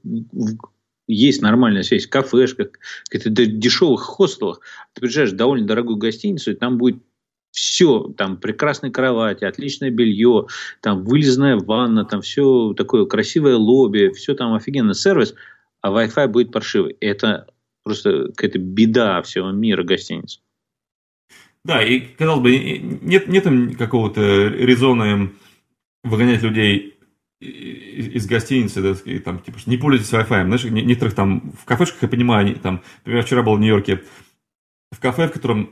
есть 1.08 1.42
нормальная 1.42 1.84
связь 1.84 2.06
в 2.06 2.10
кафешках, 2.10 2.70
каких-то 3.10 3.46
дешевых 3.46 4.00
хостелах. 4.00 4.62
Ты 4.94 5.02
приезжаешь 5.02 5.34
в 5.34 5.36
довольно 5.36 5.68
дорогую 5.68 5.98
гостиницу, 5.98 6.52
и 6.52 6.56
там 6.56 6.78
будет 6.78 7.04
все, 7.52 8.14
там 8.16 8.38
прекрасные 8.38 8.94
кровати, 8.94 9.44
отличное 9.44 9.92
белье, 9.92 10.48
там 10.80 11.04
вылезная 11.04 11.58
ванна, 11.58 12.06
там 12.06 12.22
все 12.22 12.74
такое 12.78 13.08
красивое 13.08 13.58
лобби, 13.58 14.14
все 14.16 14.36
там 14.36 14.54
офигенный 14.54 14.96
сервис, 14.96 15.36
а 15.82 15.92
Wi-Fi 15.92 16.30
будет 16.30 16.54
паршивый. 16.54 16.96
Это 17.02 17.48
просто 17.84 18.30
какая-то 18.30 18.60
беда 18.60 19.22
всего 19.22 19.52
мира 19.52 19.84
гостиниц. 19.84 20.40
Да, 21.66 21.84
и, 21.84 22.00
казалось 22.00 22.42
бы, 22.42 22.78
нет, 23.02 23.28
нет 23.28 23.78
какого-то 23.78 24.48
резона 24.48 25.30
выгонять 26.04 26.42
людей 26.42 26.96
из 27.42 28.28
гостиницы, 28.28 28.82
да, 28.82 28.96
и, 29.06 29.20
там, 29.20 29.40
типа, 29.40 29.58
не 29.66 29.78
пользуйтесь 29.78 30.14
Wi-Fi. 30.14 30.46
Знаешь, 30.46 30.64
некоторых 30.64 31.16
там 31.16 31.52
в 31.52 31.66
кафешках, 31.66 32.04
я 32.04 32.08
понимаю, 32.08 32.46
они, 32.46 32.56
там, 32.56 32.82
например, 33.00 33.26
вчера 33.26 33.44
был 33.44 33.56
в 33.56 33.60
Нью-Йорке, 33.60 34.04
в 34.92 35.00
кафе, 35.00 35.28
в 35.28 35.32
котором 35.32 35.70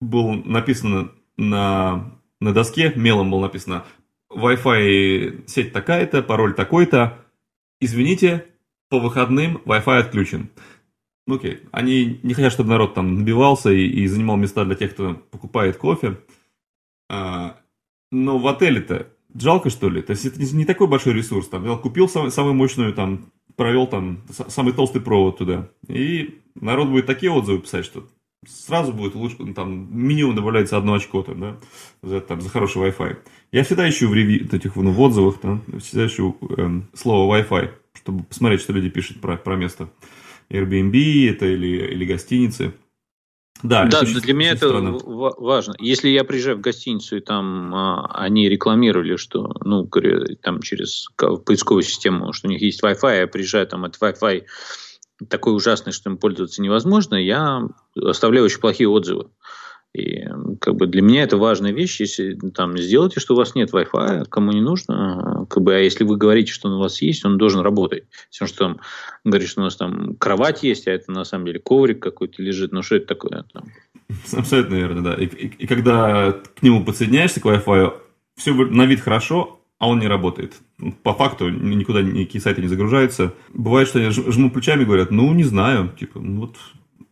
был 0.00 0.32
написано 0.32 1.12
на, 1.36 2.18
на 2.40 2.52
доске, 2.52 2.92
мелом 2.96 3.30
было 3.30 3.42
написано, 3.42 3.84
Wi-Fi 4.30 5.46
сеть 5.46 5.72
такая-то, 5.72 6.22
пароль 6.22 6.54
такой-то, 6.54 7.18
извините, 7.80 8.46
по 8.88 8.98
выходным 8.98 9.60
Wi-Fi 9.64 9.98
отключен. 9.98 10.50
Ну, 11.26 11.36
окей, 11.36 11.60
они 11.70 12.20
не 12.22 12.34
хотят, 12.34 12.52
чтобы 12.52 12.70
народ 12.70 12.94
там 12.94 13.14
набивался 13.14 13.70
и, 13.70 13.86
и 13.86 14.06
занимал 14.06 14.36
места 14.36 14.64
для 14.64 14.74
тех, 14.74 14.92
кто 14.92 15.14
покупает 15.14 15.76
кофе. 15.76 16.18
А, 17.08 17.58
но 18.10 18.38
в 18.38 18.46
отеле-то 18.46 19.08
жалко, 19.34 19.70
что 19.70 19.88
ли? 19.88 20.02
То 20.02 20.12
есть 20.12 20.24
это 20.24 20.40
не 20.40 20.64
такой 20.64 20.88
большой 20.88 21.14
ресурс. 21.14 21.48
Там, 21.48 21.64
я 21.64 21.76
купил 21.76 22.08
сам, 22.08 22.30
самую 22.30 22.54
мощную, 22.54 22.92
там, 22.92 23.26
провел 23.56 23.86
там 23.86 24.22
самый 24.48 24.72
толстый 24.72 25.00
провод 25.00 25.38
туда. 25.38 25.70
И 25.88 26.40
народ 26.54 26.88
будет 26.88 27.06
такие 27.06 27.30
отзывы 27.30 27.60
писать, 27.60 27.84
что 27.84 28.04
сразу 28.46 28.92
будет 28.92 29.14
лучше, 29.14 29.36
ну, 29.38 29.54
там, 29.54 29.88
минимум 29.90 30.34
добавляется 30.34 30.76
одно 30.76 30.94
очко 30.94 31.22
там, 31.22 31.40
да, 31.40 31.56
за, 32.02 32.20
там, 32.20 32.40
за 32.40 32.48
хороший 32.48 32.82
Wi-Fi. 32.82 33.16
Я 33.52 33.62
всегда 33.62 33.88
ищу 33.88 34.08
в 34.08 34.14
ревью, 34.14 34.48
этих, 34.52 34.74
ну, 34.76 34.90
в 34.90 35.00
отзывах, 35.00 35.38
там, 35.38 35.62
всегда 35.78 36.06
ищу 36.06 36.36
эм, 36.56 36.88
слово 36.92 37.38
Wi-Fi, 37.38 37.70
чтобы 37.94 38.24
посмотреть, 38.24 38.60
что 38.60 38.72
люди 38.72 38.90
пишут 38.90 39.20
про, 39.20 39.36
про 39.36 39.56
место. 39.56 39.88
Airbnb 40.50 41.30
это 41.30 41.46
или, 41.46 41.92
или 41.92 42.04
гостиницы. 42.04 42.74
Да, 43.62 43.84
да 43.84 44.00
это 44.02 44.20
для 44.20 44.34
меня 44.34 44.52
это 44.52 44.68
странно. 44.68 44.98
важно. 45.04 45.74
Если 45.78 46.08
я 46.08 46.24
приезжаю 46.24 46.56
в 46.56 46.60
гостиницу, 46.60 47.16
и 47.16 47.20
там 47.20 47.72
а, 47.74 48.10
они 48.12 48.48
рекламировали, 48.48 49.16
что, 49.16 49.54
ну, 49.64 49.88
там 50.42 50.62
через 50.62 51.08
поисковую 51.46 51.84
систему, 51.84 52.32
что 52.32 52.48
у 52.48 52.50
них 52.50 52.60
есть 52.60 52.82
Wi-Fi, 52.82 53.20
я 53.20 53.26
приезжаю, 53.28 53.66
там 53.68 53.84
от 53.84 53.96
Wi-Fi 54.00 54.44
такой 55.28 55.54
ужасный, 55.54 55.92
что 55.92 56.10
им 56.10 56.18
пользоваться 56.18 56.62
невозможно, 56.62 57.14
я 57.14 57.62
оставляю 57.94 58.46
очень 58.46 58.60
плохие 58.60 58.88
отзывы. 58.88 59.30
И 59.94 60.24
как 60.60 60.76
бы 60.76 60.86
для 60.86 61.02
меня 61.02 61.22
это 61.22 61.36
важная 61.36 61.72
вещь. 61.72 62.00
Если 62.00 62.34
там 62.54 62.78
сделайте, 62.78 63.20
что 63.20 63.34
у 63.34 63.36
вас 63.36 63.54
нет 63.54 63.72
Wi-Fi, 63.72 64.24
кому 64.24 64.52
не 64.52 64.62
нужно, 64.62 65.46
как 65.50 65.62
бы, 65.62 65.74
а 65.74 65.78
если 65.78 66.04
вы 66.04 66.16
говорите, 66.16 66.52
что 66.52 66.68
он 66.68 66.76
у 66.76 66.78
вас 66.80 67.02
есть, 67.02 67.24
он 67.26 67.36
должен 67.36 67.60
работать. 67.60 68.04
Все, 68.30 68.46
что 68.46 68.58
там 68.58 68.80
говорит, 69.24 69.48
что 69.48 69.60
у 69.60 69.64
нас 69.64 69.76
там 69.76 70.14
кровать 70.16 70.62
есть, 70.62 70.88
а 70.88 70.92
это 70.92 71.12
на 71.12 71.24
самом 71.24 71.46
деле 71.46 71.60
коврик 71.60 72.02
какой-то 72.02 72.42
лежит, 72.42 72.72
ну 72.72 72.82
что 72.82 72.96
это 72.96 73.06
такое? 73.06 73.44
Там? 73.52 73.64
Абсолютно 74.32 74.76
верно, 74.76 75.04
да. 75.04 75.14
И, 75.14 75.26
и, 75.26 75.46
и 75.48 75.66
когда 75.66 76.32
к 76.32 76.62
нему 76.62 76.84
подсоединяешься 76.84 77.40
к 77.40 77.44
Wi-Fi, 77.44 77.92
все 78.36 78.54
на 78.54 78.86
вид 78.86 79.00
хорошо, 79.00 79.60
а 79.78 79.88
он 79.88 79.98
не 79.98 80.06
работает. 80.06 80.54
По 81.02 81.12
факту 81.12 81.50
никуда 81.50 82.02
никакие 82.02 82.40
сайты 82.40 82.62
не 82.62 82.68
загружаются. 82.68 83.34
Бывает, 83.52 83.88
что 83.88 83.98
они 83.98 84.10
жмут 84.10 84.54
плечами 84.54 84.82
и 84.82 84.86
говорят, 84.86 85.10
ну, 85.10 85.34
не 85.34 85.42
знаю, 85.42 85.92
типа, 85.98 86.20
ну 86.20 86.42
вот 86.42 86.56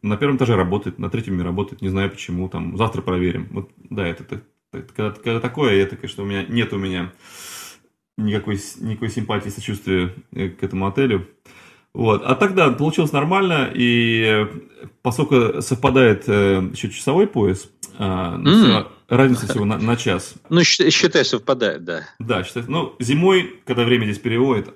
на 0.02 0.16
первом 0.16 0.36
этаже 0.36 0.56
работает, 0.56 0.98
на 0.98 1.10
третьем 1.10 1.36
не 1.36 1.42
работает, 1.42 1.82
не 1.82 1.88
знаю 1.88 2.10
почему, 2.10 2.48
там, 2.48 2.76
завтра 2.76 3.02
проверим. 3.02 3.48
Вот, 3.50 3.70
да, 3.78 4.06
это, 4.06 4.24
это, 4.24 4.42
это 4.72 4.92
когда, 4.94 5.10
когда 5.12 5.40
такое, 5.40 5.82
это, 5.82 5.96
конечно, 5.96 6.22
у 6.22 6.26
меня 6.26 6.44
нет 6.44 6.72
у 6.72 6.78
меня 6.78 7.12
никакой, 8.16 8.58
никакой 8.80 9.10
симпатии, 9.10 9.48
сочувствия 9.48 10.14
э, 10.32 10.48
к 10.48 10.62
этому 10.62 10.86
отелю. 10.86 11.26
Вот. 11.92 12.22
А 12.24 12.34
тогда 12.36 12.70
получилось 12.70 13.12
нормально, 13.12 13.70
и 13.74 14.46
поскольку 15.02 15.60
совпадает 15.60 16.24
э, 16.28 16.70
еще 16.72 16.90
часовой 16.90 17.26
пояс, 17.26 17.68
э, 17.98 18.02
mm. 18.02 18.86
разница 19.08 19.48
всего 19.48 19.64
на, 19.64 19.76
на 19.76 19.96
час. 19.96 20.34
Ну, 20.48 20.62
считай, 20.62 21.24
совпадает, 21.24 21.84
да. 21.84 22.02
Да, 22.20 22.44
считай. 22.44 22.62
Ну, 22.68 22.94
зимой, 23.00 23.60
когда 23.66 23.84
время 23.84 24.04
здесь 24.04 24.18
переводит, 24.18 24.72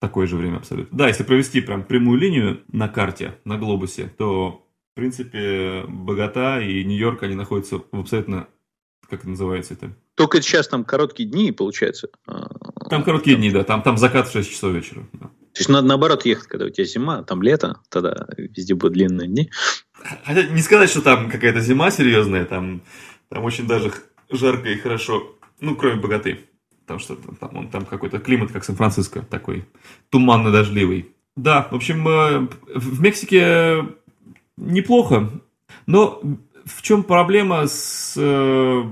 такое 0.00 0.26
же 0.26 0.36
время 0.36 0.56
абсолютно. 0.56 0.96
Да, 0.96 1.08
если 1.08 1.22
провести 1.22 1.60
прям 1.60 1.82
прямую 1.82 2.18
линию 2.18 2.60
на 2.72 2.88
карте, 2.88 3.34
на 3.44 3.58
глобусе, 3.58 4.10
то 4.16 4.63
в 4.94 4.96
принципе, 4.96 5.82
Богата 5.88 6.60
и 6.60 6.84
Нью-Йорк, 6.84 7.24
они 7.24 7.34
находятся 7.34 7.78
в 7.90 7.98
абсолютно, 7.98 8.46
как 9.10 9.20
это 9.20 9.28
называется 9.28 9.74
это? 9.74 9.92
Только 10.14 10.40
сейчас 10.40 10.68
там 10.68 10.84
короткие 10.84 11.28
дни, 11.28 11.50
получается. 11.50 12.10
А, 12.28 12.48
там 12.88 13.02
короткие 13.02 13.34
там... 13.34 13.40
дни, 13.40 13.50
да, 13.50 13.64
там, 13.64 13.82
там 13.82 13.98
закат 13.98 14.28
в 14.28 14.32
6 14.32 14.48
часов 14.48 14.72
вечера. 14.72 15.04
Да. 15.14 15.26
То 15.26 15.58
есть 15.58 15.68
надо 15.68 15.88
наоборот 15.88 16.24
ехать, 16.24 16.46
когда 16.46 16.66
у 16.66 16.68
тебя 16.68 16.84
зима, 16.84 17.24
там 17.24 17.42
лето, 17.42 17.80
тогда 17.88 18.28
везде 18.38 18.76
будут 18.76 18.92
длинные 18.92 19.26
дни. 19.26 19.50
Хотя 20.24 20.44
не 20.44 20.62
сказать, 20.62 20.90
что 20.90 21.02
там 21.02 21.28
какая-то 21.28 21.58
зима 21.58 21.90
серьезная, 21.90 22.44
там, 22.44 22.80
там 23.30 23.42
очень 23.42 23.66
даже 23.66 23.92
жарко 24.30 24.68
и 24.68 24.78
хорошо, 24.78 25.34
ну, 25.58 25.74
кроме 25.74 26.00
богаты. 26.00 26.38
Потому 26.82 27.00
что 27.00 27.16
там, 27.40 27.56
он, 27.56 27.68
там 27.68 27.84
какой-то 27.84 28.20
климат, 28.20 28.52
как 28.52 28.62
Сан-Франциско, 28.62 29.22
такой 29.22 29.64
туманно-дождливый. 30.10 31.06
Да, 31.34 31.66
в 31.68 31.74
общем, 31.74 32.06
э, 32.06 32.46
в 32.76 33.00
Мексике 33.00 33.86
неплохо. 34.56 35.30
Но 35.86 36.20
в 36.64 36.82
чем 36.82 37.02
проблема 37.02 37.66
с, 37.66 38.14
э, 38.16 38.84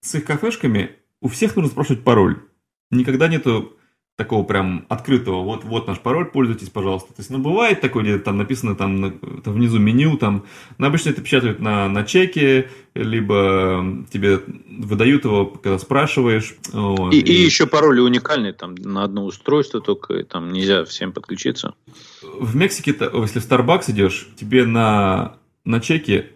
с 0.00 0.14
их 0.14 0.24
кафешками? 0.24 0.96
У 1.20 1.28
всех 1.28 1.56
нужно 1.56 1.70
спрашивать 1.70 2.04
пароль. 2.04 2.42
Никогда 2.90 3.28
нету 3.28 3.75
такого 4.16 4.44
прям 4.44 4.86
открытого, 4.88 5.42
вот, 5.42 5.64
вот 5.64 5.86
наш 5.86 6.00
пароль, 6.00 6.24
пользуйтесь, 6.24 6.70
пожалуйста. 6.70 7.08
То 7.08 7.20
есть, 7.20 7.30
ну, 7.30 7.38
бывает 7.38 7.82
такое, 7.82 8.02
где 8.02 8.18
там 8.18 8.38
написано 8.38 8.74
там, 8.74 9.00
на, 9.00 9.10
там 9.10 9.52
внизу 9.52 9.78
меню, 9.78 10.16
там, 10.16 10.46
но 10.78 10.86
обычно 10.86 11.10
это 11.10 11.20
печатают 11.20 11.60
на, 11.60 11.86
на 11.90 12.02
чеке, 12.02 12.70
либо 12.94 14.04
тебе 14.10 14.40
выдают 14.70 15.26
его, 15.26 15.44
когда 15.46 15.78
спрашиваешь. 15.78 16.56
Вот, 16.72 17.12
и, 17.12 17.18
и... 17.18 17.32
и 17.32 17.44
еще 17.44 17.66
пароли 17.66 18.00
уникальные, 18.00 18.54
там, 18.54 18.74
на 18.74 19.04
одно 19.04 19.26
устройство 19.26 19.82
только, 19.82 20.24
там 20.24 20.50
нельзя 20.50 20.86
всем 20.86 21.12
подключиться. 21.12 21.74
В 22.22 22.56
Мексике, 22.56 22.96
если 22.98 23.38
в 23.38 23.46
Starbucks 23.46 23.90
идешь, 23.90 24.28
тебе 24.36 24.64
на, 24.64 25.36
на 25.66 25.80
чеке 25.80 26.30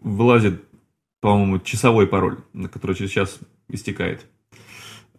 вылазит, 0.00 0.62
по-моему, 1.20 1.58
часовой 1.58 2.06
пароль, 2.06 2.38
который 2.72 2.96
через 2.96 3.10
час 3.10 3.38
истекает. 3.68 4.24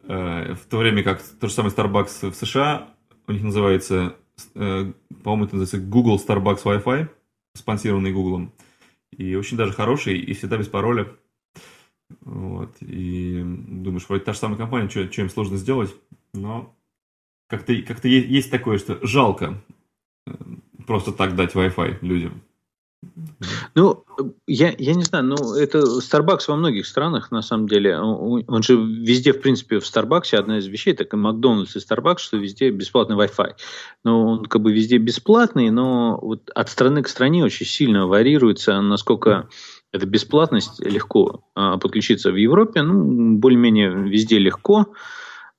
Э, 0.09 0.55
в 0.55 0.65
то 0.65 0.77
время 0.77 1.03
как 1.03 1.21
то 1.21 1.47
же 1.47 1.53
самое 1.53 1.73
Starbucks 1.73 2.31
в 2.31 2.35
США, 2.35 2.89
у 3.27 3.31
них 3.31 3.43
называется, 3.43 4.15
э, 4.55 4.91
по-моему, 5.23 5.45
это 5.45 5.55
называется 5.55 5.77
Google 5.79 6.17
Starbucks 6.17 6.63
Wi-Fi, 6.63 7.07
спонсированный 7.53 8.11
Google. 8.11 8.51
И 9.15 9.35
очень 9.35 9.55
даже 9.55 9.71
хороший, 9.73 10.17
и 10.17 10.33
всегда 10.33 10.57
без 10.57 10.67
пароля. 10.67 11.15
Вот. 12.21 12.75
И 12.81 13.39
думаешь, 13.43 14.09
вроде 14.09 14.23
та 14.23 14.33
же 14.33 14.39
самая 14.39 14.57
компания, 14.57 14.89
что 14.89 15.01
им 15.01 15.29
сложно 15.29 15.57
сделать, 15.57 15.95
но 16.33 16.75
как-то 17.47 17.79
как 17.83 18.03
есть 18.03 18.49
такое, 18.49 18.79
что 18.79 18.97
жалко 19.05 19.61
э, 20.25 20.31
просто 20.87 21.11
так 21.11 21.35
дать 21.35 21.53
Wi-Fi 21.53 21.99
людям. 22.01 22.41
Ну, 23.75 24.03
я, 24.47 24.73
я 24.77 24.93
не 24.93 25.03
знаю, 25.03 25.25
ну, 25.25 25.53
это 25.55 25.79
Starbucks 25.79 26.45
во 26.47 26.55
многих 26.55 26.85
странах, 26.85 27.31
на 27.31 27.41
самом 27.41 27.67
деле. 27.67 27.97
Он, 27.99 28.63
же 28.63 28.75
везде, 28.75 29.31
в 29.31 29.41
принципе, 29.41 29.79
в 29.79 29.83
Starbucks 29.83 30.35
одна 30.35 30.57
из 30.57 30.67
вещей, 30.67 30.93
так 30.93 31.13
и 31.13 31.17
Макдональдс 31.17 31.75
и 31.75 31.79
Starbucks, 31.79 32.17
что 32.19 32.37
везде 32.37 32.69
бесплатный 32.69 33.15
Wi-Fi. 33.15 33.53
Но 34.03 34.27
он 34.27 34.45
как 34.45 34.61
бы 34.61 34.73
везде 34.73 34.97
бесплатный, 34.97 35.69
но 35.69 36.19
вот 36.21 36.49
от 36.53 36.69
страны 36.69 37.03
к 37.03 37.07
стране 37.07 37.43
очень 37.43 37.65
сильно 37.65 38.07
варьируется, 38.07 38.81
насколько 38.81 39.47
эта 39.91 40.05
бесплатность 40.05 40.79
легко 40.85 41.41
а, 41.55 41.77
подключиться 41.77 42.31
в 42.31 42.35
Европе. 42.35 42.81
Ну, 42.81 43.37
более-менее 43.37 43.91
везде 43.91 44.37
легко. 44.37 44.87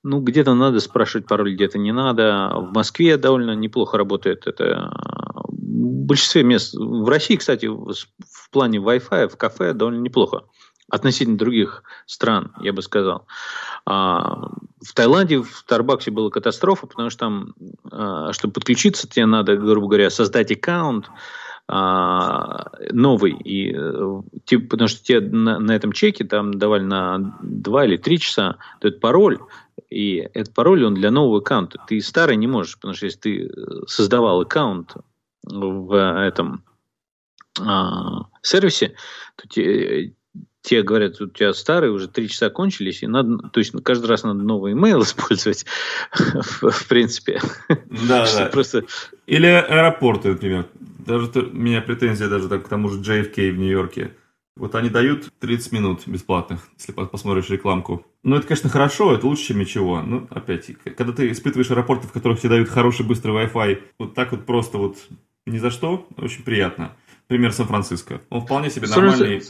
Ну, 0.03 0.19
где-то 0.19 0.53
надо 0.53 0.79
спрашивать 0.79 1.27
пароль, 1.27 1.53
где-то 1.53 1.77
не 1.77 1.91
надо. 1.91 2.51
В 2.55 2.73
Москве 2.73 3.17
довольно 3.17 3.55
неплохо 3.55 3.97
работает 3.97 4.47
это 4.47 4.91
большинстве 5.71 6.43
мест, 6.43 6.73
в 6.73 7.07
России, 7.07 7.35
кстати, 7.35 7.65
в 7.65 8.49
плане 8.51 8.79
Wi-Fi 8.79 9.29
в 9.29 9.37
кафе 9.37 9.73
довольно 9.73 10.01
неплохо. 10.01 10.43
Относительно 10.89 11.37
других 11.37 11.83
стран, 12.05 12.51
я 12.59 12.73
бы 12.73 12.81
сказал. 12.81 13.25
А, 13.85 14.49
в 14.83 14.93
Таиланде 14.93 15.41
в 15.41 15.49
Старбаксе 15.55 16.11
была 16.11 16.29
катастрофа, 16.29 16.85
потому 16.85 17.09
что 17.09 17.19
там, 17.19 17.53
а, 17.89 18.33
чтобы 18.33 18.53
подключиться, 18.53 19.07
тебе 19.07 19.25
надо, 19.25 19.55
грубо 19.55 19.87
говоря, 19.87 20.09
создать 20.09 20.51
аккаунт, 20.51 21.09
а, 21.69 22.71
новый, 22.91 23.31
и, 23.31 23.73
типа, 24.43 24.71
потому 24.71 24.89
что 24.89 25.01
тебе 25.01 25.21
на, 25.21 25.59
на 25.59 25.71
этом 25.71 25.93
чеке 25.93 26.25
там 26.25 26.55
давали 26.55 26.83
на 26.83 27.37
2 27.41 27.85
или 27.85 27.95
3 27.95 28.19
часа 28.19 28.57
этот 28.81 28.99
пароль, 28.99 29.39
и 29.89 30.17
этот 30.33 30.53
пароль, 30.53 30.83
он 30.83 30.95
для 30.95 31.11
нового 31.11 31.37
аккаунта. 31.37 31.79
Ты 31.87 32.01
старый 32.01 32.35
не 32.35 32.47
можешь, 32.47 32.75
потому 32.75 32.95
что 32.95 33.05
если 33.05 33.19
ты 33.19 33.51
создавал 33.87 34.41
аккаунт 34.41 34.97
в 35.43 35.95
этом 35.95 36.63
а, 37.59 38.27
сервисе, 38.41 38.95
то 39.35 39.47
те, 39.47 40.13
те 40.61 40.83
говорят, 40.83 41.19
у 41.21 41.27
тебя 41.27 41.53
старые 41.53 41.91
уже 41.91 42.07
три 42.07 42.29
часа 42.29 42.49
кончились, 42.49 43.03
и 43.03 43.07
надо, 43.07 43.49
то 43.49 43.59
есть 43.59 43.73
каждый 43.83 44.07
раз 44.07 44.23
надо 44.23 44.41
новый 44.43 44.73
email 44.73 45.01
использовать, 45.03 45.65
в, 46.13 46.69
в 46.69 46.87
принципе. 46.87 47.41
Да, 47.67 48.27
да. 48.35 48.45
Просто... 48.51 48.85
Или 49.25 49.47
аэропорты, 49.47 50.29
например. 50.29 50.67
Даже 50.79 51.31
у 51.35 51.55
меня 51.55 51.81
претензия 51.81 52.29
даже 52.29 52.47
так, 52.47 52.65
к 52.65 52.69
тому 52.69 52.89
же 52.89 52.99
JFK 52.99 53.51
в 53.51 53.57
Нью-Йорке. 53.57 54.15
Вот 54.57 54.75
они 54.75 54.89
дают 54.89 55.31
30 55.39 55.71
минут 55.71 56.01
бесплатных, 56.05 56.67
если 56.77 56.91
посмотришь 56.91 57.49
рекламку. 57.49 58.05
Ну, 58.21 58.35
это, 58.35 58.45
конечно, 58.45 58.69
хорошо, 58.69 59.15
это 59.15 59.25
лучше, 59.25 59.47
чем 59.47 59.59
ничего. 59.59 60.01
Ну, 60.01 60.27
опять, 60.29 60.69
когда 60.83 61.13
ты 61.13 61.31
испытываешь 61.31 61.71
аэропорты, 61.71 62.07
в 62.07 62.11
которых 62.11 62.39
тебе 62.39 62.49
дают 62.49 62.69
хороший 62.69 63.05
быстрый 63.05 63.31
Wi-Fi, 63.31 63.81
вот 63.97 64.13
так 64.13 64.31
вот 64.31 64.45
просто 64.45 64.77
вот 64.77 64.97
ни 65.45 65.57
за 65.57 65.71
что, 65.71 66.07
очень 66.17 66.43
приятно. 66.43 66.95
Пример 67.27 67.53
Сан-Франциско. 67.53 68.21
Он 68.29 68.41
вполне 68.41 68.69
себе 68.69 68.87
нормальный. 68.87 69.41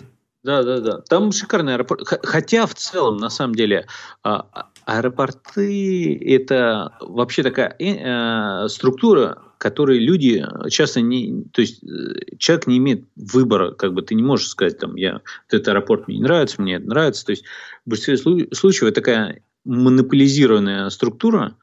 Да, 0.43 0.63
да, 0.63 0.79
да. 0.79 1.01
Там 1.01 1.31
шикарный 1.31 1.75
аэропорт. 1.75 2.01
Хотя 2.23 2.65
в 2.65 2.73
целом, 2.73 3.17
на 3.17 3.29
самом 3.29 3.53
деле, 3.53 3.85
а, 4.23 4.47
а, 4.51 4.69
аэропорты 4.85 6.17
это 6.17 6.97
вообще 6.99 7.43
такая 7.43 7.75
э, 7.77 8.67
структура, 8.67 9.43
которой 9.59 9.99
люди 9.99 10.43
часто 10.69 11.01
не, 11.01 11.43
то 11.53 11.61
есть 11.61 11.83
э, 11.83 12.37
человек 12.39 12.65
не 12.65 12.79
имеет 12.79 13.05
выбора, 13.15 13.71
как 13.71 13.93
бы 13.93 14.01
ты 14.01 14.15
не 14.15 14.23
можешь 14.23 14.47
сказать 14.47 14.79
там, 14.79 14.95
я 14.95 15.13
вот 15.13 15.23
этот 15.49 15.67
аэропорт 15.67 16.07
мне 16.07 16.17
не 16.17 16.23
нравится, 16.23 16.59
мне 16.59 16.75
это 16.75 16.87
нравится. 16.87 17.25
То 17.25 17.31
есть 17.31 17.43
в 17.85 17.89
большинстве 17.91 18.47
случаев 18.51 18.89
это 18.89 19.01
такая 19.01 19.43
монополизированная 19.63 20.89
структура, 20.89 21.55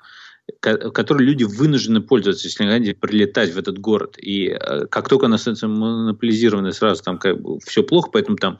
которой 0.60 1.22
люди 1.22 1.44
вынуждены 1.44 2.00
пользоваться, 2.00 2.46
если 2.46 2.64
они 2.64 2.92
прилетать 2.92 3.52
в 3.52 3.58
этот 3.58 3.78
город. 3.78 4.16
И 4.18 4.48
э, 4.48 4.86
как 4.86 5.08
только 5.08 5.26
она 5.26 5.38
становится 5.38 5.68
монополизированной, 5.68 6.72
сразу 6.72 7.02
там 7.02 7.18
как 7.18 7.40
бы 7.40 7.58
все 7.60 7.82
плохо, 7.82 8.10
поэтому 8.12 8.36
там 8.36 8.58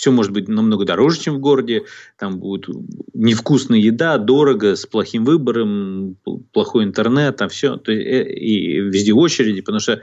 все 0.00 0.10
может 0.10 0.32
быть 0.32 0.48
намного 0.48 0.86
дороже, 0.86 1.20
чем 1.20 1.34
в 1.34 1.40
городе. 1.40 1.84
Там 2.18 2.38
будет 2.38 2.68
невкусная 3.12 3.78
еда, 3.78 4.16
дорого, 4.16 4.74
с 4.74 4.86
плохим 4.86 5.26
выбором, 5.26 6.16
плохой 6.52 6.84
интернет, 6.84 7.36
там 7.36 7.50
все. 7.50 7.78
Э, 7.86 7.92
и 7.92 8.80
везде 8.80 9.12
очереди, 9.12 9.60
потому 9.60 9.80
что 9.80 10.00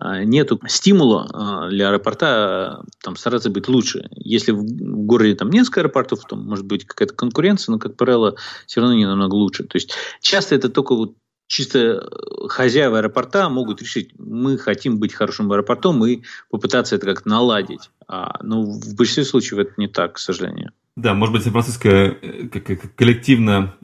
а, 0.00 0.24
нету 0.24 0.60
стимула 0.66 1.30
а, 1.32 1.70
для 1.70 1.90
аэропорта 1.90 2.82
там, 3.04 3.14
стараться 3.14 3.48
быть 3.48 3.68
лучше. 3.68 4.08
Если 4.16 4.50
в 4.50 4.64
городе 4.64 5.36
там 5.36 5.50
несколько 5.50 5.80
аэропортов, 5.80 6.24
то 6.28 6.34
может 6.34 6.66
быть 6.66 6.84
какая-то 6.84 7.14
конкуренция, 7.14 7.72
но, 7.72 7.78
как 7.78 7.96
правило, 7.96 8.34
все 8.66 8.80
равно 8.80 8.96
не 8.96 9.06
намного 9.06 9.36
лучше. 9.36 9.62
То 9.62 9.76
есть 9.76 9.92
часто 10.20 10.56
это 10.56 10.68
только 10.68 10.96
вот 10.96 11.14
чисто 11.46 11.78
э, 11.78 12.48
хозяева 12.48 12.98
аэропорта 12.98 13.48
могут 13.48 13.80
решить, 13.82 14.12
мы 14.18 14.58
хотим 14.58 14.98
быть 14.98 15.12
хорошим 15.12 15.50
аэропортом 15.52 16.04
и 16.04 16.22
попытаться 16.50 16.96
это 16.96 17.06
как-то 17.06 17.28
наладить. 17.28 17.90
А, 18.08 18.38
но 18.42 18.62
в 18.62 18.94
большинстве 18.96 19.24
случаев 19.24 19.58
это 19.58 19.72
не 19.76 19.88
так, 19.88 20.14
к 20.14 20.18
сожалению. 20.18 20.72
Да, 20.96 21.14
может 21.14 21.32
быть, 21.32 21.42
Сан-Франциско 21.42 21.88
э, 21.88 22.48
коллективно 22.96 23.74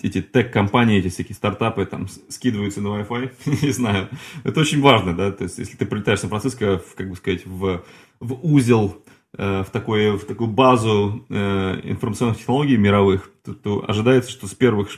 эти 0.00 0.20
тег-компании, 0.20 0.98
эти 0.98 1.08
всякие 1.08 1.36
стартапы 1.36 1.86
там 1.86 2.08
скидываются 2.28 2.80
на 2.80 2.88
Wi-Fi, 2.88 3.30
не 3.62 3.70
знаю. 3.70 4.08
Это 4.42 4.60
очень 4.60 4.80
важно, 4.80 5.14
да, 5.16 5.30
то 5.30 5.44
есть 5.44 5.58
если 5.58 5.76
ты 5.76 5.86
прилетаешь 5.86 6.18
в 6.18 6.22
Сан-Франциско, 6.22 6.82
как 6.96 7.08
бы 7.08 7.16
сказать, 7.16 7.46
в, 7.46 7.84
в 8.18 8.38
узел, 8.44 9.02
э, 9.36 9.62
в, 9.62 9.70
такой, 9.70 10.16
в 10.16 10.24
такую 10.24 10.50
базу 10.50 11.24
информационных 11.28 12.38
технологий 12.38 12.76
мировых, 12.76 13.30
то, 13.44 13.54
то 13.54 13.84
ожидается, 13.86 14.30
что 14.30 14.46
с 14.46 14.54
первых 14.54 14.90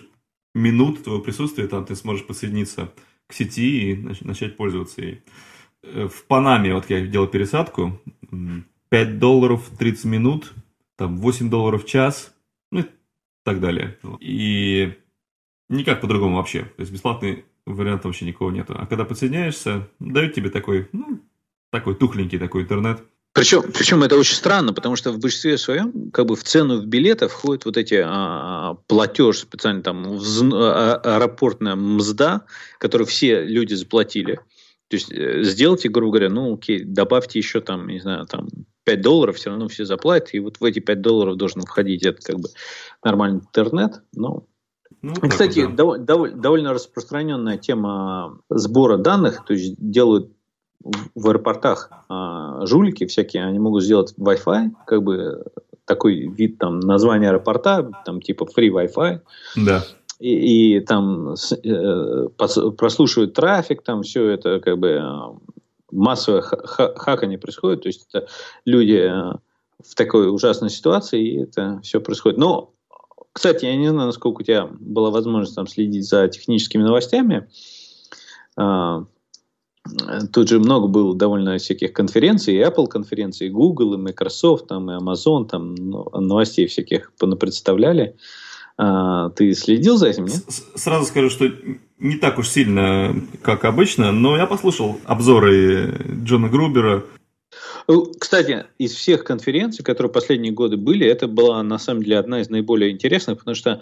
минут 0.54 1.02
твоего 1.02 1.20
присутствия 1.20 1.66
там 1.66 1.84
ты 1.84 1.96
сможешь 1.96 2.26
подсоединиться 2.26 2.92
к 3.26 3.32
сети 3.32 3.92
и 3.92 3.96
начать 4.22 4.56
пользоваться 4.56 5.02
ей. 5.02 5.22
Э, 5.82 6.08
в 6.08 6.24
Панаме, 6.26 6.74
вот 6.74 6.88
я 6.90 7.04
делал 7.06 7.26
пересадку, 7.26 8.00
5 8.88 9.18
долларов 9.18 9.70
30 9.78 10.04
минут, 10.04 10.52
там 10.96 11.18
8 11.18 11.50
долларов 11.50 11.84
в 11.84 11.86
час, 11.86 12.34
ну 12.70 12.80
и 12.80 12.84
так 13.42 13.60
далее. 13.60 13.98
И 14.20 14.94
никак 15.68 16.00
по-другому 16.00 16.36
вообще. 16.36 16.64
То 16.64 16.80
есть 16.80 16.92
бесплатный 16.92 17.44
вариант 17.66 18.04
вообще 18.04 18.26
никого 18.26 18.50
нету. 18.50 18.74
А 18.78 18.86
когда 18.86 19.04
подсоединяешься, 19.04 19.88
дают 19.98 20.34
тебе 20.34 20.50
такой, 20.50 20.88
ну, 20.92 21.20
такой 21.70 21.94
тухленький 21.94 22.38
такой 22.38 22.62
интернет. 22.62 23.02
Причем, 23.34 23.62
причем 23.72 24.04
это 24.04 24.16
очень 24.16 24.36
странно, 24.36 24.72
потому 24.72 24.94
что 24.94 25.10
в 25.10 25.18
большинстве 25.18 25.58
своем 25.58 26.12
как 26.12 26.26
бы 26.26 26.36
в 26.36 26.44
цену 26.44 26.80
в 26.80 26.86
билеты 26.86 27.26
входит 27.26 27.64
вот 27.64 27.76
эти 27.76 28.00
а, 28.04 28.74
платеж 28.86 29.40
специально 29.40 29.82
там 29.82 30.16
вз, 30.16 30.40
а, 30.52 31.00
аэропортная 31.02 31.74
мзда, 31.74 32.42
которую 32.78 33.08
все 33.08 33.42
люди 33.42 33.74
заплатили. 33.74 34.36
То 34.88 34.96
есть 34.96 35.10
э, 35.12 35.42
сделайте, 35.42 35.88
грубо 35.88 36.12
говоря, 36.12 36.30
ну 36.30 36.54
окей, 36.54 36.84
добавьте 36.84 37.40
еще 37.40 37.60
там, 37.60 37.88
не 37.88 37.98
знаю, 37.98 38.26
там 38.26 38.48
5 38.84 39.00
долларов, 39.00 39.36
все 39.36 39.50
равно 39.50 39.66
все 39.66 39.84
заплатят, 39.84 40.32
и 40.34 40.38
вот 40.38 40.60
в 40.60 40.64
эти 40.64 40.78
5 40.78 41.00
долларов 41.00 41.36
должен 41.36 41.62
входить 41.62 42.04
это 42.04 42.22
как 42.22 42.36
бы 42.36 42.48
нормальный 43.02 43.40
интернет. 43.40 44.02
Но... 44.12 44.46
Ну, 45.02 45.12
Кстати, 45.28 45.66
да. 45.66 45.72
дов, 45.72 45.98
дов, 45.98 46.30
довольно 46.34 46.72
распространенная 46.72 47.58
тема 47.58 48.38
сбора 48.48 48.96
данных, 48.96 49.44
то 49.44 49.54
есть 49.54 49.74
делают 49.76 50.33
в 51.14 51.28
аэропортах 51.28 51.90
а, 52.08 52.66
жулики 52.66 53.06
всякие, 53.06 53.44
они 53.44 53.58
могут 53.58 53.82
сделать 53.82 54.14
Wi-Fi, 54.18 54.70
как 54.86 55.02
бы 55.02 55.44
такой 55.86 56.28
вид 56.28 56.58
там 56.58 56.80
названия 56.80 57.28
аэропорта, 57.28 57.90
там 58.04 58.20
типа 58.20 58.46
free 58.56 58.70
Wi-Fi. 58.70 59.20
Да 59.56 59.84
и, 60.20 60.76
и 60.76 60.80
там 60.80 61.34
э, 61.64 62.28
прослушивают 62.36 63.34
трафик, 63.34 63.82
там 63.82 64.02
все 64.02 64.28
это 64.28 64.60
как 64.60 64.78
бы 64.78 65.02
массовое 65.90 66.40
хакание 66.40 67.38
происходит, 67.38 67.82
то 67.82 67.88
есть 67.88 68.06
это 68.08 68.26
люди 68.64 69.06
э, 69.06 69.36
в 69.84 69.94
такой 69.94 70.32
ужасной 70.32 70.70
ситуации, 70.70 71.22
и 71.22 71.42
это 71.42 71.80
все 71.82 72.00
происходит. 72.00 72.38
Но, 72.38 72.72
кстати, 73.32 73.66
я 73.66 73.76
не 73.76 73.88
знаю, 73.88 74.06
насколько 74.06 74.40
у 74.40 74.44
тебя 74.44 74.68
была 74.80 75.10
возможность 75.10 75.56
там 75.56 75.66
следить 75.66 76.08
за 76.08 76.26
техническими 76.28 76.82
новостями. 76.82 77.48
А, 78.56 79.04
тут 80.32 80.48
же 80.48 80.58
много 80.58 80.88
было 80.88 81.14
довольно 81.14 81.58
всяких 81.58 81.92
конференций, 81.92 82.54
и 82.54 82.60
Apple 82.60 82.86
конференции, 82.86 83.46
и 83.46 83.50
Google, 83.50 83.94
и 83.94 83.98
Microsoft, 83.98 84.68
там, 84.68 84.90
и 84.90 84.94
Amazon, 84.94 85.46
там 85.46 85.74
ну, 85.74 86.08
новостей 86.14 86.66
всяких 86.66 87.12
понапредставляли. 87.14 88.14
представляли 88.14 88.16
а, 88.76 89.30
ты 89.30 89.54
следил 89.54 89.96
за 89.96 90.08
этим, 90.08 90.24
нет? 90.24 90.42
Сразу 90.74 91.06
скажу, 91.06 91.30
что 91.30 91.50
не 91.98 92.16
так 92.16 92.38
уж 92.38 92.48
сильно, 92.48 93.14
как 93.42 93.64
обычно, 93.64 94.10
но 94.10 94.36
я 94.36 94.46
послушал 94.46 94.98
обзоры 95.04 95.96
Джона 96.24 96.48
Грубера. 96.48 97.04
Ну, 97.86 98.12
кстати, 98.18 98.64
из 98.78 98.94
всех 98.94 99.22
конференций, 99.22 99.84
которые 99.84 100.12
последние 100.12 100.52
годы 100.52 100.76
были, 100.76 101.06
это 101.06 101.28
была 101.28 101.62
на 101.62 101.78
самом 101.78 102.02
деле 102.02 102.18
одна 102.18 102.40
из 102.40 102.50
наиболее 102.50 102.90
интересных, 102.90 103.38
потому 103.38 103.54
что 103.54 103.80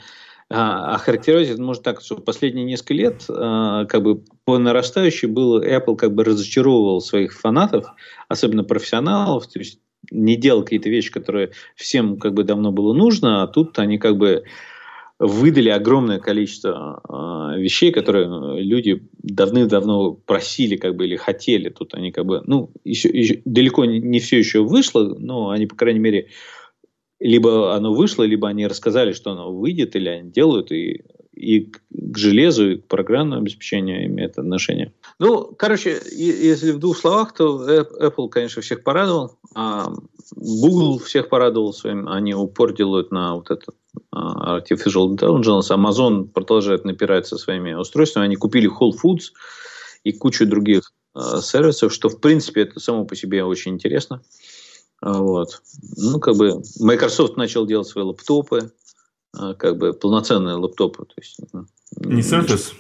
а, 0.53 0.95
охарактеризовать 0.95 1.51
это 1.51 1.63
можно 1.63 1.83
так, 1.83 2.01
что 2.01 2.17
последние 2.17 2.65
несколько 2.65 2.95
лет 2.95 3.25
а, 3.29 3.85
как 3.87 4.03
бы 4.03 4.23
по 4.45 4.59
нарастающей 4.59 5.29
было 5.29 5.65
Apple 5.65 5.97
как 5.97 6.15
бы 6.15 6.25
разочаровывал 6.25 7.01
своих 7.01 7.33
фанатов, 7.33 7.87
особенно 8.29 8.65
профессионалов, 8.65 9.47
то 9.47 9.59
есть 9.59 9.81
не 10.11 10.37
делал 10.37 10.63
какие-то 10.63 10.91
вещи, 10.91 11.11
которые 11.11 11.53
всем 11.77 12.19
как 12.19 12.35
бы 12.35 12.45
давно 12.45 12.73
было 12.73 12.93
нужно, 12.93 13.43
а 13.43 13.47
тут 13.47 13.79
они 13.79 13.99
как 13.99 14.17
бы 14.17 14.45
выдали 15.19 15.69
огромное 15.69 16.19
количество 16.19 17.01
э, 17.09 17.61
вещей, 17.61 17.93
которые 17.93 18.61
люди 18.61 19.07
давным-давно 19.23 20.15
просили 20.15 20.77
как 20.77 20.97
бы 20.97 21.07
или 21.07 21.15
хотели. 21.15 21.69
Тут 21.69 21.95
они 21.95 22.11
как 22.11 22.27
бы, 22.27 22.43
ну, 22.45 22.71
еще, 22.83 23.09
еще 23.09 23.41
далеко 23.45 23.85
не, 23.85 24.01
не 24.01 24.19
все 24.19 24.39
еще 24.39 24.65
вышло, 24.65 25.15
но 25.17 25.51
они, 25.51 25.67
по 25.67 25.77
крайней 25.77 26.01
мере, 26.01 26.27
либо 27.23 27.75
оно 27.75 27.95
вышло, 27.95 28.25
либо 28.25 28.49
они 28.49 28.67
рассказали, 28.67 29.13
что 29.13 29.33
оно 29.33 29.53
выйдет, 29.53 29.95
или 29.95 30.09
они 30.09 30.31
делают, 30.31 30.73
и, 30.73 31.05
и 31.33 31.71
к 31.91 32.19
железу, 32.19 32.73
и 32.73 32.77
к 32.79 32.87
программному 32.87 33.43
обеспечению 33.43 34.07
имеет 34.07 34.39
отношение. 34.39 34.93
Ну, 35.19 35.55
короче, 35.57 36.01
если 36.11 36.73
в 36.73 36.79
двух 36.79 36.99
словах, 36.99 37.33
то 37.35 37.87
Apple, 38.01 38.29
конечно, 38.29 38.61
всех 38.61 38.83
порадовал, 38.83 39.37
а 39.55 39.93
Google 40.35 40.99
всех 40.99 41.29
порадовал 41.29 41.73
своим, 41.73 42.09
они 42.09 42.35
упор 42.35 42.75
делают 42.75 43.13
на 43.13 43.37
вот 43.37 43.51
этот 43.51 43.77
а, 44.11 44.59
Artificial 44.59 45.15
Intelligence. 45.15 45.71
Amazon 45.71 46.25
продолжает 46.25 46.85
напирать 46.85 47.27
со 47.27 47.39
своими 47.39 47.73
устройствами. 47.75 48.27
Они 48.27 48.37
купили 48.37 48.69
Whole 48.69 48.93
Foods 48.93 49.31
и 50.03 50.13
кучу 50.13 50.47
других 50.47 50.93
э, 51.15 51.41
сервисов, 51.41 51.93
что 51.93 52.09
в 52.09 52.21
принципе 52.21 52.63
это 52.63 52.81
само 52.81 53.05
по 53.05 53.15
себе 53.15 53.45
очень 53.45 53.75
интересно. 53.75 54.23
Вот. 55.03 55.63
Ну, 55.97 56.21
как 56.21 56.37
бы 56.37 56.63
Microsoft 56.81 57.37
начал 57.37 57.67
делать 57.67 57.89
свои 57.89 58.05
лаптопы, 58.05 58.71
как 59.33 59.77
бы 59.77 59.93
полноценные 59.93 60.55
лаптопы. 60.55 61.05
То 61.05 61.15
есть, 61.17 61.39
не 61.97 62.23
Surface? 62.23 62.73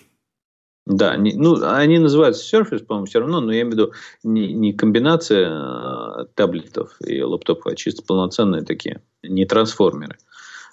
Да, 0.87 1.17
не, 1.17 1.35
ну, 1.35 1.63
они 1.63 1.99
называются 1.99 2.45
Surface, 2.57 2.85
по-моему, 2.85 3.07
все 3.07 3.21
равно, 3.21 3.41
но 3.41 3.53
я 3.53 3.63
имею 3.63 3.71
в 3.71 3.73
виду 3.73 3.93
не, 4.25 4.53
не 4.53 4.73
комбинация 4.73 5.49
э, 5.51 6.25
таблетов 6.35 6.97
и 7.07 7.23
лаптопов, 7.23 7.73
а 7.73 7.77
чисто 7.77 8.03
полноценные 8.03 8.63
такие, 8.63 9.01
не 9.23 9.45
трансформеры. 9.45 10.17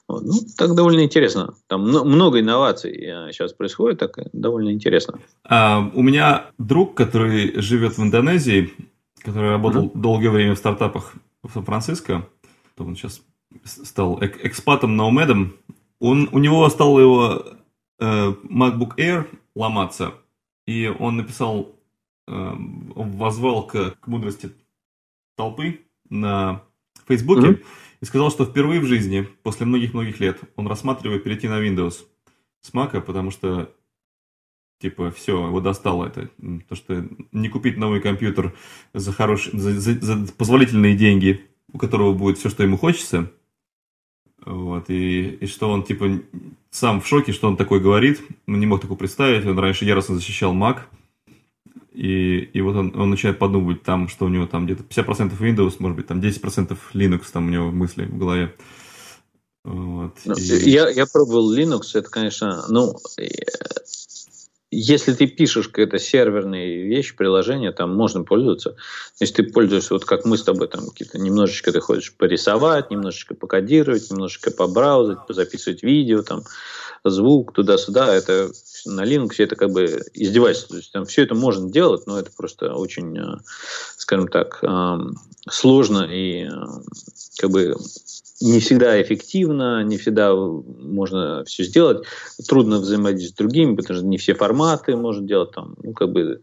Вот. 0.08 0.24
Ну, 0.24 0.34
так 0.58 0.74
довольно 0.74 1.04
интересно. 1.04 1.54
Там 1.68 1.84
много 1.84 2.39
инноваций 2.39 2.91
сейчас 3.32 3.54
происходит, 3.54 4.00
так 4.00 4.18
довольно 4.34 4.72
интересно. 4.72 5.20
А, 5.43 5.88
у 5.93 6.02
меня 6.02 6.47
друг, 6.58 6.95
который 6.95 7.62
живет 7.62 8.00
в 8.00 8.02
Индонезии, 8.02 8.74
который 9.24 9.52
работал 9.52 9.86
mm-hmm. 9.86 10.02
долгое 10.02 10.32
время 10.32 10.56
в 10.56 10.58
стартапах 10.58 11.14
в 11.44 11.52
Сан-Франциско, 11.52 12.28
он 12.78 12.96
сейчас 12.96 13.22
стал 13.64 14.20
экспатом, 14.22 14.96
наумедом, 14.96 15.54
он, 16.00 16.30
у 16.32 16.40
него 16.40 16.68
стал 16.70 17.00
его 17.00 17.44
э, 18.00 18.34
MacBook 18.44 18.96
Air 18.98 19.28
ломаться, 19.56 20.14
и 20.66 20.88
он 20.88 21.18
написал, 21.18 21.76
э, 22.28 22.54
возвал 22.56 23.68
к, 23.68 23.96
к 24.00 24.08
мудрости 24.08 24.52
толпы 25.36 25.82
на 26.10 26.64
Фейсбуке 27.08 27.48
mm-hmm. 27.48 27.66
и 28.02 28.06
сказал, 28.06 28.32
что 28.32 28.46
впервые 28.46 28.80
в 28.80 28.86
жизни, 28.86 29.28
после 29.44 29.66
многих-многих 29.66 30.20
лет, 30.20 30.40
он 30.56 30.68
рассматривает 30.68 31.24
перейти 31.24 31.48
на 31.48 31.60
Windows 31.60 32.06
с 32.62 32.74
Mac, 32.74 33.00
потому 33.02 33.32
что 33.32 33.74
типа 34.80 35.12
все, 35.12 35.48
его 35.48 35.60
достало 35.60 36.08
это. 36.08 36.30
То, 36.68 36.76
что 36.76 37.06
не 37.32 37.50
купить 37.50 37.78
новый 37.78 38.02
компьютер 38.02 38.56
за, 38.94 39.12
хорошие, 39.12 39.60
за, 39.60 39.80
за, 39.80 40.00
за 40.00 40.34
позволительные 40.34 40.96
деньги, 40.96 41.46
у 41.72 41.78
которого 41.78 42.14
будет 42.14 42.38
все, 42.38 42.50
что 42.50 42.64
ему 42.64 42.78
хочется, 42.78 43.32
вот, 44.46 44.90
и, 44.90 45.38
и 45.42 45.46
что 45.48 45.70
он, 45.70 45.84
типа, 45.84 46.22
сам 46.72 47.02
в 47.02 47.08
шоке, 47.08 47.34
что 47.34 47.48
он 47.48 47.58
такой 47.58 47.80
говорит, 47.80 48.22
не 48.48 48.66
мог 48.66 48.82
такого 48.82 48.98
представить, 48.98 49.46
он 49.46 49.60
раньше 49.60 49.86
яростно 49.86 50.16
защищал 50.16 50.56
Mac, 50.56 50.80
и, 51.92 52.50
и 52.54 52.62
вот 52.62 52.76
он, 52.76 52.94
он 52.96 53.10
начинает 53.10 53.38
подумать 53.38 53.84
там, 53.84 54.08
что 54.08 54.26
у 54.26 54.30
него 54.30 54.48
там 54.48 54.66
где-то 54.66 54.84
50% 54.84 55.38
Windows, 55.40 55.76
может 55.80 55.98
быть, 55.98 56.08
там 56.08 56.22
10% 56.22 56.78
Linux 56.94 57.24
там 57.32 57.48
у 57.48 57.50
него 57.50 57.72
мысли 57.72 58.06
в 58.06 58.18
голове. 58.18 58.56
Вот, 59.66 60.18
ну, 60.24 60.36
и... 60.36 60.70
я, 60.70 60.90
я 60.90 61.06
пробовал 61.06 61.54
Linux, 61.54 61.82
это, 61.94 62.10
конечно, 62.10 62.66
ну, 62.70 62.96
если 64.72 65.13
ты 65.13 65.26
пишешь 65.28 65.67
какие-то 65.67 65.97
серверные 65.97 66.84
вещи, 66.84 67.15
приложения, 67.15 67.72
там 67.72 67.95
можно 67.95 68.24
пользоваться. 68.24 68.76
Если 69.20 69.41
ты 69.41 69.51
пользуешься, 69.51 69.95
вот 69.95 70.05
как 70.05 70.26
мы 70.26 70.38
с 70.38 70.43
тобой, 70.43 70.67
там 70.67 70.89
какие-то 70.89 71.17
немножечко 71.17 71.72
ты 71.72 71.80
хочешь 71.80 72.13
порисовать, 72.13 72.91
немножечко 72.91 73.34
покодировать, 73.34 74.11
немножечко 74.11 74.51
побраузать, 74.51 75.26
позаписывать 75.28 75.82
видео, 75.82 76.22
там, 76.22 76.43
звук 77.04 77.54
туда-сюда, 77.54 78.14
это 78.14 78.52
на 78.86 79.06
Linux 79.06 79.36
это 79.38 79.56
как 79.56 79.72
бы 79.72 80.02
издевательство. 80.14 80.76
То 80.76 80.78
есть 80.78 80.91
там 80.91 81.06
все 81.06 81.24
это 81.24 81.36
можно 81.36 81.70
делать, 81.70 82.06
но 82.08 82.20
это 82.20 82.32
просто 82.36 82.74
очень, 82.74 83.18
э, 83.18 83.38
скажем 83.97 84.28
так, 84.28 84.60
эм, 84.64 85.16
сложно 85.50 86.08
и 86.10 86.45
э, 86.45 86.50
как 87.39 87.52
бы 87.52 87.76
не 88.41 88.60
всегда 88.60 89.02
эффективно, 89.02 89.84
не 89.84 89.97
всегда 89.97 90.34
можно 90.34 91.43
все 91.45 91.64
сделать. 91.64 92.06
Трудно 92.47 92.80
взаимодействовать 92.80 93.34
с 93.34 93.38
другими, 93.38 93.76
потому 93.76 94.00
что 94.00 94.08
не 94.08 94.18
все 94.18 94.34
форматы 94.34 94.95
можно 94.95 95.28
делать 95.28 95.52
там, 95.52 95.76
ну, 95.84 95.93
как 95.93 96.12
бы 96.12 96.41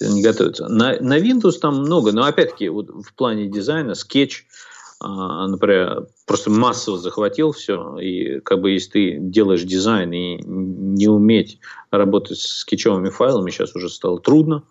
не 0.00 0.22
готовятся. 0.22 0.68
На, 0.68 0.98
на 1.00 1.18
Windows 1.18 1.58
там 1.60 1.78
много, 1.78 2.12
но 2.12 2.24
опять-таки 2.24 2.68
вот 2.68 2.88
в 2.88 3.14
плане 3.14 3.48
дизайна 3.48 3.94
скетч, 3.94 4.44
а, 4.44 4.65
например, 5.00 6.06
просто 6.26 6.50
массово 6.50 6.98
захватил 6.98 7.52
все, 7.52 7.98
и 7.98 8.40
как 8.40 8.60
бы 8.60 8.70
если 8.70 8.90
ты 8.90 9.18
делаешь 9.18 9.62
дизайн 9.62 10.12
и 10.12 10.42
не 10.42 11.08
уметь 11.08 11.58
работать 11.90 12.38
с 12.38 12.60
скетчевыми 12.60 13.10
файлами, 13.10 13.50
сейчас 13.50 13.74
уже 13.76 13.88
стало 13.88 14.20
трудно, 14.20 14.64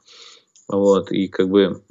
вот, 0.68 1.12
и 1.12 1.28
как 1.28 1.50
бы 1.50 1.84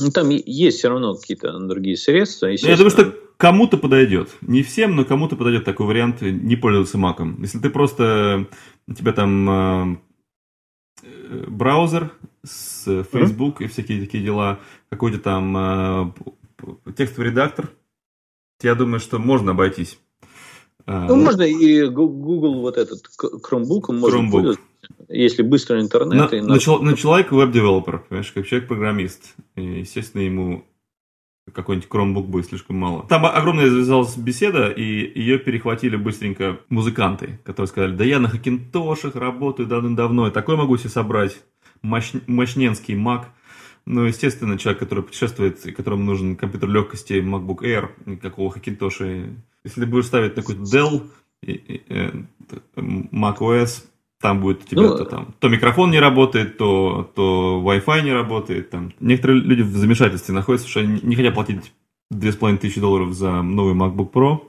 ну, 0.00 0.10
там 0.10 0.28
есть 0.30 0.78
все 0.78 0.88
равно 0.88 1.14
какие-то 1.14 1.58
другие 1.60 1.96
средства. 1.96 2.46
Я 2.46 2.76
думаю, 2.76 2.90
что 2.90 3.14
кому-то 3.36 3.76
подойдет. 3.76 4.30
Не 4.40 4.62
всем, 4.62 4.96
но 4.96 5.04
кому-то 5.04 5.36
подойдет 5.36 5.64
такой 5.64 5.86
вариант 5.86 6.20
не 6.20 6.56
пользоваться 6.56 6.98
маком. 6.98 7.40
Если 7.42 7.58
ты 7.58 7.70
просто, 7.70 8.48
у 8.88 8.94
тебя 8.94 9.12
там 9.12 9.50
э, 9.50 11.46
браузер 11.48 12.12
с 12.44 13.04
Facebook 13.04 13.60
mm-hmm. 13.60 13.64
и 13.64 13.68
всякие 13.68 14.00
такие 14.00 14.24
дела, 14.24 14.60
какой-то 14.90 15.18
там 15.18 15.56
э, 15.56 16.12
текстовый 16.96 17.30
редактор, 17.30 17.70
я 18.62 18.74
думаю, 18.74 19.00
что 19.00 19.18
можно 19.18 19.52
обойтись. 19.52 19.98
А, 20.86 21.06
ну, 21.06 21.16
можно 21.16 21.42
и 21.42 21.86
Google 21.86 22.60
вот 22.60 22.76
этот 22.76 23.02
Chromebook 23.18 23.92
можно 23.92 24.16
Chromebook. 24.16 24.30
пользоваться, 24.30 24.62
если 25.08 25.42
быстрый 25.42 25.80
интернет. 25.80 26.30
На, 26.32 26.36
и 26.36 26.40
на, 26.40 26.54
на 26.54 26.96
человек 26.96 27.32
веб-девелопер, 27.32 28.00
понимаешь, 28.00 28.32
как 28.32 28.46
человек-программист. 28.46 29.34
естественно, 29.56 30.22
ему 30.22 30.64
какой-нибудь 31.52 31.88
Chromebook 31.88 32.24
будет 32.24 32.46
слишком 32.46 32.76
мало. 32.76 33.06
Там 33.08 33.26
огромная 33.26 33.68
завязалась 33.68 34.16
беседа, 34.16 34.68
и 34.68 34.82
ее 35.18 35.38
перехватили 35.38 35.96
быстренько 35.96 36.60
музыканты, 36.68 37.38
которые 37.44 37.68
сказали, 37.68 37.96
да 37.96 38.04
я 38.04 38.18
на 38.18 38.28
хакинтошах 38.28 39.14
работаю 39.14 39.68
давным-давно, 39.68 40.28
и 40.28 40.30
такой 40.30 40.56
могу 40.56 40.76
себе 40.76 40.90
собрать 40.90 41.36
мощ... 41.82 42.12
мощненский 42.26 42.94
Mac. 42.94 43.26
Ну, 43.86 44.04
естественно, 44.04 44.58
человек, 44.58 44.80
который 44.80 45.04
путешествует, 45.04 45.64
и 45.66 45.72
которому 45.72 46.04
нужен 46.04 46.36
компьютер 46.36 46.70
легкости 46.70 47.14
MacBook 47.14 47.58
Air, 47.60 47.90
никакого 48.06 48.50
хакинтоша. 48.50 49.28
Если 49.62 49.80
ты 49.80 49.86
будешь 49.86 50.06
ставить 50.06 50.34
такой 50.34 50.56
Dell, 50.56 51.10
э, 51.42 52.10
Mac 52.76 53.38
OS, 53.38 53.84
там 54.20 54.40
будет 54.40 54.62
у 54.62 54.66
тебя 54.66 54.82
ну, 54.82 54.96
то, 54.96 55.04
там, 55.04 55.34
то 55.38 55.48
микрофон 55.48 55.90
не 55.90 56.00
работает, 56.00 56.56
то, 56.56 57.10
то 57.14 57.62
Wi-Fi 57.62 58.02
не 58.02 58.12
работает. 58.12 58.70
Там. 58.70 58.94
Некоторые 59.00 59.42
люди 59.42 59.60
в 59.60 59.76
замешательстве 59.76 60.34
находятся, 60.34 60.66
что 60.66 60.80
они 60.80 60.98
не 61.02 61.14
хотят 61.14 61.34
платить 61.34 61.74
2500 62.10 62.80
долларов 62.80 63.12
за 63.12 63.42
новый 63.42 63.74
MacBook 63.74 64.10
Pro. 64.10 64.48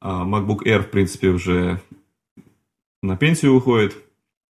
А 0.00 0.26
MacBook 0.26 0.64
Air, 0.64 0.82
в 0.82 0.90
принципе, 0.90 1.28
уже 1.30 1.80
на 3.02 3.16
пенсию 3.16 3.54
уходит. 3.54 3.96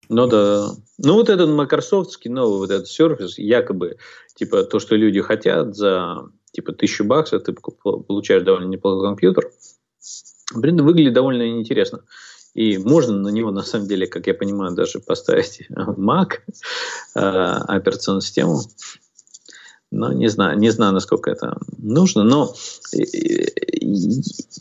Ну 0.09 0.27
да. 0.27 0.71
Ну 0.97 1.13
вот 1.13 1.29
этот 1.29 1.49
майкрософтский 1.49 2.31
новый 2.31 2.57
вот 2.57 2.71
этот 2.71 2.87
сервис, 2.87 3.37
якобы, 3.37 3.97
типа 4.35 4.63
то, 4.63 4.79
что 4.79 4.95
люди 4.95 5.21
хотят 5.21 5.75
за 5.75 6.29
типа 6.51 6.73
тысячу 6.73 7.03
баксов, 7.05 7.43
ты 7.43 7.53
получаешь 7.53 8.43
довольно 8.43 8.67
неплохой 8.67 9.07
компьютер. 9.07 9.51
Блин, 10.55 10.83
выглядит 10.83 11.13
довольно 11.13 11.47
интересно. 11.59 12.03
И 12.55 12.79
можно 12.79 13.15
на 13.15 13.29
него, 13.29 13.51
на 13.51 13.61
самом 13.61 13.87
деле, 13.87 14.07
как 14.07 14.25
я 14.25 14.33
понимаю, 14.33 14.73
даже 14.73 14.99
поставить 14.99 15.67
Mac, 15.69 16.39
э, 17.15 17.19
операционную 17.19 18.21
систему. 18.21 18.61
Но 19.91 20.13
не 20.13 20.27
знаю, 20.27 20.57
не 20.59 20.69
знаю, 20.69 20.93
насколько 20.93 21.31
это 21.31 21.57
нужно. 21.77 22.23
Но 22.23 22.53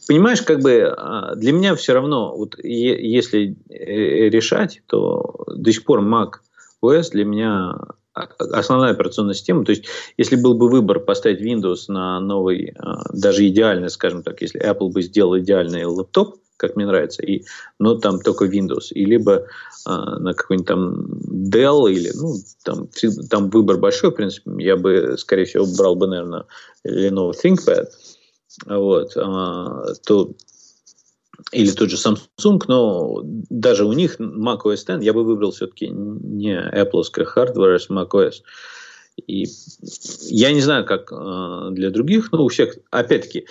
понимаешь, 0.06 0.42
как 0.42 0.60
бы 0.60 0.94
а, 0.96 1.34
для 1.34 1.52
меня 1.52 1.74
все 1.74 1.92
равно, 1.92 2.34
вот 2.36 2.56
если 2.62 3.56
э, 3.68 4.30
решать, 4.30 4.82
то 4.86 5.44
до 5.54 5.70
сих 5.70 5.84
пор 5.84 6.00
Mac 6.00 6.40
OS 6.82 7.10
для 7.12 7.24
меня 7.24 7.74
основная 8.38 8.92
операционная 8.92 9.34
система. 9.34 9.64
То 9.64 9.72
есть, 9.72 9.84
если 10.16 10.36
был 10.36 10.54
бы 10.54 10.68
выбор 10.68 11.00
поставить 11.00 11.40
Windows 11.40 11.84
на 11.88 12.20
новый, 12.20 12.74
а, 12.78 13.02
даже 13.12 13.46
идеальный, 13.46 13.90
скажем 13.90 14.22
так, 14.22 14.40
если 14.40 14.60
Apple 14.60 14.90
бы 14.90 15.02
сделал 15.02 15.38
идеальный 15.38 15.84
лэптоп, 15.84 16.36
как 16.56 16.74
мне 16.74 16.86
нравится, 16.86 17.22
и, 17.22 17.44
но 17.78 17.94
там 17.94 18.20
только 18.20 18.46
Windows, 18.46 18.88
и 18.90 19.04
либо 19.04 19.46
а, 19.84 20.18
на 20.18 20.34
какой-нибудь 20.34 20.66
там 20.66 21.27
Dell, 21.38 21.90
или, 21.90 22.10
ну, 22.14 22.34
там, 22.64 22.88
там 23.30 23.50
выбор 23.50 23.78
большой, 23.78 24.10
в 24.10 24.14
принципе, 24.14 24.50
я 24.58 24.76
бы, 24.76 25.16
скорее 25.18 25.44
всего, 25.44 25.66
брал 25.76 25.96
бы, 25.96 26.06
наверное, 26.06 26.44
Lenovo 26.86 27.32
ThinkPad, 27.32 27.86
вот, 28.66 29.16
а, 29.16 29.94
то 30.06 30.34
или 31.52 31.70
тот 31.70 31.90
же 31.90 31.96
Samsung, 31.96 32.62
но 32.66 33.20
даже 33.24 33.84
у 33.84 33.92
них 33.92 34.18
Mac 34.20 34.60
OS 34.64 34.96
X 34.96 35.04
я 35.04 35.12
бы 35.12 35.24
выбрал 35.24 35.52
все-таки 35.52 35.88
не 35.88 36.54
Apple 36.54 37.02
hardware, 37.16 37.78
а 37.88 37.92
Mac 37.92 38.08
OS. 38.10 38.42
И 39.26 39.46
я 40.28 40.52
не 40.52 40.60
знаю, 40.60 40.84
как 40.84 41.12
э, 41.12 41.68
для 41.72 41.90
других, 41.90 42.30
но 42.32 42.44
у 42.44 42.48
всех, 42.48 42.76
опять-таки, 42.90 43.46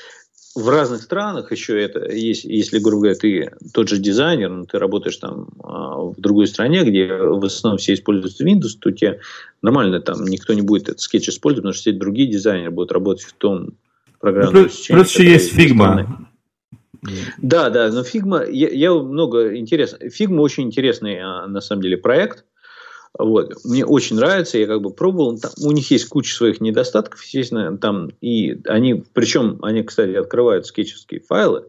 в 0.56 0.70
разных 0.70 1.04
странах 1.04 1.52
еще 1.52 1.82
это 1.82 2.12
есть, 2.12 2.44
если, 2.44 2.80
грубо 2.80 3.04
говоря, 3.04 3.16
ты 3.16 3.52
тот 3.74 3.90
же 3.90 3.98
дизайнер, 4.00 4.50
но 4.50 4.66
ты 4.66 4.80
работаешь 4.80 5.18
там 5.18 5.50
а, 5.64 5.98
в 6.02 6.16
другой 6.18 6.48
стране, 6.48 6.84
где 6.84 7.08
в 7.08 7.46
основном 7.46 7.78
все 7.78 7.94
используют 7.94 8.42
Windows, 8.42 8.78
то 8.80 8.92
тебе 8.92 9.20
нормально 9.62 10.02
там 10.02 10.24
никто 10.26 10.54
не 10.54 10.62
будет 10.62 10.84
этот 10.84 11.00
скетч 11.00 11.30
использовать, 11.30 11.64
потому 11.64 11.74
что 11.74 11.82
все 11.82 11.92
другие 11.92 12.30
дизайнеры 12.30 12.72
будут 12.72 12.92
работать 12.92 13.26
в 13.26 13.34
том 13.34 13.74
программном 14.20 14.54
ну, 14.54 14.62
плюс, 14.64 14.88
Плюс 14.88 15.12
еще 15.12 15.32
есть 15.32 15.54
Figma. 15.56 16.08
Да, 17.38 17.70
да, 17.70 17.92
но 17.92 18.02
Figma, 18.02 18.50
я, 18.52 18.70
я 18.70 18.94
много 18.94 19.56
интересно. 19.56 19.98
Figma 20.06 20.40
очень 20.40 20.64
интересный 20.64 21.20
а, 21.22 21.48
на 21.48 21.62
самом 21.62 21.84
деле 21.84 21.98
проект. 21.98 22.46
Вот. 23.18 23.54
Мне 23.64 23.86
очень 23.86 24.16
нравится, 24.16 24.58
я 24.58 24.68
как 24.68 24.82
бы 24.82 24.92
пробовал. 24.92 25.38
Там, 25.40 25.52
у 25.62 25.72
них 25.72 25.90
есть 25.92 26.08
куча 26.08 26.36
своих 26.36 26.62
недостатков, 26.62 27.24
естественно, 27.24 27.78
там 27.78 28.12
и 28.22 28.62
они, 28.66 29.04
причем 29.14 29.60
они, 29.64 29.84
кстати, 29.84 30.14
открывают 30.14 30.66
скетчевские 30.66 31.22
файлы, 31.22 31.66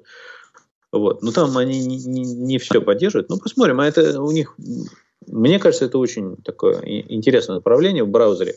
вот, 0.90 1.22
но 1.22 1.32
там 1.32 1.56
они 1.58 1.84
не, 1.84 1.98
не, 1.98 2.22
не 2.22 2.58
все 2.58 2.80
поддерживают. 2.80 3.28
Ну, 3.28 3.38
посмотрим, 3.38 3.80
а 3.80 3.86
это 3.86 4.20
у 4.22 4.30
них 4.30 4.54
Мне 5.26 5.58
кажется, 5.58 5.84
это 5.84 5.98
очень 5.98 6.36
такое 6.36 6.80
интересное 6.84 7.56
направление 7.56 8.04
в 8.04 8.08
браузере. 8.08 8.54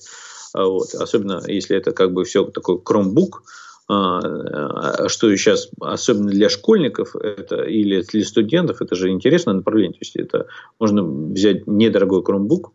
Вот. 0.54 0.94
Особенно 0.96 1.42
если 1.48 1.78
это 1.78 1.92
как 1.92 2.14
бы 2.14 2.24
все 2.24 2.46
такой 2.46 2.78
Chromebook, 2.78 3.42
а, 3.90 5.10
что 5.10 5.36
сейчас, 5.36 5.70
особенно 5.82 6.30
для 6.30 6.50
школьников 6.50 7.16
это, 7.16 7.64
или 7.64 8.02
для 8.02 8.24
студентов, 8.24 8.82
это 8.82 8.96
же 8.96 9.10
интересное 9.10 9.56
направление. 9.56 9.94
То 9.94 10.00
есть 10.02 10.16
это 10.16 10.48
можно 10.80 11.04
взять 11.04 11.68
недорогой 11.68 12.22
Chromebook, 12.22 12.70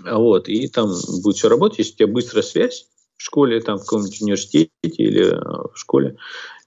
вот, 0.00 0.48
и 0.48 0.68
там 0.68 0.90
будет 1.22 1.36
все 1.36 1.48
работать, 1.48 1.78
если 1.78 1.92
у 1.92 1.96
тебя 1.96 2.06
быстрая 2.08 2.42
связь 2.42 2.88
в 3.16 3.22
школе, 3.22 3.60
там, 3.60 3.78
в 3.78 3.82
каком-нибудь 3.82 4.20
университете 4.22 4.70
или 4.96 5.28
а, 5.28 5.68
в 5.68 5.76
школе, 5.76 6.16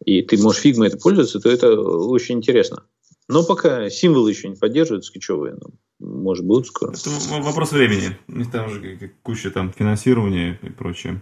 и 0.06 0.22
ты 0.22 0.42
можешь 0.42 0.62
фигмой 0.62 0.88
это 0.88 0.98
пользоваться, 0.98 1.40
то 1.40 1.50
это 1.50 1.80
очень 1.80 2.36
интересно. 2.36 2.84
Но 3.28 3.44
пока 3.44 3.90
символы 3.90 4.30
еще 4.30 4.48
не 4.48 4.56
поддерживают 4.56 5.06
скетчевые, 5.06 5.56
ну, 5.60 5.74
может, 6.00 6.46
будут 6.46 6.68
скоро. 6.68 6.92
Это 6.92 7.10
вопрос 7.42 7.72
времени. 7.72 8.18
Там 8.52 8.70
же 8.70 9.12
куча 9.24 9.50
там 9.50 9.74
финансирования 9.74 10.60
и 10.62 10.70
прочее. 10.70 11.22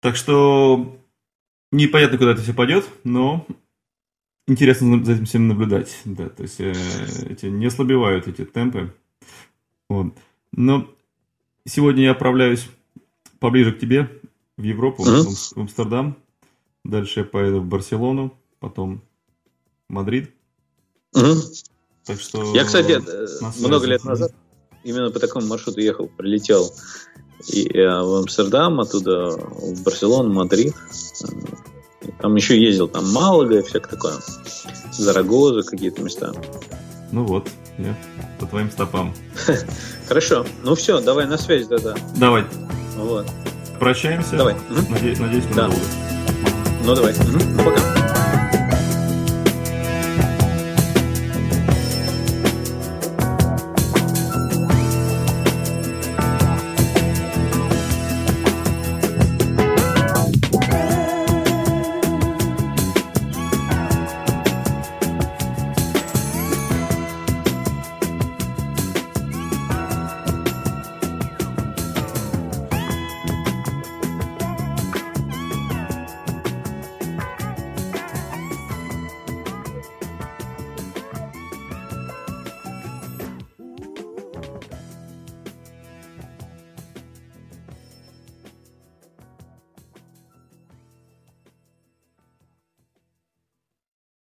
Так 0.00 0.16
что 0.16 0.98
непонятно, 1.70 2.16
куда 2.16 2.32
это 2.32 2.40
все 2.40 2.54
пойдет, 2.54 2.86
но 3.04 3.46
интересно 4.46 5.04
за 5.04 5.12
этим 5.12 5.26
всем 5.26 5.48
наблюдать. 5.48 6.00
Да, 6.06 6.30
то 6.30 6.42
есть 6.42 6.60
э, 6.60 6.72
эти 7.28 7.46
не 7.46 7.66
ослабевают 7.66 8.26
эти 8.26 8.44
темпы. 8.44 8.94
Вот. 9.88 10.14
Но 10.52 10.88
сегодня 11.66 12.04
я 12.04 12.12
отправляюсь 12.12 12.68
поближе 13.38 13.72
к 13.72 13.78
тебе, 13.78 14.10
в 14.56 14.62
Европу, 14.62 15.04
uh-huh. 15.04 15.54
в 15.54 15.58
Амстердам. 15.58 16.16
Дальше 16.84 17.20
я 17.20 17.24
поеду 17.24 17.60
в 17.60 17.66
Барселону, 17.66 18.36
потом 18.58 19.02
Мадрид. 19.88 20.30
Uh-huh. 21.14 21.36
Так 22.04 22.20
что... 22.20 22.54
Я, 22.54 22.64
кстати, 22.64 23.00
много 23.60 23.86
лет 23.86 24.04
назад 24.04 24.32
именно 24.84 25.10
по 25.10 25.18
такому 25.18 25.46
маршруту 25.46 25.80
ехал, 25.80 26.08
прилетел 26.08 26.72
и 27.48 27.68
э, 27.68 28.02
в 28.02 28.14
Амстердам, 28.16 28.80
оттуда 28.80 29.30
в 29.30 29.82
Барселону, 29.82 30.32
Мадрид. 30.32 30.74
Там 32.20 32.34
еще 32.36 32.60
ездил, 32.60 32.88
там 32.88 33.10
Малага 33.12 33.58
и 33.58 33.62
всякое 33.62 33.90
такое. 33.90 34.14
Зарагоза, 34.92 35.62
какие-то 35.62 36.02
места. 36.02 36.32
Ну 37.12 37.24
вот, 37.24 37.48
я 37.84 37.96
по 38.38 38.46
твоим 38.46 38.70
стопам. 38.70 39.14
Хорошо. 40.08 40.46
Ну 40.62 40.74
все, 40.74 41.00
давай 41.00 41.26
на 41.26 41.36
связь 41.38 41.66
тогда. 41.68 41.94
Давай. 42.16 42.44
Вот. 42.96 43.26
Прощаемся. 43.78 44.36
Давай. 44.36 44.54
Надеюсь, 44.88 45.18
надеюсь, 45.18 45.44
ненадолго. 45.46 45.76
Да. 45.76 46.50
Ну 46.84 46.94
давай. 46.94 47.14
Ну 47.32 47.64
пока. 47.64 47.99